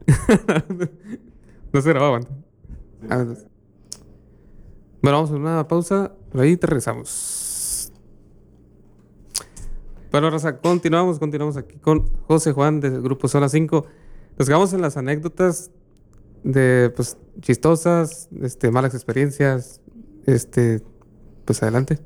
no 1.73 1.81
se 1.81 1.89
grababa 1.89 2.17
antes. 2.17 2.31
Ah. 3.09 3.25
Bueno, 5.01 5.17
vamos 5.17 5.31
a 5.31 5.35
una 5.35 5.67
pausa. 5.67 6.11
Por 6.31 6.41
ahí 6.41 6.57
te 6.57 6.67
regresamos. 6.67 7.91
Bueno, 10.11 10.29
Raza, 10.29 10.57
continuamos, 10.57 11.19
continuamos 11.19 11.55
aquí 11.57 11.77
con 11.77 12.05
José 12.27 12.51
Juan 12.51 12.81
del 12.81 13.01
grupo 13.01 13.27
Zona 13.29 13.47
5. 13.47 13.85
Nos 14.37 14.47
quedamos 14.47 14.73
en 14.73 14.81
las 14.81 14.97
anécdotas 14.97 15.71
de, 16.43 16.91
pues, 16.95 17.17
chistosas, 17.39 18.27
este, 18.41 18.71
malas 18.71 18.93
experiencias. 18.93 19.79
Este, 20.25 20.81
pues 21.45 21.63
adelante. 21.63 21.99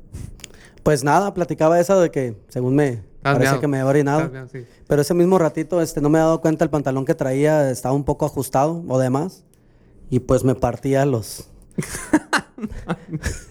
Pues 0.82 1.02
nada, 1.04 1.34
platicaba 1.34 1.80
esa 1.80 1.98
de 2.00 2.10
que 2.10 2.36
según 2.48 2.76
me 2.76 3.02
parece 3.34 3.60
que 3.60 3.68
me 3.68 3.78
había 3.78 3.90
orinado. 3.90 4.30
Sí. 4.50 4.64
Pero 4.86 5.02
ese 5.02 5.14
mismo 5.14 5.38
ratito, 5.38 5.80
este, 5.80 6.00
no 6.00 6.08
me 6.08 6.18
he 6.18 6.22
dado 6.22 6.40
cuenta 6.40 6.64
el 6.64 6.70
pantalón 6.70 7.04
que 7.04 7.14
traía 7.14 7.70
estaba 7.70 7.94
un 7.94 8.04
poco 8.04 8.26
ajustado 8.26 8.84
o 8.88 8.98
demás. 8.98 9.44
Y 10.10 10.20
pues 10.20 10.44
me 10.44 10.54
partía 10.54 11.04
los. 11.04 11.48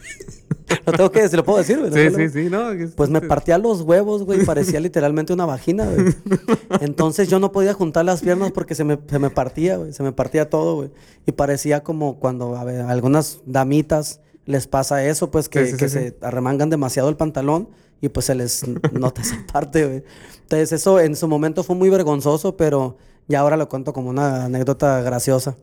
lo 0.85 0.93
tengo 0.93 1.11
que 1.11 1.21
decir, 1.21 1.37
lo 1.37 1.45
puedo 1.45 1.59
decir, 1.59 1.79
güey. 1.79 1.91
Sí, 1.91 2.15
sí, 2.15 2.29
sí, 2.29 2.49
no. 2.49 2.69
Pues 2.95 3.09
me 3.09 3.21
partía 3.21 3.57
los 3.57 3.81
huevos, 3.81 4.23
güey, 4.23 4.45
parecía 4.45 4.79
literalmente 4.79 5.33
una 5.33 5.45
vagina, 5.45 5.85
güey. 5.85 6.15
Entonces 6.81 7.27
yo 7.27 7.39
no 7.39 7.51
podía 7.51 7.73
juntar 7.73 8.05
las 8.05 8.21
piernas 8.21 8.51
porque 8.51 8.75
se 8.75 8.83
me, 8.83 8.97
se 9.07 9.19
me 9.19 9.29
partía, 9.29 9.77
güey, 9.77 9.93
se 9.93 10.03
me 10.03 10.11
partía 10.11 10.49
todo, 10.49 10.75
güey. 10.75 10.91
Y 11.25 11.33
parecía 11.33 11.83
como 11.83 12.19
cuando 12.19 12.55
a 12.55 12.63
ver, 12.63 12.81
a 12.81 12.89
algunas 12.89 13.41
damitas 13.45 14.21
les 14.45 14.67
pasa 14.67 15.03
eso, 15.05 15.31
pues 15.31 15.49
que, 15.49 15.65
Sí, 15.65 15.71
sí, 15.71 15.77
que 15.77 15.89
sí, 15.89 15.93
se 15.93 16.17
arremangan 16.21 16.69
demasiado 16.69 17.09
el 17.09 17.17
pantalón 17.17 17.69
y 18.01 18.09
pues 18.09 18.25
se 18.27 18.35
les 18.35 18.63
nota 18.93 19.21
esa 19.21 19.43
parte, 19.51 19.85
güey. 19.85 20.03
Entonces 20.41 20.71
eso 20.73 20.99
en 20.99 21.15
su 21.15 21.27
momento 21.27 21.63
fue 21.63 21.75
muy 21.75 21.89
vergonzoso, 21.89 22.55
pero 22.57 22.97
ya 23.27 23.39
ahora 23.39 23.57
lo 23.57 23.67
cuento 23.69 23.93
como 23.93 24.09
una 24.09 24.45
anécdota 24.45 25.01
graciosa. 25.01 25.55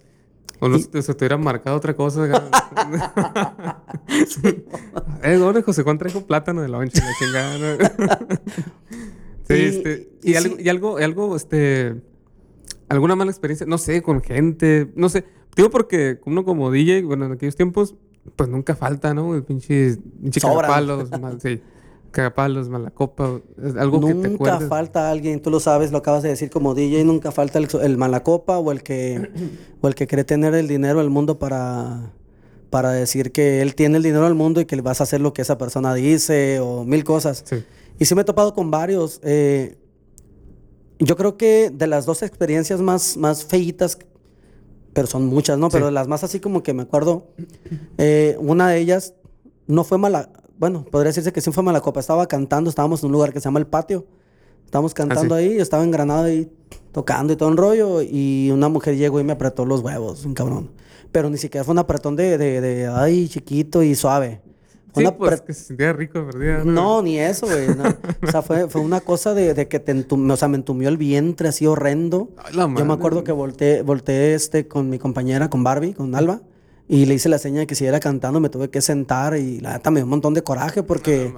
O 0.60 0.68
no 0.68 0.78
se 0.78 1.02
se 1.02 1.14
te 1.14 1.24
hubiera 1.24 1.36
marcado 1.38 1.76
otra 1.76 1.94
cosa. 1.96 2.24
acá. 2.24 3.82
eh, 5.22 5.34
¿dónde 5.34 5.62
José 5.62 5.82
Juan 5.82 5.98
trajo 5.98 6.26
plátano 6.26 6.62
de 6.62 6.68
la 6.68 6.78
loncha? 6.78 7.02
La 7.04 7.12
chingada, 7.18 7.78
sí, 9.48 9.54
Y- 9.54 9.62
este. 9.64 10.08
y 10.22 10.30
Y, 10.32 10.34
algo, 10.36 10.56
sí. 10.56 10.62
y 11.00 11.02
algo, 11.02 11.36
este. 11.36 12.00
Alguna 12.88 13.16
mala 13.16 13.30
experiencia, 13.30 13.66
no 13.66 13.78
sé, 13.78 14.02
con 14.02 14.20
gente, 14.22 14.92
no 14.96 15.08
sé. 15.08 15.24
Digo 15.56 15.70
porque 15.70 16.20
uno 16.26 16.44
como 16.44 16.70
DJ, 16.70 17.02
bueno, 17.04 17.24
en 17.26 17.32
aquellos 17.32 17.56
tiempos, 17.56 17.94
pues 18.36 18.48
nunca 18.50 18.76
falta, 18.76 19.14
¿no? 19.14 19.34
El 19.34 19.44
pinche, 19.44 19.96
pinche 20.20 20.40
mal, 20.46 21.40
sí. 21.40 21.60
Cagapalos, 22.12 22.68
mala 22.68 22.90
copa, 22.90 23.40
es 23.62 23.74
algo 23.76 24.00
que 24.00 24.14
te 24.14 24.28
Nunca 24.28 24.60
falta 24.60 25.10
alguien, 25.10 25.40
tú 25.42 25.50
lo 25.50 25.58
sabes, 25.60 25.90
lo 25.90 25.98
acabas 25.98 26.22
de 26.22 26.28
decir 26.28 26.50
como 26.50 26.74
DJ, 26.74 27.04
nunca 27.04 27.32
falta 27.32 27.58
el, 27.58 27.68
el 27.82 27.98
malacopa 27.98 28.58
o 28.58 28.70
el 28.70 28.82
que 28.82 29.30
o 29.80 29.88
el 29.88 29.94
que 29.94 30.06
cree 30.06 30.24
tener 30.24 30.54
el 30.54 30.68
dinero 30.68 31.00
del 31.00 31.10
mundo 31.10 31.38
para 31.38 32.12
para 32.70 32.90
decir 32.92 33.32
que 33.32 33.60
él 33.60 33.74
tiene 33.74 33.98
el 33.98 34.02
dinero 34.02 34.24
del 34.24 34.34
mundo 34.34 34.60
y 34.60 34.64
que 34.64 34.76
le 34.76 34.82
vas 34.82 35.00
a 35.00 35.04
hacer 35.04 35.20
lo 35.20 35.34
que 35.34 35.42
esa 35.42 35.58
persona 35.58 35.92
dice 35.92 36.58
o 36.60 36.84
mil 36.84 37.04
cosas. 37.04 37.42
Sí. 37.44 37.62
Y 37.98 38.06
sí 38.06 38.14
me 38.14 38.22
he 38.22 38.24
topado 38.24 38.54
con 38.54 38.70
varios. 38.70 39.20
eh, 39.22 39.76
yo 40.98 41.16
creo 41.16 41.36
que 41.36 41.70
de 41.70 41.86
las 41.86 42.06
dos 42.06 42.22
experiencias 42.22 42.80
más, 42.80 43.16
más 43.16 43.44
feitas, 43.44 43.98
pero 44.92 45.06
son 45.06 45.26
muchas, 45.26 45.58
¿no? 45.58 45.68
Pero 45.68 45.86
de 45.86 45.92
las 45.92 46.06
más 46.06 46.22
así 46.22 46.40
como 46.40 46.62
que 46.62 46.74
me 46.74 46.82
acuerdo, 46.82 47.26
eh, 47.98 48.36
una 48.38 48.68
de 48.68 48.78
ellas 48.78 49.14
no 49.66 49.84
fue 49.84 49.98
mala, 49.98 50.30
bueno, 50.62 50.84
podría 50.84 51.08
decirse 51.08 51.32
que 51.32 51.40
sí 51.40 51.50
fue 51.50 51.64
mala 51.64 51.80
copa. 51.80 51.98
Estaba 51.98 52.24
cantando, 52.28 52.70
estábamos 52.70 53.02
en 53.02 53.06
un 53.06 53.12
lugar 53.14 53.32
que 53.32 53.40
se 53.40 53.46
llama 53.46 53.58
El 53.58 53.66
Patio. 53.66 54.06
Estábamos 54.64 54.94
cantando 54.94 55.34
ahí, 55.34 55.56
yo 55.56 55.60
estaba 55.60 55.82
en 55.82 55.90
Granada 55.90 56.26
ahí 56.26 56.48
tocando 56.92 57.32
y 57.32 57.36
todo 57.36 57.48
el 57.48 57.56
rollo. 57.56 58.00
Y 58.00 58.48
una 58.52 58.68
mujer 58.68 58.96
llegó 58.96 59.18
y 59.18 59.24
me 59.24 59.32
apretó 59.32 59.66
los 59.66 59.80
huevos, 59.80 60.24
un 60.24 60.34
cabrón. 60.34 60.70
Pero 61.10 61.28
ni 61.30 61.36
siquiera 61.36 61.64
fue 61.64 61.72
un 61.72 61.80
apretón 61.80 62.14
de, 62.14 62.38
de, 62.38 62.60
de, 62.60 62.86
ay, 62.86 63.28
chiquito 63.28 63.82
y 63.82 63.96
suave. 63.96 64.40
Fue 64.94 65.02
Sí, 65.02 65.08
una 65.08 65.16
pues 65.18 65.40
que 65.40 65.52
se 65.52 65.64
sentía 65.64 65.92
rico, 65.94 66.24
¿verdad? 66.24 66.62
no, 66.64 67.02
ni 67.02 67.18
eso, 67.18 67.46
güey. 67.48 67.66
no. 67.74 67.82
O 68.22 68.30
sea, 68.30 68.40
fue, 68.42 68.68
fue 68.68 68.82
una 68.82 69.00
cosa 69.00 69.34
de, 69.34 69.54
de 69.54 69.66
que 69.66 69.80
te 69.80 69.92
entum- 69.92 70.30
o 70.32 70.36
sea, 70.36 70.46
me 70.46 70.58
entumió 70.58 70.88
el 70.88 70.96
vientre 70.96 71.48
así 71.48 71.66
horrendo. 71.66 72.28
Ay, 72.36 72.54
la 72.54 72.72
Yo 72.72 72.84
me 72.84 72.92
acuerdo 72.94 73.24
que 73.24 73.32
volteé, 73.32 73.82
volteé 73.82 74.34
este 74.34 74.68
con 74.68 74.88
mi 74.88 75.00
compañera, 75.00 75.50
con 75.50 75.64
Barbie, 75.64 75.92
con 75.92 76.14
Alba, 76.14 76.40
y 76.92 77.06
le 77.06 77.14
hice 77.14 77.30
la 77.30 77.38
seña 77.38 77.60
de 77.60 77.66
que 77.66 77.74
siguiera 77.74 78.00
cantando, 78.00 78.38
me 78.38 78.50
tuve 78.50 78.68
que 78.68 78.82
sentar 78.82 79.34
y 79.38 79.60
la 79.60 79.72
neta 79.72 79.90
me 79.90 80.00
dio 80.00 80.04
un 80.04 80.10
montón 80.10 80.34
de 80.34 80.42
coraje 80.42 80.82
porque, 80.82 81.32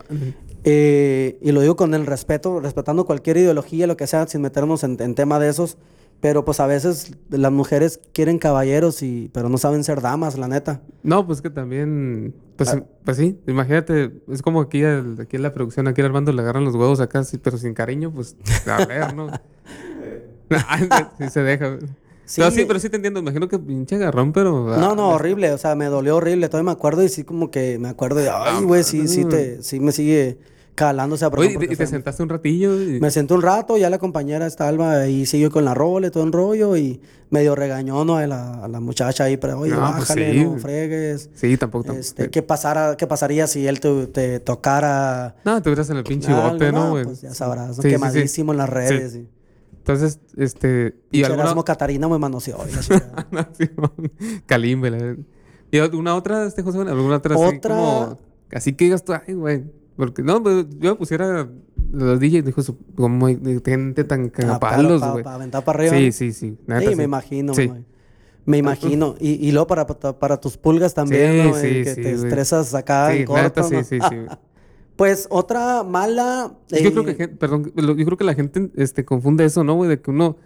eh, 0.65 1.39
y 1.41 1.53
lo 1.53 1.61
digo 1.61 1.77
con 1.77 1.95
el 1.95 2.07
respeto, 2.07 2.59
respetando 2.59 3.05
cualquier 3.05 3.37
ideología, 3.37 3.87
lo 3.87 3.97
que 3.97 4.07
sea, 4.09 4.27
sin 4.27 4.41
meternos 4.41 4.83
en, 4.83 5.01
en 5.01 5.15
tema 5.15 5.39
de 5.39 5.49
esos, 5.49 5.79
pero 6.21 6.45
pues 6.45 6.59
a 6.59 6.67
veces 6.67 7.13
las 7.31 7.53
mujeres 7.53 8.01
quieren 8.13 8.39
caballeros, 8.39 9.03
y, 9.03 9.31
pero 9.33 9.49
no 9.49 9.59
saben 9.59 9.85
ser 9.85 10.01
damas, 10.01 10.37
la 10.39 10.49
neta. 10.49 10.81
No, 11.03 11.25
pues 11.27 11.41
que 11.41 11.51
también, 11.51 12.35
pues, 12.57 12.71
Ah. 12.71 12.83
pues 13.05 13.17
sí, 13.19 13.39
imagínate, 13.47 14.11
es 14.29 14.43
como 14.43 14.61
aquí, 14.61 14.83
al- 14.83 15.21
aquí 15.21 15.37
en 15.37 15.43
la 15.43 15.53
producción, 15.53 15.87
aquí 15.87 16.01
Armando 16.01 16.33
le 16.33 16.41
agarran 16.43 16.65
los 16.65 16.75
huevos 16.75 16.99
acá, 17.01 17.23
sí, 17.25 17.39
pero 17.39 17.59
sin 17.59 17.75
cariño, 17.75 18.11
pues 18.13 18.37
a 18.67 18.85
ver, 18.87 19.15
¿no? 19.15 19.29
sí 21.19 21.29
se 21.31 21.43
deja. 21.43 21.79
Sí. 22.27 22.41
No, 22.41 22.51
sí, 22.51 22.65
pero 22.67 22.79
sí 22.81 22.89
te 22.89 22.97
entiendo, 22.97 23.21
imagino 23.21 23.49
que 23.49 23.59
pinche 23.59 23.97
agarrón, 23.97 24.33
pero... 24.33 24.77
No, 24.79 24.93
ah, 24.93 24.95
no, 24.97 25.09
horrible, 25.11 25.53
o 25.53 25.59
sea, 25.59 25.75
me 25.75 25.87
dolió 25.87 26.17
horrible, 26.17 26.49
todavía 26.49 26.71
me 26.71 26.73
acuerdo 26.73 27.03
y 27.03 27.09
sí 27.09 27.23
como 27.25 27.51
que 27.51 27.79
me 27.79 27.89
acuerdo 27.89 28.21
de, 28.21 28.31
ay, 28.31 28.65
güey, 28.65 28.83
sí, 28.83 29.07
sí, 29.09 29.25
te, 29.27 29.63
sí 29.63 29.79
me 29.81 29.93
sigue 29.93 30.39
calando 30.75 31.15
esa 31.17 31.29
Oye. 31.29 31.45
¿y 31.45 31.49
te- 31.51 31.55
porque 31.55 31.67
¿y 31.67 31.69
te 31.69 31.77
fue- 31.77 31.87
sentaste 31.87 32.23
un 32.23 32.29
ratillo? 32.31 32.81
y- 32.83 32.99
Me 32.99 33.11
senté 33.11 33.35
un 33.35 33.43
rato, 33.43 33.77
ya 33.77 33.91
la 33.91 33.99
compañera 33.99 34.47
esta 34.47 34.67
Alba 34.67 35.03
ahí 35.03 35.25
siguió 35.27 35.51
con 35.51 35.65
la 35.65 35.75
rola 35.75 36.07
y 36.07 36.11
todo 36.11 36.25
el 36.25 36.33
rollo 36.33 36.77
y 36.77 37.01
medio 37.31 37.55
regañó 37.55 38.05
¿no? 38.05 38.17
a, 38.17 38.27
la, 38.27 38.65
a 38.65 38.69
la 38.69 38.81
muchacha 38.81 39.25
ahí, 39.25 39.37
pero 39.37 39.59
oye, 39.61 39.73
No, 39.73 39.81
pues 39.81 39.93
bájale, 40.09 40.33
sí. 40.33 40.45
no 40.45 40.59
fregues. 40.59 41.31
Sí, 41.35 41.57
tampoco... 41.57 41.85
tampoco. 41.85 42.01
Este, 42.01 42.31
¿qué, 42.31 42.43
pasara, 42.43 42.97
¿Qué 42.97 43.07
pasaría 43.07 43.47
si 43.47 43.67
él 43.69 43.79
te, 43.81 44.07
te 44.09 44.41
tocara 44.41 45.37
No, 45.45 45.61
te 45.63 45.69
hubieras 45.69 45.91
en 45.91 45.99
el 45.99 46.05
pinche 46.05 46.33
bote, 46.33 46.73
¿no, 46.73 46.85
No, 46.87 46.91
güey? 46.91 47.05
Pues 47.05 47.21
ya 47.21 47.35
sabrás, 47.35 47.69
¿no? 47.69 47.75
Sí, 47.75 47.83
sí, 47.83 47.89
sí. 47.89 47.95
quemadísimo 47.95 48.53
en 48.53 48.59
las 48.59 48.69
redes. 48.69 49.19
Y- 49.85 49.91
Entonces, 49.91 50.21
este... 50.37 50.97
Y 51.11 51.23
Pinche 51.23 51.33
alguna... 51.33 51.63
Catarina 51.65 52.09
me 52.09 52.19
manoseó. 52.19 52.59
y. 52.67 53.35
No. 53.35 53.93
Calimbe. 54.47 54.91
la 54.91 54.97
verdad. 54.99 55.25
¿Y 55.71 55.79
alguna 55.79 56.15
otra, 56.15 56.47
este 56.47 56.63
José? 56.63 56.79
¿Alguna 56.79 57.17
otra, 57.17 57.35
así 57.35 57.57
Otra- 57.57 57.75
como... 57.77 58.19
Así 58.53 58.73
que 58.75 58.85
digas 58.85 59.05
tú, 59.05 59.13
ay, 59.13 59.35
güey. 59.35 59.65
Porque 59.97 60.23
no, 60.23 60.43
pues, 60.43 60.67
yo 60.79 60.91
me 60.93 60.97
pusiera 60.97 61.49
los 61.93 62.19
DJs, 62.21 62.45
dijo, 62.45 62.63
como 62.97 63.27
gente 63.65 64.05
tan 64.05 64.29
cagapalos, 64.29 65.01
Para 65.01 65.13
güey. 65.13 65.25
aventar 65.27 65.65
para 65.65 65.79
arriba. 65.81 65.97
Sí, 65.97 66.13
sí, 66.13 66.33
sí. 66.33 66.57
neta, 66.67 66.81
Sí, 66.81 66.87
me 66.89 66.95
sí. 66.97 67.03
imagino, 67.03 67.55
Sí. 67.55 67.67
güey. 67.67 67.85
Me 68.47 68.59
imagino. 68.59 69.15
Y, 69.21 69.47
y 69.49 69.53
luego 69.53 69.67
para, 69.67 69.87
para 69.87 70.39
tus 70.41 70.57
pulgas 70.59 70.93
también, 70.95 71.33
Sí, 71.33 71.43
¿no, 71.45 71.49
güey? 71.51 71.63
sí, 71.63 71.69
que 71.85 71.95
sí, 71.95 72.03
te 72.03 72.13
güey. 72.17 72.25
estresas 72.27 72.75
acá 72.75 73.11
Sí, 73.11 73.19
en 73.19 73.25
corto, 73.25 73.63
sí, 73.65 73.75
¿no? 73.75 73.85
sí, 73.85 73.99
sí. 74.01 74.17
güey. 74.17 74.29
Pues 74.97 75.27
otra 75.31 75.83
mala... 75.83 76.55
Yo 76.71 76.93
creo 76.93 77.03
eh, 77.03 77.07
que, 77.07 77.15
gen- 77.15 77.37
perdón, 77.37 77.73
yo 77.75 77.95
creo 78.05 78.17
que 78.17 78.25
la 78.25 78.35
gente 78.35 78.71
este, 78.77 79.05
confunde 79.05 79.45
eso, 79.45 79.65
¿no, 79.65 79.75
güey? 79.75 79.91
De 79.91 80.01
que 80.01 80.11
uno, 80.11 80.37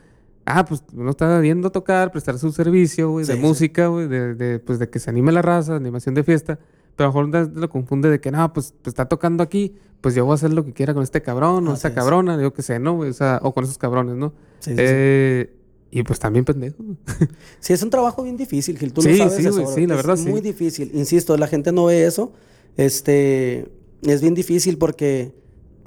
ah, 0.46 0.64
pues 0.64 0.82
uno 0.94 1.10
está 1.10 1.38
viendo 1.40 1.70
tocar, 1.70 2.10
prestar 2.12 2.38
su 2.38 2.50
servicio, 2.52 3.10
güey, 3.10 3.26
de 3.26 3.34
Sí, 3.34 3.40
música, 3.40 3.88
güey, 3.88 4.08
de, 4.08 4.34
de, 4.34 4.58
pues 4.58 4.78
de 4.78 4.88
que 4.88 4.98
se 5.00 5.10
anime 5.10 5.32
la 5.32 5.42
raza, 5.42 5.76
animación 5.76 6.14
de 6.14 6.24
fiesta. 6.24 6.58
Pero 6.96 7.10
a 7.10 7.12
lo 7.12 7.26
mejor 7.28 7.50
lo 7.56 7.68
confunde 7.70 8.08
de 8.10 8.20
que, 8.20 8.30
no, 8.30 8.52
pues, 8.52 8.72
pues, 8.82 8.88
está 8.92 9.06
tocando 9.06 9.42
aquí, 9.42 9.76
pues 10.00 10.14
yo 10.14 10.24
voy 10.24 10.32
a 10.32 10.34
hacer 10.36 10.52
lo 10.52 10.64
que 10.64 10.72
quiera 10.72 10.94
con 10.94 11.02
este 11.02 11.20
cabrón 11.22 11.68
o 11.68 11.74
esta 11.74 11.88
es. 11.88 11.94
cabrona, 11.94 12.40
yo 12.40 12.52
qué 12.54 12.62
sé, 12.62 12.78
¿no? 12.78 12.96
güey? 12.96 13.10
O 13.10 13.14
sea, 13.14 13.40
o 13.42 13.52
con 13.52 13.64
esos 13.64 13.76
cabrones, 13.78 14.16
¿no? 14.16 14.32
Sí. 14.60 14.72
Eh, 14.76 15.54
Y 15.90 16.02
pues 16.04 16.18
también 16.18 16.44
pendejo. 16.46 16.76
Sí, 17.60 17.72
es 17.74 17.82
un 17.82 17.90
trabajo 17.90 18.22
bien 18.22 18.36
difícil, 18.38 18.78
Gil. 18.78 18.92
Tú 18.94 19.02
Sí, 19.02 19.10
lo 19.16 19.28
sabes. 19.28 19.34
sí, 19.36 19.48
güey, 19.50 19.66
sí, 19.74 19.86
la 19.86 19.94
Es 19.94 20.02
verdad, 20.06 20.16
sí. 20.16 20.28
muy 20.30 20.40
difícil. 20.40 20.90
Insisto, 20.94 21.36
la 21.36 21.46
gente 21.48 21.70
no 21.70 21.84
ve 21.84 22.04
eso. 22.06 22.32
Este, 22.76 23.70
es 24.02 24.20
bien 24.20 24.34
difícil 24.34 24.78
porque 24.78 25.32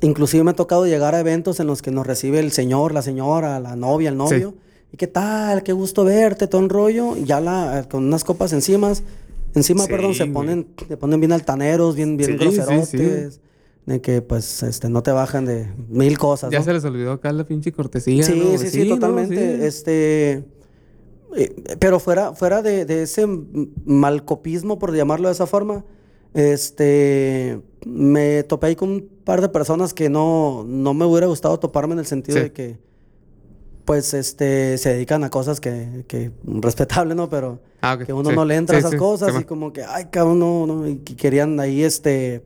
inclusive 0.01 0.43
me 0.43 0.51
ha 0.51 0.55
tocado 0.55 0.85
llegar 0.85 1.15
a 1.15 1.19
eventos 1.19 1.59
en 1.59 1.67
los 1.67 1.81
que 1.81 1.91
nos 1.91 2.05
recibe 2.05 2.39
el 2.39 2.51
señor, 2.51 2.93
la 2.93 3.01
señora, 3.01 3.59
la 3.59 3.75
novia, 3.75 4.09
el 4.09 4.17
novio. 4.17 4.55
¿Y 4.91 4.97
qué 4.97 5.07
tal? 5.07 5.63
Qué 5.63 5.73
gusto 5.73 6.03
verte, 6.03 6.47
todo 6.47 6.61
un 6.61 6.69
rollo. 6.69 7.15
Y 7.15 7.23
ya 7.23 7.39
la, 7.39 7.87
con 7.89 8.05
unas 8.05 8.23
copas 8.23 8.51
encima, 8.51 8.91
encima, 9.53 9.83
Sí, 9.83 9.89
perdón, 9.89 10.13
se 10.13 10.25
ponen, 10.25 10.67
se 10.87 10.97
ponen 10.97 11.19
bien 11.19 11.31
altaneros, 11.31 11.95
bien, 11.95 12.17
bien 12.17 12.31
Sí, 12.31 12.37
groserotes. 12.37 13.39
De 13.85 13.99
que 13.99 14.21
pues 14.21 14.61
este, 14.61 14.89
no 14.89 15.01
te 15.01 15.11
bajan 15.11 15.45
de 15.45 15.67
mil 15.89 16.17
cosas. 16.17 16.51
Ya 16.51 16.59
¿no? 16.59 16.65
se 16.65 16.73
les 16.73 16.85
olvidó 16.85 17.13
acá 17.13 17.31
la 17.31 17.45
pinche 17.45 17.71
cortesía. 17.71 18.23
Sí, 18.23 18.35
¿no? 18.35 18.57
sí, 18.57 18.69
sí, 18.69 18.87
totalmente. 18.87 19.65
Este, 19.65 20.43
eh, 21.35 21.55
pero 21.79 21.99
fuera, 21.99 22.33
fuera 22.33 22.61
de, 22.61 22.85
de 22.85 23.03
ese 23.03 23.25
malcopismo, 23.85 24.77
por 24.77 24.95
llamarlo 24.95 25.29
de 25.29 25.33
esa 25.33 25.47
forma, 25.47 25.83
este, 26.33 27.59
me 27.85 28.43
topé 28.43 28.67
ahí 28.67 28.75
con 28.75 28.89
un 28.89 29.09
par 29.23 29.41
de 29.41 29.49
personas 29.49 29.93
que 29.93 30.09
no, 30.09 30.63
no 30.67 30.93
me 30.93 31.05
hubiera 31.05 31.27
gustado 31.27 31.59
toparme 31.59 31.93
en 31.93 31.99
el 31.99 32.05
sentido 32.05 32.37
Sí. 32.37 32.43
de 32.43 32.51
que, 32.53 32.77
pues, 33.85 34.13
este, 34.13 34.77
se 34.77 34.93
dedican 34.93 35.23
a 35.23 35.29
cosas 35.29 35.59
que, 35.59 36.05
que 36.07 36.31
respetable, 36.45 37.15
¿no? 37.15 37.29
Pero 37.29 37.59
Ah, 37.81 37.97
que 37.97 38.13
uno 38.13 38.29
sí. 38.29 38.35
no 38.35 38.45
le 38.45 38.55
entra 38.55 38.75
a 38.75 38.79
esas 38.79 38.93
cosas 38.95 39.33
y 39.41 39.43
como 39.43 39.73
que, 39.73 39.83
ay, 39.83 40.05
cabrón, 40.11 40.37
no, 40.39 40.67
no, 40.67 40.87
y 40.87 40.97
que 40.97 41.15
querían 41.15 41.59
ahí, 41.59 41.83
este, 41.83 42.43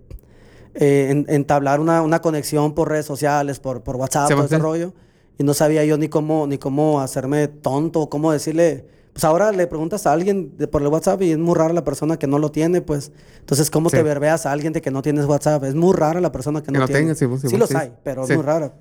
eh, 0.75 1.07
en- 1.09 1.25
entablar 1.27 1.81
una, 1.81 2.01
una 2.01 2.21
conexión 2.21 2.73
por 2.73 2.87
redes 2.89 3.05
sociales, 3.05 3.59
por, 3.59 3.83
por 3.83 3.97
WhatsApp, 3.97 4.29
todo 4.29 4.45
ese 4.45 4.57
rollo. 4.59 4.93
Y 5.37 5.43
no 5.43 5.53
sabía 5.53 5.83
yo 5.83 5.97
ni 5.97 6.07
cómo, 6.07 6.47
ni 6.47 6.57
cómo 6.57 7.01
hacerme 7.01 7.49
tonto, 7.49 8.09
cómo 8.09 8.31
decirle. 8.31 8.85
Pues 9.15 9.23
ahora 9.23 9.53
le 9.53 9.65
preguntas 9.65 10.05
a 10.07 10.11
alguien 10.11 10.57
de- 10.57 10.67
por 10.67 10.81
el 10.81 10.89
WhatsApp 10.89 11.21
y 11.21 11.31
es 11.31 11.37
muy 11.37 11.55
rara 11.55 11.73
la 11.73 11.85
persona 11.85 12.19
que 12.19 12.27
no 12.27 12.37
lo 12.37 12.51
tiene, 12.51 12.81
pues. 12.81 13.13
Entonces, 13.39 13.71
¿cómo 13.71 13.89
Sí. 13.89 13.95
te 13.95 14.03
verbeas 14.03 14.45
a 14.45 14.51
alguien 14.51 14.73
de 14.73 14.81
que 14.81 14.91
no 14.91 15.01
tienes 15.01 15.23
WhatsApp? 15.25 15.63
Es 15.63 15.73
muy 15.73 15.93
rara 15.95 16.19
la 16.19 16.33
persona 16.33 16.59
que, 16.59 16.65
Que 16.65 16.71
no, 16.73 16.79
no 16.79 16.85
tiene. 16.87 16.99
tenga, 17.01 17.15
sí, 17.15 17.25
sí, 17.41 17.47
sí 17.47 17.57
los 17.57 17.73
hay, 17.73 17.93
pero 18.03 18.25
es 18.25 18.29
muy 18.35 18.43
rara. 18.43 18.73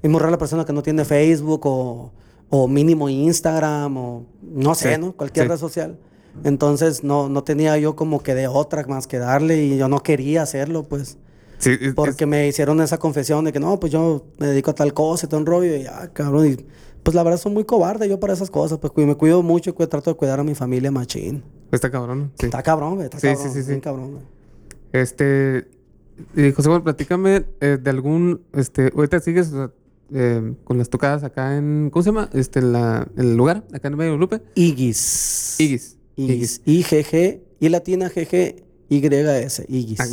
Es 0.00 0.08
muy 0.08 0.20
rara 0.20 0.30
la 0.30 0.38
persona 0.38 0.64
que 0.64 0.72
no 0.72 0.84
tiene 0.84 1.04
Facebook 1.04 1.62
o, 1.66 2.12
o 2.50 2.68
mínimo 2.68 3.08
Instagram 3.08 3.96
o 3.96 4.26
no 4.40 4.76
sé, 4.76 4.96
¿no? 4.96 5.12
Cualquier 5.12 5.48
red 5.48 5.56
social. 5.58 5.98
Entonces, 6.44 7.02
no, 7.02 7.28
no 7.28 7.42
tenía 7.42 7.76
yo 7.78 7.96
como 7.96 8.22
que 8.22 8.36
de 8.36 8.46
otra 8.46 8.84
más 8.86 9.08
que 9.08 9.18
darle 9.18 9.64
y 9.64 9.76
yo 9.76 9.88
no 9.88 10.04
quería 10.04 10.42
hacerlo, 10.42 10.84
pues. 10.84 11.18
Sí, 11.58 11.72
es- 11.80 11.94
Porque 11.94 12.24
me 12.26 12.46
hicieron 12.46 12.80
esa 12.80 12.98
confesión 12.98 13.44
de 13.44 13.52
que 13.52 13.58
no, 13.60 13.78
pues 13.80 13.92
yo 13.92 14.24
me 14.38 14.46
dedico 14.46 14.70
a 14.70 14.74
tal 14.74 14.94
cosa 14.94 15.26
y 15.26 15.28
todo 15.28 15.40
un 15.40 15.46
rollo. 15.46 15.74
Y 15.76 15.84
ah, 15.86 16.08
cabrón. 16.12 16.46
Y, 16.46 16.56
pues 17.02 17.14
la 17.14 17.22
verdad 17.22 17.38
soy 17.38 17.52
muy 17.52 17.64
cobarde 17.64 18.08
yo 18.08 18.18
para 18.20 18.32
esas 18.32 18.50
cosas. 18.50 18.78
Pues 18.78 18.92
me 19.06 19.14
cuido 19.14 19.42
mucho 19.42 19.70
y 19.70 19.86
trato 19.86 20.10
de 20.10 20.16
cuidar 20.16 20.40
a 20.40 20.44
mi 20.44 20.54
familia 20.54 20.90
machín. 20.90 21.42
es- 21.70 21.74
está 21.74 21.90
cabrón. 21.90 22.32
Sí. 22.38 22.46
Está 22.46 22.62
cabrón, 22.62 22.94
güey. 22.96 23.04
Está 23.06 23.18
Sí, 23.18 23.28
sí, 23.28 23.34
cabrón. 23.34 23.52
sí, 23.54 23.62
sí. 23.62 23.68
bien 23.68 23.80
cabrón, 23.80 24.10
güey. 24.12 24.24
Este, 24.92 25.68
y 26.36 26.50
José 26.52 26.68
Juan, 26.68 26.82
platícame 26.82 27.46
eh, 27.60 27.78
de 27.80 27.90
algún, 27.90 28.42
este, 28.52 28.90
ahorita 28.94 29.20
sigues 29.20 29.52
eh, 30.12 30.54
con 30.64 30.78
las 30.78 30.90
tocadas 30.90 31.22
acá 31.22 31.56
en, 31.56 31.90
¿cómo 31.92 32.02
se 32.02 32.08
llama? 32.10 32.28
Este, 32.32 32.60
la, 32.60 33.06
el 33.16 33.36
lugar, 33.36 33.64
acá 33.72 33.88
en 33.88 33.96
Medio 33.96 34.16
Lupe. 34.16 34.42
Igis. 34.56 35.56
Igis. 35.60 35.96
Igis. 36.16 36.60
I-G-G. 36.64 37.40
Y 37.60 37.68
latina 37.68 38.10
G-G. 38.10 38.64
Y-S. 38.92 39.64
Igis. 39.68 40.00
Ah, 40.00 40.06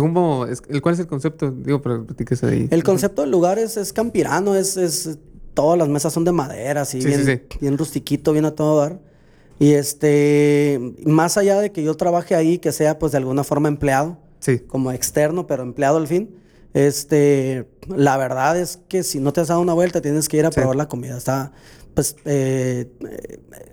como, 0.00 0.46
es- 0.46 0.62
el, 0.70 0.80
¿cuál 0.80 0.94
es 0.94 1.00
el 1.00 1.06
concepto? 1.06 1.50
Digo, 1.50 1.82
pero 1.82 2.06
platíquese 2.06 2.46
ahí. 2.46 2.68
El 2.70 2.82
concepto 2.82 3.20
del 3.20 3.30
lugar 3.30 3.58
es, 3.58 3.76
es 3.76 3.92
campirano, 3.92 4.54
es, 4.54 4.78
es- 4.78 5.18
todas 5.58 5.76
las 5.76 5.88
mesas 5.88 6.12
son 6.12 6.22
de 6.24 6.30
madera, 6.30 6.82
así, 6.82 7.02
Sí, 7.02 7.08
bien, 7.08 7.24
sí, 7.26 7.40
bien 7.60 7.76
rustiquito, 7.76 8.32
bien 8.32 8.44
a 8.44 8.52
todo 8.52 8.78
dar. 8.80 9.00
Y 9.58 9.72
este, 9.72 10.78
más 11.04 11.36
allá 11.36 11.58
de 11.60 11.72
que 11.72 11.82
yo 11.82 11.96
trabaje 11.96 12.36
ahí, 12.36 12.58
que 12.58 12.70
sea 12.70 12.96
pues 13.00 13.10
de 13.10 13.18
alguna 13.18 13.42
forma 13.42 13.66
empleado, 13.66 14.18
Sí. 14.38 14.60
como 14.60 14.92
externo, 14.92 15.48
pero 15.48 15.64
empleado 15.64 15.96
al 15.96 16.06
fin, 16.06 16.30
este, 16.74 17.66
la 17.88 18.16
verdad 18.16 18.56
es 18.56 18.78
que 18.88 19.02
si 19.02 19.18
no 19.18 19.32
te 19.32 19.40
has 19.40 19.48
dado 19.48 19.60
una 19.60 19.72
vuelta, 19.74 20.00
tienes 20.00 20.28
que 20.28 20.36
ir 20.36 20.46
a 20.46 20.50
probar 20.50 20.76
la 20.76 20.86
comida. 20.86 21.16
Está, 21.18 21.50
pues, 21.94 22.14
eh, 22.24 22.88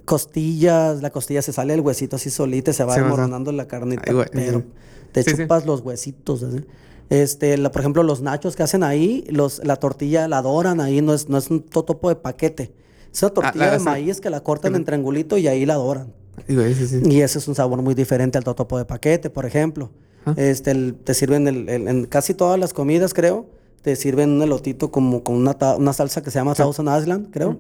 costillas, 0.05 1.03
la 1.03 1.11
costilla 1.11 1.43
se 1.43 1.53
sale 1.53 1.75
el 1.75 1.81
huesito 1.81 2.15
así 2.15 2.31
solita, 2.31 2.73
se 2.73 2.83
va 2.83 2.95
desmoronando 2.95 3.51
la 3.51 3.67
carnita, 3.67 4.03
Ay, 4.07 4.25
pero 4.31 4.63
te 5.11 5.23
chupas 5.23 5.67
los 5.67 5.81
huesitos. 5.81 6.41
así. 6.41 6.65
Este, 7.09 7.57
la- 7.57 7.71
por 7.71 7.81
ejemplo, 7.81 8.03
los 8.03 8.21
nachos 8.21 8.55
que 8.55 8.63
hacen 8.63 8.83
ahí, 8.83 9.23
los, 9.29 9.63
la 9.63 9.75
tortilla 9.75 10.27
la 10.27 10.41
doran 10.41 10.79
ahí, 10.81 11.01
no 11.01 11.13
es, 11.13 11.29
no 11.29 11.37
es 11.37 11.49
un 11.49 11.61
totopo 11.61 12.09
de 12.09 12.15
paquete. 12.15 12.71
Es 13.13 13.21
una 13.23 13.31
tortilla 13.33 13.65
la- 13.67 13.71
de 13.77 13.79
maíz 13.79 14.19
que 14.21 14.29
la 14.29 14.41
cortan 14.41 14.75
en 14.75 14.85
triangulito 14.85 15.37
y 15.37 15.47
ahí 15.47 15.65
la 15.65 15.75
doran. 15.75 16.13
Digo, 16.47 16.63
sí, 16.63 16.87
sí. 16.87 17.01
Y 17.05 17.21
ese 17.21 17.37
es 17.39 17.47
un 17.47 17.55
sabor 17.55 17.81
muy 17.81 17.93
diferente 17.95 18.37
al 18.37 18.43
totopo 18.43 18.77
de 18.77 18.85
paquete, 18.85 19.29
por 19.29 19.45
ejemplo. 19.45 19.89
Ah. 20.25 20.33
Este, 20.35 20.71
el- 20.71 20.95
te 20.95 21.13
sirven 21.13 21.47
el- 21.47 21.69
el- 21.69 21.87
en 21.87 22.05
casi 22.07 22.33
todas 22.33 22.59
las 22.59 22.73
comidas, 22.73 23.13
creo, 23.13 23.45
te 23.83 23.95
sirven 23.95 24.31
un 24.31 24.41
elotito 24.41 24.91
como 24.91 25.23
con 25.23 25.35
una, 25.35 25.55
una 25.77 25.93
salsa 25.93 26.23
que 26.23 26.31
se 26.31 26.39
llama 26.39 26.55
Thousand 26.55 26.89
Island, 26.99 27.27
creo. 27.31 27.59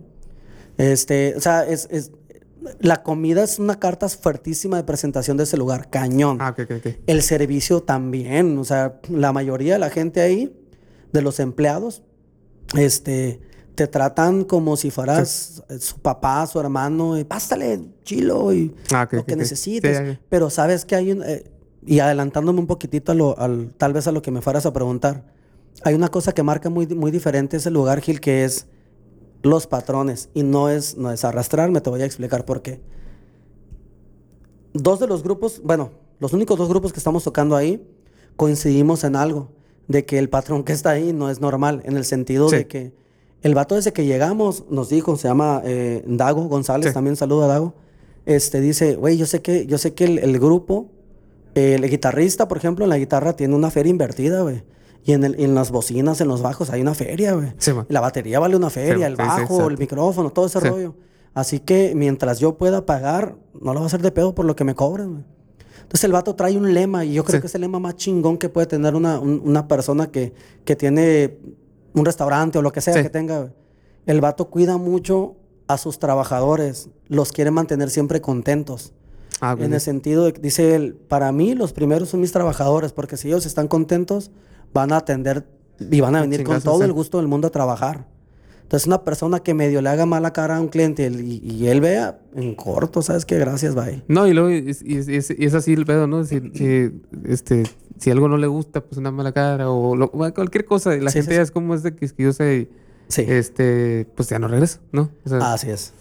Este, 0.77 1.35
o 1.37 1.39
sea, 1.39 1.65
es, 1.65 1.87
es- 1.91 2.11
la 2.79 3.03
comida 3.03 3.43
es 3.43 3.59
una 3.59 3.79
carta 3.79 4.07
fuertísima 4.09 4.77
de 4.77 4.83
presentación 4.83 5.37
de 5.37 5.43
ese 5.43 5.57
lugar, 5.57 5.89
cañón. 5.89 6.37
Ah, 6.41 6.49
ok, 6.49 6.59
ok, 6.65 6.71
ok. 6.77 6.93
El 7.07 7.21
servicio 7.21 7.81
también, 7.83 8.57
o 8.57 8.63
sea, 8.63 8.99
la 9.09 9.31
mayoría 9.33 9.73
de 9.73 9.79
la 9.79 9.89
gente 9.89 10.21
ahí, 10.21 10.55
de 11.11 11.21
los 11.21 11.39
empleados, 11.39 12.03
este, 12.77 13.39
te 13.75 13.87
tratan 13.87 14.43
como 14.43 14.77
si 14.77 14.91
fueras 14.91 15.63
su 15.79 15.99
papá, 15.99 16.45
su 16.47 16.59
hermano, 16.59 17.17
y 17.17 17.23
pásale, 17.23 17.79
chilo, 18.03 18.53
y 18.53 18.73
Ah, 18.93 19.07
lo 19.11 19.25
que 19.25 19.35
necesites. 19.35 19.97
Sí. 19.97 20.19
Pero 20.29 20.49
sabes 20.49 20.85
que 20.85 20.95
hay 20.95 21.11
un... 21.11 21.23
eh, 21.23 21.43
y 21.87 21.99
adelantándome 21.99 22.59
un 22.59 22.67
poquitito 22.67 23.11
a 23.11 23.15
lo, 23.15 23.37
al, 23.37 23.71
tal 23.77 23.93
vez 23.93 24.07
a 24.07 24.11
lo 24.11 24.21
que 24.21 24.31
me 24.31 24.41
fueras 24.41 24.65
a 24.65 24.73
preguntar, 24.73 25.23
hay 25.83 25.93
una 25.93 26.07
cosa 26.07 26.31
que 26.33 26.41
marca 26.41 26.69
muy, 26.69 26.87
muy 26.87 27.11
diferente 27.11 27.57
ese 27.57 27.69
lugar, 27.69 28.01
Gil, 28.01 28.19
que 28.19 28.43
es 28.43 28.65
los 29.45 29.67
patrones. 29.67 30.29
Y 30.33 30.43
no 30.43 30.69
es, 30.69 30.97
no 30.97 31.11
es 31.11 31.23
arrastrarme, 31.23 31.79
te 31.81 31.89
voy 31.89 32.01
a 32.01 32.05
explicar 32.05 32.45
por 32.45 32.61
qué. 32.61 32.81
Dos 34.73 34.99
de 34.99 35.07
los 35.07 35.23
grupos, 35.23 35.61
bueno, 35.63 35.91
los 36.19 36.33
únicos 36.33 36.57
dos 36.57 36.67
grupos 36.67 36.91
que 36.91 36.99
estamos 36.99 37.23
tocando 37.23 37.55
ahí, 37.55 37.85
coincidimos 38.35 39.03
en 39.03 39.15
algo, 39.15 39.49
de 39.87 40.03
que 40.05 40.17
el 40.19 40.29
patrón 40.29 40.63
que 40.63 40.73
está 40.73 40.89
ahí 40.91 41.13
no 41.13 41.29
es 41.29 41.39
normal, 41.39 41.81
en 41.85 41.95
el 41.95 42.03
sentido 42.05 42.49
Sí. 42.49 42.57
de 42.57 42.67
que 42.67 42.93
el 43.43 43.53
vato 43.53 43.75
desde 43.75 43.93
que 43.93 44.05
llegamos 44.05 44.65
nos 44.69 44.89
dijo, 44.89 45.15
se 45.15 45.27
llama 45.27 45.61
eh, 45.63 46.03
Dago 46.07 46.45
González, 46.49 46.89
Sí. 46.89 46.93
también 46.93 47.15
saluda 47.15 47.45
a 47.45 47.47
Dago, 47.49 47.73
este 48.25 48.59
dice, 48.59 48.95
güey, 48.95 49.17
yo 49.17 49.25
sé 49.27 49.41
que, 49.41 49.65
yo 49.67 49.77
sé 49.77 49.93
que 49.93 50.05
el, 50.05 50.17
el 50.19 50.39
grupo, 50.39 50.87
eh, 51.53 51.75
el 51.75 51.89
guitarrista, 51.89 52.47
por 52.47 52.57
ejemplo, 52.57 52.83
en 52.83 52.89
la 52.89 52.97
guitarra 52.97 53.35
tiene 53.35 53.55
una 53.55 53.69
feria 53.69 53.91
invertida, 53.91 54.41
güey. 54.41 54.63
Y 55.05 55.13
en, 55.13 55.23
el- 55.23 55.39
en 55.39 55.53
las 55.55 55.69
bocinas, 55.71 56.19
en 56.19 56.27
los 56.27 56.41
bajos, 56.41 56.71
hay 56.71 56.81
una 56.81 56.93
feria, 56.95 57.33
güey. 57.33 57.53
Sí, 57.57 57.71
La 57.89 58.01
batería 58.01 58.39
vale 58.39 58.55
una 58.57 58.69
feria, 58.71 58.95
Sí, 58.97 59.03
el 59.03 59.15
bajo, 59.15 59.67
el 59.69 59.77
micrófono, 59.77 60.31
todo 60.31 60.47
ese 60.47 60.59
rollo. 60.71 60.95
Así 61.35 61.59
que 61.59 61.93
mientras 61.95 62.39
yo 62.39 62.57
pueda 62.57 62.85
pagar, 62.85 63.35
no 63.53 63.73
lo 63.73 63.79
va 63.81 63.85
a 63.85 63.87
hacer 63.87 64.01
de 64.01 64.11
pedo 64.11 64.33
por 64.33 64.45
lo 64.45 64.55
que 64.55 64.63
me 64.63 64.73
cobren, 64.73 65.11
güey. 65.11 65.23
Entonces 65.81 66.03
el 66.05 66.11
vato 66.13 66.33
trae 66.35 66.57
un 66.57 66.73
lema 66.73 67.05
y 67.05 67.13
yo 67.13 67.23
creo 67.23 67.39
que 67.41 67.47
es 67.47 67.53
el 67.55 67.61
lema 67.61 67.77
más 67.79 67.95
chingón 67.95 68.37
que 68.39 68.49
puede 68.49 68.65
tener 68.65 68.95
una, 68.95 69.19
un- 69.19 69.41
una 69.45 69.67
persona 69.67 70.07
que, 70.11 70.33
que 70.63 70.75
tiene 70.75 71.37
un 71.93 72.03
restaurante 72.05 72.57
o 72.57 72.61
lo 72.63 72.71
que 72.71 72.81
sea 72.81 72.93
que 73.03 73.09
tenga. 73.11 73.39
güey. 73.39 73.51
El 74.07 74.19
vato 74.21 74.49
cuida 74.49 74.77
mucho 74.77 75.35
a 75.67 75.77
sus 75.77 75.99
trabajadores, 75.99 76.89
los 77.07 77.31
quiere 77.31 77.51
mantener 77.51 77.89
siempre 77.91 78.21
contentos. 78.21 78.93
Ah, 79.41 79.55
En 79.59 79.73
el 79.73 79.81
sentido 79.81 80.25
de 80.25 80.33
que 80.33 80.41
dice 80.41 80.73
él, 80.75 80.95
para 80.95 81.31
mí 81.31 81.53
los 81.53 81.73
primeros 81.73 82.09
son 82.09 82.21
mis 82.21 82.31
trabajadores, 82.31 82.91
porque 82.93 83.17
si 83.17 83.27
ellos 83.27 83.45
están 83.45 83.67
contentos, 83.67 84.31
van 84.75 84.91
a 84.91 84.97
atender 84.97 85.47
y 85.79 85.99
van 86.01 86.15
a 86.15 86.21
venir 86.21 86.43
con 86.43 86.61
todo 86.61 86.83
el 86.83 86.91
gusto 86.93 87.17
del 87.17 87.27
mundo 87.27 87.47
a 87.47 87.49
trabajar. 87.51 88.05
Entonces 88.63 88.87
una 88.87 89.03
persona 89.03 89.39
que 89.41 89.53
medio 89.53 89.81
le 89.81 89.89
haga 89.89 90.05
mala 90.05 90.33
cara 90.33 90.57
a 90.57 90.61
un 90.61 90.67
cliente 90.67 91.07
y, 91.07 91.39
y 91.43 91.67
él 91.67 91.81
vea 91.81 92.19
en 92.35 92.55
corto, 92.55 93.01
¿sabes 93.01 93.23
qué? 93.25 93.37
Gracias, 93.37 93.73
bye. 93.75 94.03
No, 94.07 94.27
y 94.27 94.33
luego, 94.33 94.49
y, 94.51 94.71
y- 94.83 95.11
y 95.11 95.15
es, 95.45 95.53
así 95.53 95.73
el 95.73 95.85
pedo, 95.85 96.07
¿no? 96.07 96.23
Si, 96.25 96.39
si, 96.53 96.91
este, 97.25 97.63
si 97.99 98.09
algo 98.11 98.27
no 98.27 98.37
le 98.37 98.47
gusta, 98.47 98.81
pues 98.81 98.97
una 98.97 99.11
mala 99.11 99.31
cara 99.31 99.69
o 99.69 99.95
lo- 99.95 100.11
cualquier 100.11 100.65
cosa. 100.65 100.95
La 100.97 101.11
Sí, 101.11 101.19
gente 101.19 101.35
sí, 101.35 101.41
es 101.41 101.51
como 101.51 101.73
es 101.75 101.83
de 101.83 101.95
quisquillosa 101.95 102.51
y 102.51 102.67
Sí. 103.07 103.23
este, 103.27 104.07
pues 104.15 104.29
ya 104.29 104.39
no 104.39 104.47
regresa, 104.47 104.79
¿no? 104.91 105.11
O 105.25 105.29
sea, 105.29 105.53
Así 105.53 105.69
es. 105.69 105.93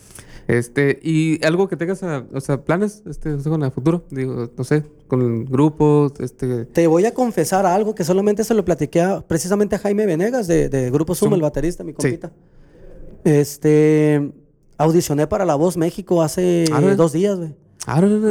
Este, 0.49 0.99
y 1.03 1.45
algo 1.45 1.69
que 1.69 1.77
tengas, 1.77 2.03
a- 2.03 2.25
o 2.33 2.41
sea, 2.41 2.65
planes, 2.65 3.03
este, 3.09 3.33
o 3.35 3.41
sea, 3.41 3.51
con 3.51 3.63
el 3.63 3.71
futuro, 3.71 4.05
digo, 4.11 4.51
no 4.57 4.65
sé, 4.65 4.85
con 5.09 5.21
el 5.23 5.45
grupo, 5.45 6.13
este, 6.19 6.65
Te 6.67 6.87
voy 6.87 7.05
a 7.07 7.15
confesar 7.15 7.67
algo 7.67 7.95
que 7.95 8.05
solamente 8.05 8.45
se 8.45 8.55
lo 8.55 8.65
platiqué 8.65 9.01
a- 9.03 9.21
precisamente 9.27 9.77
a 9.77 9.79
Jaime 9.79 10.07
Venegas 10.07 10.47
de, 10.47 10.69
de 10.69 10.91
Grupo 10.91 11.15
Zoom. 11.15 11.35
el 11.35 11.43
baterista, 11.43 11.83
mi 11.85 11.93
compita. 11.93 12.31
Este, 13.25 14.33
audicioné 14.77 15.27
para 15.27 15.45
La 15.45 15.55
Voz 15.55 15.77
México 15.77 16.23
hace 16.23 16.67
dos 16.97 17.13
días, 17.13 17.37
güey. 17.39 17.55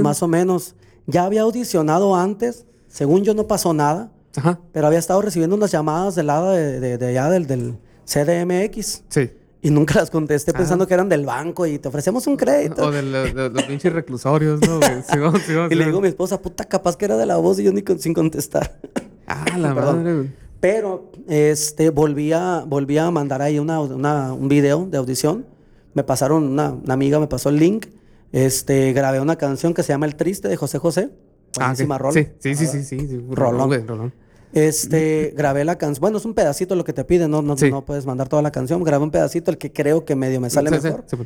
Más 0.01 0.22
o 0.24 0.28
menos. 0.28 0.76
Ya 1.07 1.26
había 1.26 1.41
audicionado 1.41 2.16
antes, 2.16 2.66
según 2.88 3.24
yo 3.24 3.34
no 3.34 3.47
pasó 3.47 3.74
nada, 3.74 4.11
ajá, 4.36 4.59
pero 4.72 4.88
había 4.88 4.99
estado 4.99 5.22
recibiendo 5.22 5.55
unas 5.55 5.72
llamadas 5.72 6.16
del 6.16 6.28
lado 6.28 6.51
de, 6.51 6.80
de, 6.80 6.97
de 6.97 7.07
allá 7.07 7.30
del, 7.30 7.45
del 7.47 7.76
CDMX 8.05 9.03
sí. 9.09 9.30
Y 9.64 9.72
nunca 9.72 9.95
las 9.95 10.11
contesté 10.11 10.51
Ah. 10.53 10.57
pensando 10.59 10.86
que 10.86 10.93
eran 10.93 11.09
del 11.09 11.26
banco 11.26 11.66
y 11.66 11.80
te 11.80 11.88
ofrecemos 11.88 12.28
un 12.28 12.38
crédito. 12.38 12.86
O 12.86 12.91
de, 12.91 13.01
lo- 13.01 13.24
de 13.24 13.49
los 13.49 13.64
pinches 13.68 13.91
reclusorios, 13.91 14.61
¿no? 14.61 14.78
güey? 14.78 15.01
Simón, 15.09 15.39
Simón, 15.41 15.70
Y 15.72 15.76
le 15.76 15.86
digo 15.86 15.97
a 15.97 16.01
mi 16.01 16.07
esposa, 16.09 16.39
puta, 16.41 16.66
capaz 16.66 16.95
que 16.97 17.05
era 17.05 17.18
de 17.18 17.26
La 17.26 17.38
Voz 17.38 17.57
y 17.59 17.64
yo 17.64 17.72
ni 17.74 17.82
con- 17.82 17.97
sin 17.99 18.14
contestar. 18.14 18.78
Ah, 19.26 19.45
la 19.57 19.74
madre. 19.74 20.30
Pero 20.59 21.11
este, 21.28 21.89
volví, 21.89 22.32
a, 22.34 22.64
volví 22.68 22.97
a 22.97 23.09
mandar 23.09 23.41
ahí 23.41 23.57
una, 23.57 23.80
una- 23.82 24.34
un 24.34 24.47
video 24.47 24.86
de 24.86 24.97
audición. 24.97 25.45
Me 25.93 26.03
pasaron, 26.03 26.43
una, 26.43 26.72
una 26.74 26.93
amiga 26.93 27.20
me 27.20 27.28
pasó 27.28 27.49
el 27.49 27.57
link. 27.57 27.88
Este, 28.32 28.93
grabé 28.93 29.20
una 29.20 29.36
canción 29.38 29.74
que 29.74 29.84
se 29.84 29.89
llama 29.93 30.05
El 30.07 30.16
Triste 30.16 30.47
de 30.47 30.55
José 30.55 30.78
José. 30.80 31.09
Ah, 31.59 31.66
Buenísima 31.68 31.95
ok. 31.95 32.01
rola. 32.01 32.14
Sí, 32.14 32.28
sí, 32.39 32.55
sí, 32.55 32.66
sí, 32.68 32.84
sí, 32.84 32.99
sí. 33.07 33.26
Rolón. 33.30 33.88
Rolón. 33.88 34.14
Este, 34.54 35.34
grabé 35.36 35.66
la 35.66 35.78
canción. 35.78 36.01
Bueno, 36.01 36.18
es 36.18 36.26
un 36.26 36.34
pedacito 36.34 36.76
lo 36.76 36.84
que 36.84 36.93
te 36.93 37.04
piden, 37.04 37.32
no, 37.32 37.41
no, 37.41 37.58
Sí. 37.58 37.72
no 37.72 37.84
puedes 37.86 38.06
mandar 38.06 38.30
toda 38.30 38.41
la 38.41 38.51
canción. 38.51 38.84
Grabé 38.84 39.04
un 39.04 39.12
pedacito, 39.12 39.51
el 39.51 39.58
que 39.58 39.72
creo 39.72 40.06
que 40.06 40.16
medio 40.16 40.39
me 40.39 40.49
sale 40.49 40.70
Sí, 40.70 40.76
mejor. 40.84 41.04
sí. 41.08 41.18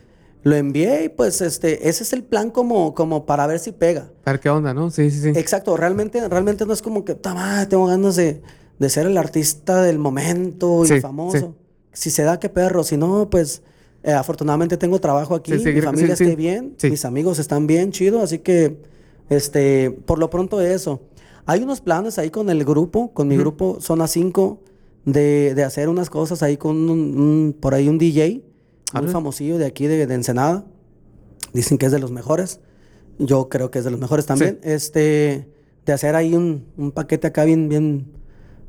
Lo 0.44 0.56
envié 0.56 1.04
y 1.06 1.10
pues 1.10 1.42
este, 1.42 1.90
ese 1.90 2.04
es 2.04 2.14
el 2.14 2.24
plan 2.24 2.52
como, 2.52 2.94
como 2.94 3.26
para 3.26 3.48
ver 3.48 3.60
si 3.60 3.72
pega. 3.74 4.10
A 4.24 4.32
ver 4.32 4.40
qué 4.40 4.50
onda, 4.50 4.74
¿no? 4.74 4.90
Sí, 4.92 5.10
sí, 5.12 5.20
sí. 5.22 5.30
Exacto, 5.40 5.76
realmente, 5.76 6.26
realmente 6.30 6.66
no 6.66 6.72
es 6.74 6.82
como 6.82 7.04
que, 7.04 7.16
"Ta 7.16 7.34
madre, 7.34 7.66
tengo 7.66 7.88
ganas 7.88 8.16
de, 8.16 8.42
de 8.80 8.90
ser 8.90 9.08
el 9.08 9.18
artista 9.18 9.82
del 9.82 9.98
momento 10.00 10.86
y 10.86 11.02
famoso. 11.02 11.56
Si 11.92 12.12
se 12.12 12.24
da, 12.24 12.40
qué 12.40 12.48
perro. 12.50 12.84
Si 12.84 12.96
no, 12.96 13.30
pues 13.30 13.62
eh, 14.04 14.14
afortunadamente 14.14 14.78
tengo 14.78 15.00
trabajo 15.02 15.34
aquí, 15.36 15.52
mi 15.54 15.82
familia 15.82 16.14
esté 16.14 16.36
bien, 16.36 16.76
mis 16.84 17.04
amigos 17.04 17.40
están 17.40 17.66
bien, 17.68 17.92
chido. 17.92 18.22
Así 18.22 18.38
que, 18.40 18.78
este, 19.30 19.90
por 19.92 20.20
lo 20.20 20.30
pronto 20.30 20.62
eso. 20.62 21.02
Hay 21.48 21.64
unos 21.64 21.82
planes 21.82 22.20
ahí 22.20 22.30
con 22.30 22.50
el 22.50 22.64
grupo, 22.66 23.14
con 23.14 23.28
mi 23.28 23.38
grupo 23.38 23.78
Zona 23.82 24.08
5, 24.08 24.60
de, 25.06 25.56
de 25.56 25.64
hacer 25.64 25.88
unas 25.90 26.10
cosas 26.10 26.44
ahí 26.44 26.58
con 26.58 26.76
un, 26.90 27.00
un- 27.20 27.56
por 27.60 27.74
ahí 27.74 27.88
un 27.88 27.98
DJ, 27.98 28.44
Órale. 28.94 29.12
famosillo 29.12 29.58
de 29.58 29.66
aquí 29.66 29.88
de, 29.88 30.06
de 30.06 30.14
Ensenada. 30.14 30.66
Dicen 31.54 31.78
que 31.78 31.86
es 31.88 31.92
de 31.92 32.00
los 32.00 32.12
mejores. 32.12 32.60
Yo 33.18 33.48
creo 33.50 33.72
que 33.72 33.80
es 33.80 33.86
de 33.86 33.92
los 33.92 34.00
mejores 34.00 34.26
también. 34.26 34.60
Este, 34.62 35.48
de 35.86 35.94
hacer 35.94 36.16
ahí 36.16 36.36
un, 36.36 36.66
un 36.78 36.92
paquete 36.92 37.28
acá 37.28 37.46
bien, 37.46 37.70
bien, 37.70 38.12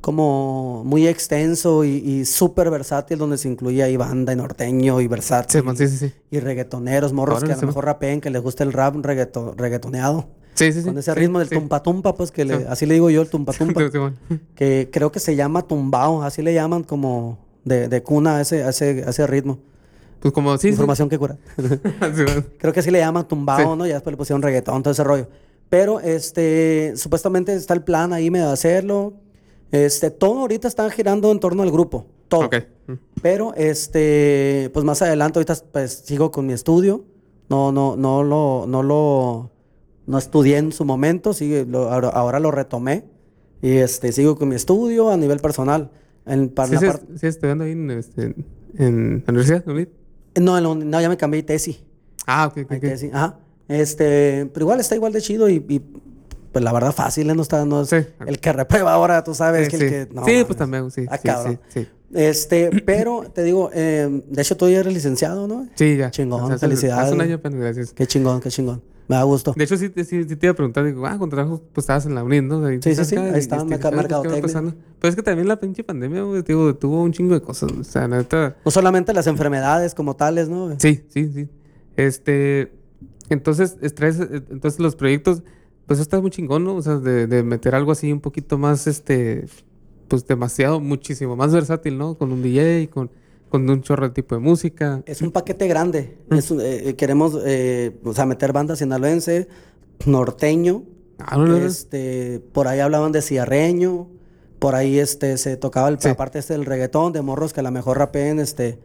como 0.01 0.85
muy 0.85 1.09
extenso 1.09 1.85
y, 1.85 1.97
y 1.97 2.24
súper 2.24 2.70
versátil, 2.70 3.18
donde 3.18 3.37
se 3.37 3.49
incluye 3.49 3.83
ahí 3.83 3.97
banda 3.97 4.33
y 4.33 4.37
norteño 4.37 5.01
y 5.01 5.09
versátil. 5.09 5.61
Sí, 5.61 5.66
man, 5.66 5.76
sí. 5.76 6.12
Y 6.31 6.39
reggaetoneros, 6.39 7.12
morros 7.12 7.43
que 7.43 7.53
a 7.53 7.57
lo 7.57 7.66
mejor 7.66 7.85
rapeen, 7.85 8.20
que 8.20 8.31
les 8.31 8.41
gusta 8.41 8.62
el 8.62 8.72
rap 8.72 8.95
reggaeto- 8.97 9.55
reggaetoneado. 9.57 10.29
Sí, 10.59 10.73
sí, 10.73 10.81
sí. 10.81 10.87
Con 10.89 10.99
ese 10.99 11.15
ritmo 11.15 11.39
del 11.39 11.49
tumpa 11.49 11.83
tumpa, 11.83 12.15
pues 12.15 12.31
que 12.31 12.45
le- 12.45 12.59
Sí. 12.59 12.65
así 12.69 12.87
le 12.87 12.95
digo 12.95 13.11
yo, 13.11 13.23
el 13.23 13.29
tumpa 13.31 13.53
tumpa. 13.53 13.81
Que 14.55 14.89
creo 14.93 15.13
que 15.13 15.21
se 15.21 15.37
llama 15.37 15.63
tumbao, 15.63 16.23
así 16.23 16.43
le 16.43 16.53
llaman 16.55 16.83
como 16.85 17.39
de, 17.65 17.89
de 17.89 18.03
cuna 18.03 18.37
a 18.37 18.41
ese, 18.41 18.65
a 18.65 18.71
ese, 18.71 19.05
a 19.07 19.11
ese 19.11 19.27
ritmo. 19.27 19.59
Pues 20.21 20.35
como 20.35 20.57
sí. 20.59 20.69
Información 20.69 21.09
que 21.09 21.17
cura. 21.19 21.37
Creo 22.59 22.73
que 22.73 22.81
así 22.81 22.91
le 22.91 22.99
llaman 22.99 23.27
tumbao. 23.29 23.77
¿no? 23.77 23.87
Ya 23.87 23.95
después 23.95 24.13
le 24.13 24.17
pusieron 24.17 24.43
reggaetón, 24.43 24.83
todo 24.83 24.91
ese 24.93 25.05
rollo. 25.05 25.29
Pero, 25.71 26.01
este, 26.01 26.95
supuestamente 26.97 27.55
está 27.55 27.75
el 27.75 27.83
plan 27.85 28.13
ahí 28.13 28.31
medio 28.31 28.47
de 28.47 28.53
hacerlo. 28.53 29.13
Este, 29.71 30.11
todo 30.11 30.41
ahorita 30.41 30.67
está 30.67 30.89
girando 30.91 31.31
en 31.31 31.39
torno 31.41 31.63
al 31.63 31.71
grupo. 31.71 32.07
Todo. 32.29 32.47
Ok. 32.47 32.57
Mm. 32.89 32.93
Pero, 33.23 33.55
este, 33.55 34.71
pues 34.73 34.85
más 34.85 35.03
adelante, 35.03 35.39
ahorita 35.39 35.57
pues 35.71 36.03
sigo 36.05 36.31
con 36.31 36.47
mi 36.47 36.53
estudio. 36.53 37.05
No, 37.49 37.71
no, 37.71 37.97
no 37.97 38.23
lo, 38.25 38.65
no 38.67 38.83
lo, 38.83 39.51
no 40.09 40.19
estudié 40.19 40.57
en 40.57 40.73
su 40.73 40.85
momento, 40.85 41.33
sigue, 41.33 41.65
lo- 41.65 41.91
ahora, 41.93 42.09
ahora 42.09 42.41
lo 42.41 42.51
retomé. 42.51 43.05
Y 43.63 43.77
este, 43.77 44.11
sigo 44.13 44.37
con 44.37 44.49
mi 44.49 44.55
estudio 44.57 45.11
a 45.11 45.17
nivel 45.17 45.39
personal. 45.39 45.91
En, 46.27 46.49
para 46.49 46.69
Sí, 46.69 46.75
la 46.75 46.81
par- 46.93 47.01
sí, 47.17 47.27
estudiando 47.27 47.65
ahí 47.65 47.73
en, 47.73 47.91
este, 47.91 48.35
en 48.77 49.23
la 49.27 49.31
universidad, 49.33 49.65
¿no? 49.67 50.61
no, 50.61 50.75
no, 50.75 51.01
ya 51.01 51.09
me 51.09 51.17
cambié 51.17 51.43
de 51.43 51.47
tesis. 51.47 51.81
Ah, 52.27 52.47
ok, 52.47 52.59
ok. 52.65 52.71
Decir, 52.81 53.11
ajá. 53.15 53.39
Este, 53.69 54.49
pero 54.53 54.65
igual 54.65 54.81
está 54.81 54.95
igual 54.95 55.13
de 55.13 55.21
chido 55.21 55.49
y, 55.49 55.65
y, 55.69 55.81
pues 56.53 56.65
la 56.65 56.73
verdad 56.73 56.93
fácil, 56.93 57.29
¿eh? 57.29 57.35
no 57.35 57.43
está, 57.43 57.65
no 57.65 57.83
es 57.83 57.89
Sí. 57.91 57.97
el 58.27 58.39
que 58.41 58.53
reprueba 58.53 58.93
ahora, 58.93 59.23
tú 59.25 59.35
sabes 59.35 59.67
Sí, 59.67 59.71
que 59.73 59.77
sí. 59.79 59.85
el 59.85 59.91
que 60.09 60.15
no, 60.15 60.25
Sí, 60.25 60.45
pues 60.47 60.57
también, 60.59 60.91
sí. 60.91 61.05
Ah, 61.11 61.17
sí, 61.19 61.23
cabrón. 61.29 61.61
Este, 62.15 62.71
pero 62.87 63.25
te 63.35 63.43
digo, 63.43 63.71
eh, 63.75 64.23
de 64.27 64.43
hecho 64.43 64.57
tú 64.57 64.69
ya 64.69 64.79
eres 64.81 64.95
licenciado, 64.95 65.47
¿no? 65.47 65.69
Sí, 65.75 65.97
ya. 65.99 66.11
Chingón, 66.11 66.59
felicidades. 66.59 67.05
Hace 67.07 67.15
un 67.15 67.21
año 67.21 67.35
apenas, 67.37 67.61
gracias. 67.61 67.93
Qué 67.93 68.07
chingón, 68.07 68.41
qué 68.41 68.49
chingón. 68.51 68.83
Me 69.09 69.17
da 69.17 69.23
gusto. 69.23 69.55
De 69.57 69.65
hecho, 69.65 69.77
sí, 69.77 69.89
te- 69.89 70.05
sí, 70.05 70.23
sí 70.25 70.37
te 70.37 70.47
iba 70.47 70.53
a 70.53 70.55
preguntar, 70.55 70.85
digo, 70.85 71.07
ah, 71.07 71.17
con 71.19 71.31
trabajo, 71.31 71.63
pues 71.73 71.85
estabas 71.85 72.05
en 72.07 72.15
la 72.15 72.23
UNID, 72.23 72.43
¿no? 72.43 72.65
Ahí, 72.67 72.79
Sí, 72.83 72.95
sí, 72.95 73.05
sí, 73.07 73.17
ahí 73.17 73.33
y, 73.35 73.39
está, 73.39 73.57
este, 73.57 73.69
merca- 73.69 73.77
¿qué- 73.77 73.79
qué 73.79 73.97
va 73.97 74.03
mercadotecnia. 74.03 74.43
pasando? 74.43 74.75
Pero 75.01 75.09
es 75.09 75.17
que 75.17 75.23
también 75.23 75.49
la 75.49 75.59
pinche 75.59 75.83
pandemia, 75.83 76.23
güey, 76.23 76.43
digo, 76.43 76.75
tuvo 76.77 77.03
un 77.03 77.13
chingo 77.13 77.33
de 77.35 77.41
cosas. 77.41 77.73
O 77.73 77.85
sea, 77.85 78.07
neta. 78.07 78.57
No 78.65 78.71
solamente 78.71 79.15
las 79.15 79.27
enfermedades 79.27 79.95
como 79.95 80.15
tales, 80.15 80.49
¿no? 80.51 80.79
Sí, 80.79 81.03
sí, 81.09 81.31
sí. 81.33 81.49
Este. 81.97 82.73
Entonces, 83.31 83.77
estrés, 83.83 84.21
eh, 84.21 84.43
entonces 84.51 84.81
los 84.81 84.95
proyectos, 84.97 85.43
pues 85.87 86.01
está 86.01 86.21
muy 86.21 86.31
chingón, 86.31 86.65
¿no? 86.65 86.77
O 86.77 86.83
sea, 86.83 86.97
de, 86.97 87.27
de 87.27 87.43
meter 87.43 87.75
algo 87.75 87.93
así 87.93 88.13
un 88.13 88.21
poquito 88.21 88.59
más, 88.59 88.87
este. 88.87 89.47
Pues 90.09 90.27
demasiado, 90.27 90.81
muchísimo 90.81 91.37
más 91.37 91.53
versátil, 91.53 91.99
¿no? 91.99 92.15
Con 92.17 92.33
un 92.33 92.43
DJ, 92.43 92.89
con, 92.89 93.11
con 93.49 93.68
un 93.68 93.82
chorro 93.82 94.09
de 94.09 94.14
tipo 94.14 94.34
de 94.34 94.40
música. 94.40 95.03
Es 95.07 95.22
un 95.22 95.30
paquete 95.32 95.66
grande. 95.68 96.18
Mm. 96.30 96.34
Es 96.34 96.51
eh, 96.51 96.88
eh, 96.90 96.94
queremos, 96.96 97.38
eh, 97.44 97.96
o 98.05 98.12
sea, 98.14 98.26
meter 98.26 98.53
bandas 98.53 98.78
sinaloense, 98.78 99.49
norteño, 100.07 100.84
Ah, 101.20 101.36
no, 101.36 101.46
no, 101.46 101.59
no. 101.59 101.66
este, 101.66 102.40
por 102.53 102.68
ahí 102.68 102.78
hablaban 102.78 103.11
de 103.11 103.22
ciarreño, 103.22 104.07
por 104.61 104.76
ahí 104.76 104.99
este 105.01 105.36
se 105.36 105.57
tocaba 105.57 105.88
el 105.88 106.01
Sí. 106.01 106.09
aparte 106.09 106.38
este 106.38 106.53
del 106.53 106.64
reggaetón, 106.64 107.12
de 107.12 107.22
morros 107.22 107.53
que 107.53 107.61
a 107.61 107.62
lo 107.64 107.72
mejor 107.72 107.99
rapeen 107.99 108.38
este 108.38 108.78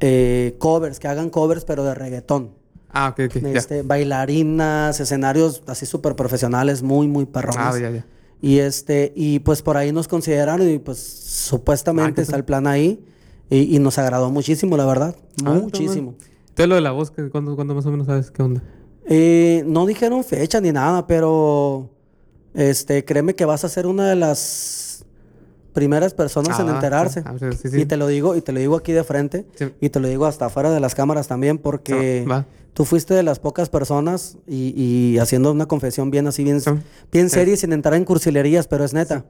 eh, 0.00 0.54
covers, 0.58 0.98
que 1.00 1.08
hagan 1.08 1.28
covers 1.30 1.64
pero 1.64 1.82
de 1.84 1.94
reggaetón. 1.94 2.52
Ah, 2.90 3.08
ok, 3.08 3.20
ok. 3.26 3.36
Este, 3.54 3.82
bailarinas, 3.82 5.00
escenarios 5.00 5.62
así 5.66 5.86
súper 5.86 6.14
profesionales, 6.14 6.82
muy, 6.82 7.08
muy 7.08 7.24
perrones. 7.26 7.58
Ah, 7.58 7.78
ya, 7.78 7.90
ya. 7.90 8.06
Y 8.40 8.58
este, 8.58 9.12
y 9.16 9.38
pues 9.40 9.62
por 9.62 9.76
ahí 9.76 9.92
nos 9.92 10.08
consideraron 10.08 10.68
y 10.68 10.78
pues 10.78 10.98
supuestamente 10.98 12.20
Ah, 12.20 12.24
está 12.24 12.36
el 12.36 12.44
plan 12.44 12.66
ahí. 12.66 13.04
Y, 13.54 13.76
y 13.76 13.78
nos 13.78 13.98
agradó 13.98 14.30
muchísimo, 14.30 14.76
la 14.76 14.86
verdad. 14.86 15.14
Ah, 15.44 15.50
muchísimo. 15.52 16.14
Entonces 16.48 16.68
lo 16.68 16.74
de 16.74 16.80
la 16.80 16.92
voz, 16.92 17.12
¿cuándo, 17.30 17.54
cuándo 17.54 17.74
más 17.74 17.84
o 17.86 17.90
menos 17.90 18.06
sabes 18.06 18.30
qué 18.30 18.42
onda? 18.42 18.62
Eh, 19.06 19.62
no 19.66 19.84
dijeron 19.86 20.22
fecha 20.24 20.60
ni 20.60 20.72
nada, 20.72 21.06
pero 21.06 21.90
este, 22.54 23.04
créeme 23.04 23.34
que 23.34 23.44
vas 23.44 23.64
a 23.64 23.68
ser 23.68 23.86
una 23.86 24.08
de 24.08 24.16
las 24.16 25.04
primeras 25.72 26.12
personas 26.14 26.58
en 26.60 26.68
Ah, 26.68 26.74
enterarse. 26.74 27.22
ah, 27.24 27.34
sí, 27.38 27.46
sí, 27.60 27.68
sí. 27.70 27.80
Y 27.80 27.86
te 27.86 27.96
lo 27.96 28.06
digo, 28.06 28.36
y 28.36 28.42
te 28.42 28.52
lo 28.52 28.60
digo 28.60 28.76
aquí 28.76 28.92
de 28.92 29.04
frente, 29.04 29.46
Sí. 29.54 29.66
y 29.80 29.88
te 29.88 30.00
lo 30.00 30.08
digo 30.08 30.26
hasta 30.26 30.46
afuera 30.46 30.70
de 30.70 30.80
las 30.80 30.94
cámaras 30.94 31.28
también, 31.28 31.56
porque 31.58 32.26
tú 32.74 32.84
fuiste 32.84 33.14
de 33.14 33.22
las 33.22 33.38
pocas 33.38 33.68
personas 33.70 34.36
y, 34.46 34.74
y 34.80 35.18
haciendo 35.18 35.50
una 35.52 35.66
confesión 35.66 36.10
bien 36.10 36.26
así, 36.26 36.44
bien, 36.44 36.60
bien 37.10 37.30
seria 37.30 37.56
sin 37.56 37.72
entrar 37.72 37.94
en 37.94 38.04
cursilerías, 38.04 38.66
pero 38.68 38.84
es 38.84 38.92
neta. 38.92 39.24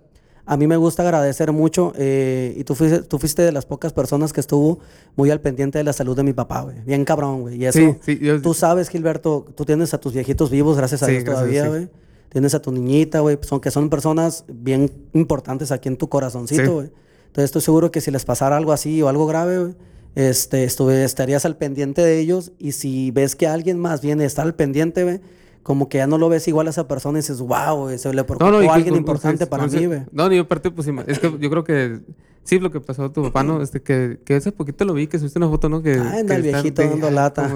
A 0.45 0.57
mí 0.57 0.67
me 0.67 0.77
gusta 0.77 1.03
agradecer 1.03 1.53
mucho 1.53 1.93
eh, 1.97 2.55
y 2.57 2.65
tú 2.65 2.75
fuiste, 2.75 3.03
tú 3.03 3.19
fuiste 3.19 3.43
de 3.43 3.53
las 3.53 3.65
pocas 3.65 3.93
personas 3.93 4.33
que 4.33 4.41
estuvo 4.41 4.81
muy 5.15 5.31
al 5.31 5.41
pendiente 5.41 5.79
de 5.79 5.85
la 5.85 5.93
salud 5.93 6.17
de 6.17 6.25
mi 6.25 6.33
papá, 6.33 6.63
güey. 6.63 6.77
Bien 6.85 7.05
cabrón, 7.05 7.43
güey. 7.43 7.63
Y 7.63 7.67
eso, 7.67 7.79
Sí, 7.79 7.95
sí, 8.05 8.19
yo- 8.21 8.43
tú 8.43 8.53
sabes, 8.53 8.89
Gilberto, 8.89 9.47
tú 9.55 9.65
tienes 9.65 9.95
a 9.95 9.99
tus 9.99 10.13
viejitos 10.13 10.51
vivos, 10.51 10.77
gracias 10.77 11.03
a 11.05 11.07
Sí, 11.07 11.13
Dios 11.13 11.25
gracias, 11.25 11.41
todavía, 11.45 11.69
güey. 11.69 11.89
Tienes 12.29 12.55
a 12.55 12.63
tu 12.63 12.73
niñita, 12.73 13.21
güey, 13.21 13.39
son, 13.43 13.61
que 13.61 13.71
son 13.71 13.89
personas 13.89 14.45
bien 14.49 14.91
importantes 15.13 15.71
aquí 15.71 15.89
en 15.89 15.97
tu 15.97 16.09
corazoncito, 16.09 16.75
güey. 16.75 16.91
Entonces 17.27 17.45
estoy 17.45 17.63
seguro 17.63 17.91
que 17.93 18.01
si 18.01 18.11
les 18.11 18.25
pasara 18.25 18.57
algo 18.57 18.73
así 18.73 19.01
o 19.01 19.09
algo 19.09 19.27
grave, 19.27 19.59
güey, 19.59 19.75
este, 20.17 20.65
estuve, 20.65 21.05
estarías 21.05 21.45
al 21.45 21.57
pendiente 21.57 22.03
de 22.03 22.19
ellos 22.19 22.53
y 22.59 22.73
si 22.73 23.11
ves 23.13 23.37
que 23.37 23.47
alguien 23.47 23.79
más 23.79 24.01
viene 24.03 24.25
a 24.25 24.27
estar 24.27 24.45
al 24.45 24.55
pendiente, 24.55 25.05
güey, 25.05 25.21
como 25.63 25.89
que 25.89 25.99
ya 25.99 26.07
no 26.07 26.19
lo 26.19 26.29
ves 26.29 26.49
igual 26.49 26.67
a 26.67 26.71
esa 26.71 26.89
persona 26.89 27.19
y 27.19 27.23
dices, 27.23 27.41
wow, 27.41 27.89
se 27.97 28.13
le 28.13 28.25
preocupó 28.25 28.63
y 28.63 28.67
a 28.67 28.75
alguien 28.75 28.97
importante 28.97 29.45
sí, 29.45 29.51
para 29.51 29.65
mí, 29.65 29.71
sí. 29.71 29.87
güey. 29.87 30.03
No, 30.13 30.29
ni 30.29 30.39
aparte, 30.39 30.71
pues 30.71 30.89
ima- 30.89 31.05
es 31.07 31.19
que 31.19 31.31
yo 31.39 31.51
creo 31.51 31.63
que 31.65 32.01
sí, 32.43 32.59
lo 32.59 32.71
que 32.73 32.81
pasó 32.81 33.05
a 33.05 33.13
tu 33.13 33.23
papá, 33.23 33.45
¿no? 33.45 33.63
Este, 33.63 33.81
que, 33.81 34.19
que 34.25 34.35
hace 34.35 34.51
poquito 34.51 34.85
lo 34.85 34.95
vi, 34.95 35.07
que 35.07 35.19
subiste 35.19 35.39
una 35.39 35.49
foto, 35.49 35.69
¿no? 35.69 35.81
Que, 35.83 35.95
Ah, 35.95 36.17
anda 36.19 36.35
el 36.35 36.43
viejito 36.43 36.83
sí, 36.83 36.89
dando 36.89 37.11
lata. 37.11 37.49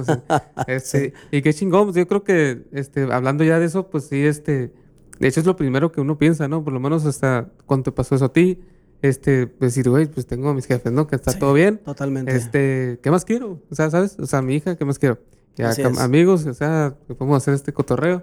este, 0.66 1.12
Y 1.30 1.42
qué 1.42 1.52
chingón, 1.52 1.84
pues 1.86 1.96
yo 1.96 2.07
creo 2.07 2.22
que, 2.22 2.62
este, 2.72 3.02
hablando 3.12 3.42
ya 3.44 3.59
de 3.59 3.66
eso, 3.66 3.88
pues 3.88 4.04
sí, 4.04 4.24
este, 4.24 4.72
de 5.18 5.28
hecho 5.28 5.40
es 5.40 5.46
lo 5.46 5.57
primero 5.57 5.90
que 5.92 6.00
uno 6.00 6.18
piensa, 6.18 6.46
¿no? 6.48 6.62
Por 6.62 6.72
lo 6.72 6.80
menos 6.80 7.04
hasta 7.07 7.48
cuando 7.66 7.84
te 7.84 7.92
pasó 7.92 8.14
eso 8.14 8.26
a 8.26 8.32
ti, 8.32 8.61
este, 9.02 9.46
decir, 9.61 9.88
güey, 9.90 10.07
pues 10.07 10.26
tengo 10.26 10.48
a 10.48 10.54
mis 10.54 10.66
jefes, 10.66 10.92
¿no? 10.92 11.07
Que 11.07 11.16
está 11.16 11.32
Sí, 11.32 11.38
todo 11.38 11.52
bien. 11.54 11.78
Totalmente. 11.84 12.34
Este, 12.36 12.98
¿qué 13.02 13.11
más 13.11 13.24
quiero? 13.24 13.61
O 13.70 13.74
sea, 13.74 13.90
¿sabes? 13.90 14.16
O 14.18 14.26
sea, 14.26 14.40
mi 14.42 14.54
hija, 14.54 14.76
¿qué 14.76 14.84
más 14.84 14.98
quiero? 14.98 15.18
Ya, 15.57 15.72
amigos, 16.00 16.44
o 16.46 16.54
sea, 16.54 16.94
que 17.07 17.14
podemos 17.14 17.38
hacer 17.38 17.54
este 17.54 17.72
cotorreo. 17.72 18.22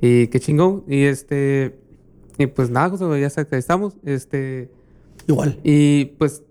Y 0.00 0.28
qué 0.28 0.38
chingón. 0.40 0.84
Y 0.86 1.04
este, 1.04 1.78
y 2.38 2.46
pues 2.46 2.70
nada, 2.70 2.90
José, 2.90 3.04
ya 3.20 3.28
ahí 3.36 3.58
estamos. 3.58 3.96
Este, 4.04 4.70
Igual. 5.26 5.58
y 5.64 6.06
pues, 6.18 6.42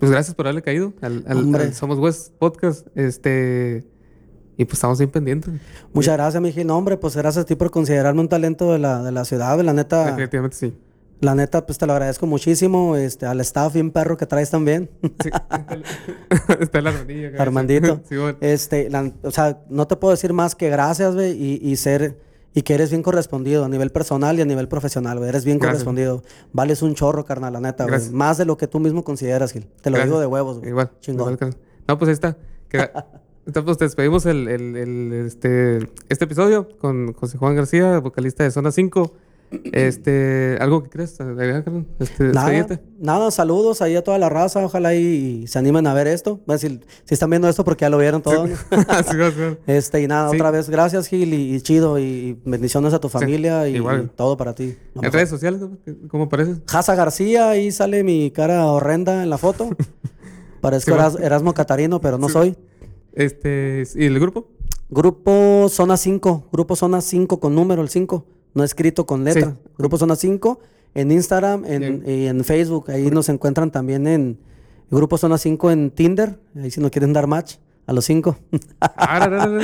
pues 0.00 0.10
gracias 0.10 0.34
por 0.34 0.46
haberle 0.46 0.62
caído 0.62 0.92
al, 1.00 1.24
al- 1.28 1.38
Hombre. 1.38 1.62
al 1.62 1.74
Somos 1.74 1.98
West 1.98 2.32
Podcast. 2.38 2.88
Este, 2.96 3.84
y 4.56 4.64
pues 4.64 4.74
estamos 4.74 4.98
bien 4.98 5.10
pendientes. 5.10 5.54
Muchas 5.92 6.14
gracias, 6.16 6.42
Miguel. 6.42 6.66
No, 6.66 6.76
hombre, 6.76 6.96
pues 6.96 7.16
gracias 7.16 7.44
a 7.44 7.46
ti 7.46 7.54
por 7.54 7.70
considerarme 7.70 8.20
un 8.20 8.28
talento 8.28 8.72
de 8.72 8.78
la, 8.80 9.02
de 9.02 9.12
la 9.12 9.24
ciudad. 9.24 9.58
La 9.60 9.72
neta, 9.72 10.06
Definitivamente 10.06 10.56
sí. 10.56 10.74
La 11.22 11.34
neta, 11.34 11.64
pues 11.64 11.78
te 11.78 11.86
lo 11.86 11.92
agradezco 11.94 12.26
muchísimo. 12.26 12.96
Este, 12.96 13.26
al 13.26 13.40
staff 13.40 13.72
bien 13.72 13.90
perro 13.90 14.16
que 14.16 14.26
traes 14.26 14.50
también. 14.50 14.90
Sí. 15.22 15.30
está 16.60 16.78
el 16.78 16.86
Armandillo. 16.86 17.30
Armandito. 17.40 18.00
Sí, 18.08 18.16
bueno. 18.16 18.38
Este, 18.40 18.90
la- 18.90 19.10
o 19.22 19.30
sea, 19.30 19.60
no 19.70 19.86
te 19.86 19.96
puedo 19.96 20.10
decir 20.12 20.32
más 20.32 20.54
que 20.54 20.68
gracias, 20.68 21.14
güey, 21.14 21.32
y, 21.32 21.60
y 21.62 21.76
ser, 21.76 22.18
y 22.54 22.62
que 22.62 22.74
eres 22.74 22.90
bien 22.90 23.02
correspondido 23.02 23.64
a 23.64 23.68
nivel 23.68 23.90
personal 23.90 24.38
y 24.38 24.42
a 24.42 24.44
nivel 24.44 24.68
profesional, 24.68 25.18
güey. 25.18 25.28
Eres 25.30 25.44
bien 25.44 25.58
Gracias. 25.58 25.84
correspondido. 25.84 26.22
Vales 26.52 26.82
un 26.82 26.94
chorro, 26.94 27.24
carnal, 27.24 27.52
la 27.54 27.60
neta, 27.60 27.86
güey. 27.86 28.10
Más 28.10 28.36
de 28.38 28.44
lo 28.44 28.56
que 28.56 28.66
tú 28.66 28.80
mismo 28.80 29.04
consideras, 29.04 29.52
Gil. 29.52 29.62
Te 29.80 29.90
lo 29.90 29.94
Gracias. 29.96 30.06
digo 30.10 30.20
de 30.20 30.26
huevos, 30.26 30.58
güey. 30.58 30.70
Igual. 30.70 30.90
Chingón. 31.00 31.34
igual, 31.34 31.56
no, 31.88 31.98
pues 31.98 32.08
ahí 32.08 32.12
está. 32.14 32.36
Entonces, 33.44 33.64
pues 33.64 33.78
despedimos 33.78 34.26
el, 34.26 34.48
el- 34.48 34.76
el- 34.76 35.12
este, 35.26 35.78
este 36.08 36.24
episodio 36.26 36.68
con 36.78 37.12
José 37.14 37.38
Juan 37.38 37.56
García, 37.56 37.98
vocalista 37.98 38.44
de 38.44 38.50
Zona 38.50 38.70
5. 38.70 39.14
Este, 39.72 40.56
¿algo 40.60 40.82
que 40.82 40.90
crees? 40.90 41.18
Este, 41.98 42.24
Nada, 42.24 42.50
despedite. 42.50 42.82
nada, 42.98 43.30
saludos 43.30 43.82
ahí 43.82 43.96
a 43.96 44.02
toda 44.02 44.18
la 44.18 44.28
raza. 44.28 44.64
Ojalá 44.64 44.94
y, 44.94 45.46
se 45.46 45.58
animen 45.58 45.86
a 45.86 45.94
ver 45.94 46.06
esto. 46.06 46.40
Bueno, 46.46 46.58
si, 46.58 46.80
si 47.04 47.14
están 47.14 47.30
viendo 47.30 47.48
esto 47.48 47.64
porque 47.64 47.82
ya 47.82 47.90
lo 47.90 47.98
vieron 47.98 48.22
todo. 48.22 48.46
Este, 49.66 50.02
y 50.02 50.06
nada, 50.08 50.30
Sí. 50.30 50.36
otra 50.36 50.50
vez, 50.50 50.68
gracias, 50.70 51.06
Gil, 51.08 51.34
y, 51.34 51.54
y 51.54 51.60
chido, 51.60 51.98
y, 51.98 52.38
bendiciones 52.44 52.92
a 52.94 53.00
tu 53.00 53.08
familia 53.08 53.68
y, 53.68 53.80
todo 54.16 54.36
para 54.36 54.54
ti. 54.54 54.76
¿En 54.94 55.00
mejor. 55.02 55.14
redes 55.14 55.28
sociales? 55.28 55.60
¿Cómo 56.08 56.24
apareces? 56.24 56.58
Jasa 56.66 56.94
García, 56.94 57.50
ahí 57.50 57.70
sale 57.72 58.02
mi 58.04 58.30
cara 58.30 58.66
horrenda 58.66 59.22
en 59.22 59.30
la 59.30 59.38
foto. 59.38 59.70
Parezco 60.60 60.94
Eras-. 60.94 61.18
Erasmo 61.20 61.52
Catarino, 61.54 62.00
pero 62.00 62.18
no 62.18 62.28
soy. 62.28 62.56
Este, 63.12 63.84
¿y 63.96 64.06
el 64.06 64.18
grupo? 64.20 64.48
Grupo 64.88 65.68
Zona 65.70 65.96
5, 65.96 66.48
Grupo 66.52 66.76
Zona 66.76 67.00
5 67.00 67.40
con 67.40 67.54
número 67.54 67.82
el 67.82 67.88
5, 67.88 68.26
no 68.54 68.64
escrito 68.64 69.06
con 69.06 69.24
letra. 69.24 69.50
Sí. 69.50 69.70
Grupo 69.78 69.98
Zona 69.98 70.16
5 70.16 70.60
en 70.94 71.10
Instagram 71.12 71.64
en, 71.66 72.02
y 72.06 72.26
en 72.26 72.44
Facebook. 72.44 72.90
Ahí 72.90 73.10
nos 73.10 73.28
encuentran 73.28 73.70
también 73.70 74.06
en 74.06 74.38
Grupo 74.90 75.16
Zona 75.18 75.38
5 75.38 75.70
en 75.70 75.90
Tinder. 75.90 76.38
Ahí 76.56 76.70
si 76.70 76.80
nos 76.80 76.90
quieren 76.90 77.12
dar 77.12 77.26
match 77.26 77.56
a 77.86 77.92
los 77.92 78.04
5. 78.04 78.36
Ah, 78.80 79.26
no, 79.28 79.46
no, 79.46 79.58
no, 79.58 79.60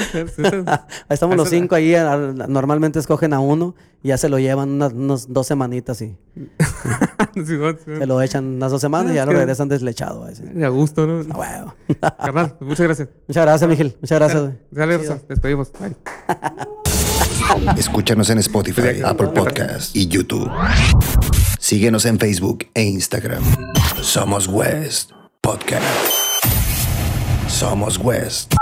estamos 1.08 1.36
los 1.36 1.48
5 1.50 1.74
ahí. 1.74 1.94
a- 1.94 2.16
Normalmente 2.48 2.98
escogen 2.98 3.32
a 3.32 3.40
uno 3.40 3.74
y 4.02 4.08
ya 4.08 4.16
se 4.18 4.28
lo 4.28 4.38
llevan 4.38 4.70
unas, 4.70 4.92
unas 4.92 5.32
dos 5.32 5.46
semanitas 5.46 6.00
y 6.02 6.16
Sí, 7.34 7.44
sí, 7.44 7.56
se 7.98 8.06
lo 8.06 8.20
echan 8.22 8.44
unas 8.56 8.72
dos 8.72 8.80
semanas 8.80 9.12
y 9.12 9.16
ya 9.16 9.24
lo 9.26 9.32
que- 9.32 9.38
regresan 9.38 9.68
deslechado. 9.68 10.26
sí. 10.34 10.42
A 10.64 10.68
gusto, 10.68 11.06
¿no? 11.06 11.20
A 11.32 11.38
huevo. 11.38 11.74
Carnal, 12.18 12.56
muchas 12.60 12.86
gracias. 12.86 13.08
Muchas 13.28 13.44
gracias, 13.44 13.70
Miguel. 13.70 13.96
Muchas 14.00 14.18
gracias. 14.18 14.50
Dale. 14.70 14.98
Rosa, 14.98 15.20
despedimos. 15.28 15.70
Bye. 15.78 15.94
Escúchanos 17.76 18.30
en 18.30 18.38
Spotify, 18.38 19.02
Apple 19.04 19.28
Podcasts 19.28 19.94
y 19.94 20.08
YouTube. 20.08 20.50
Síguenos 21.58 22.04
en 22.04 22.18
Facebook 22.18 22.66
e 22.74 22.82
Instagram. 22.82 23.42
Somos 24.02 24.46
West 24.48 25.12
Podcast. 25.40 25.84
Somos 27.48 27.98
West. 27.98 28.57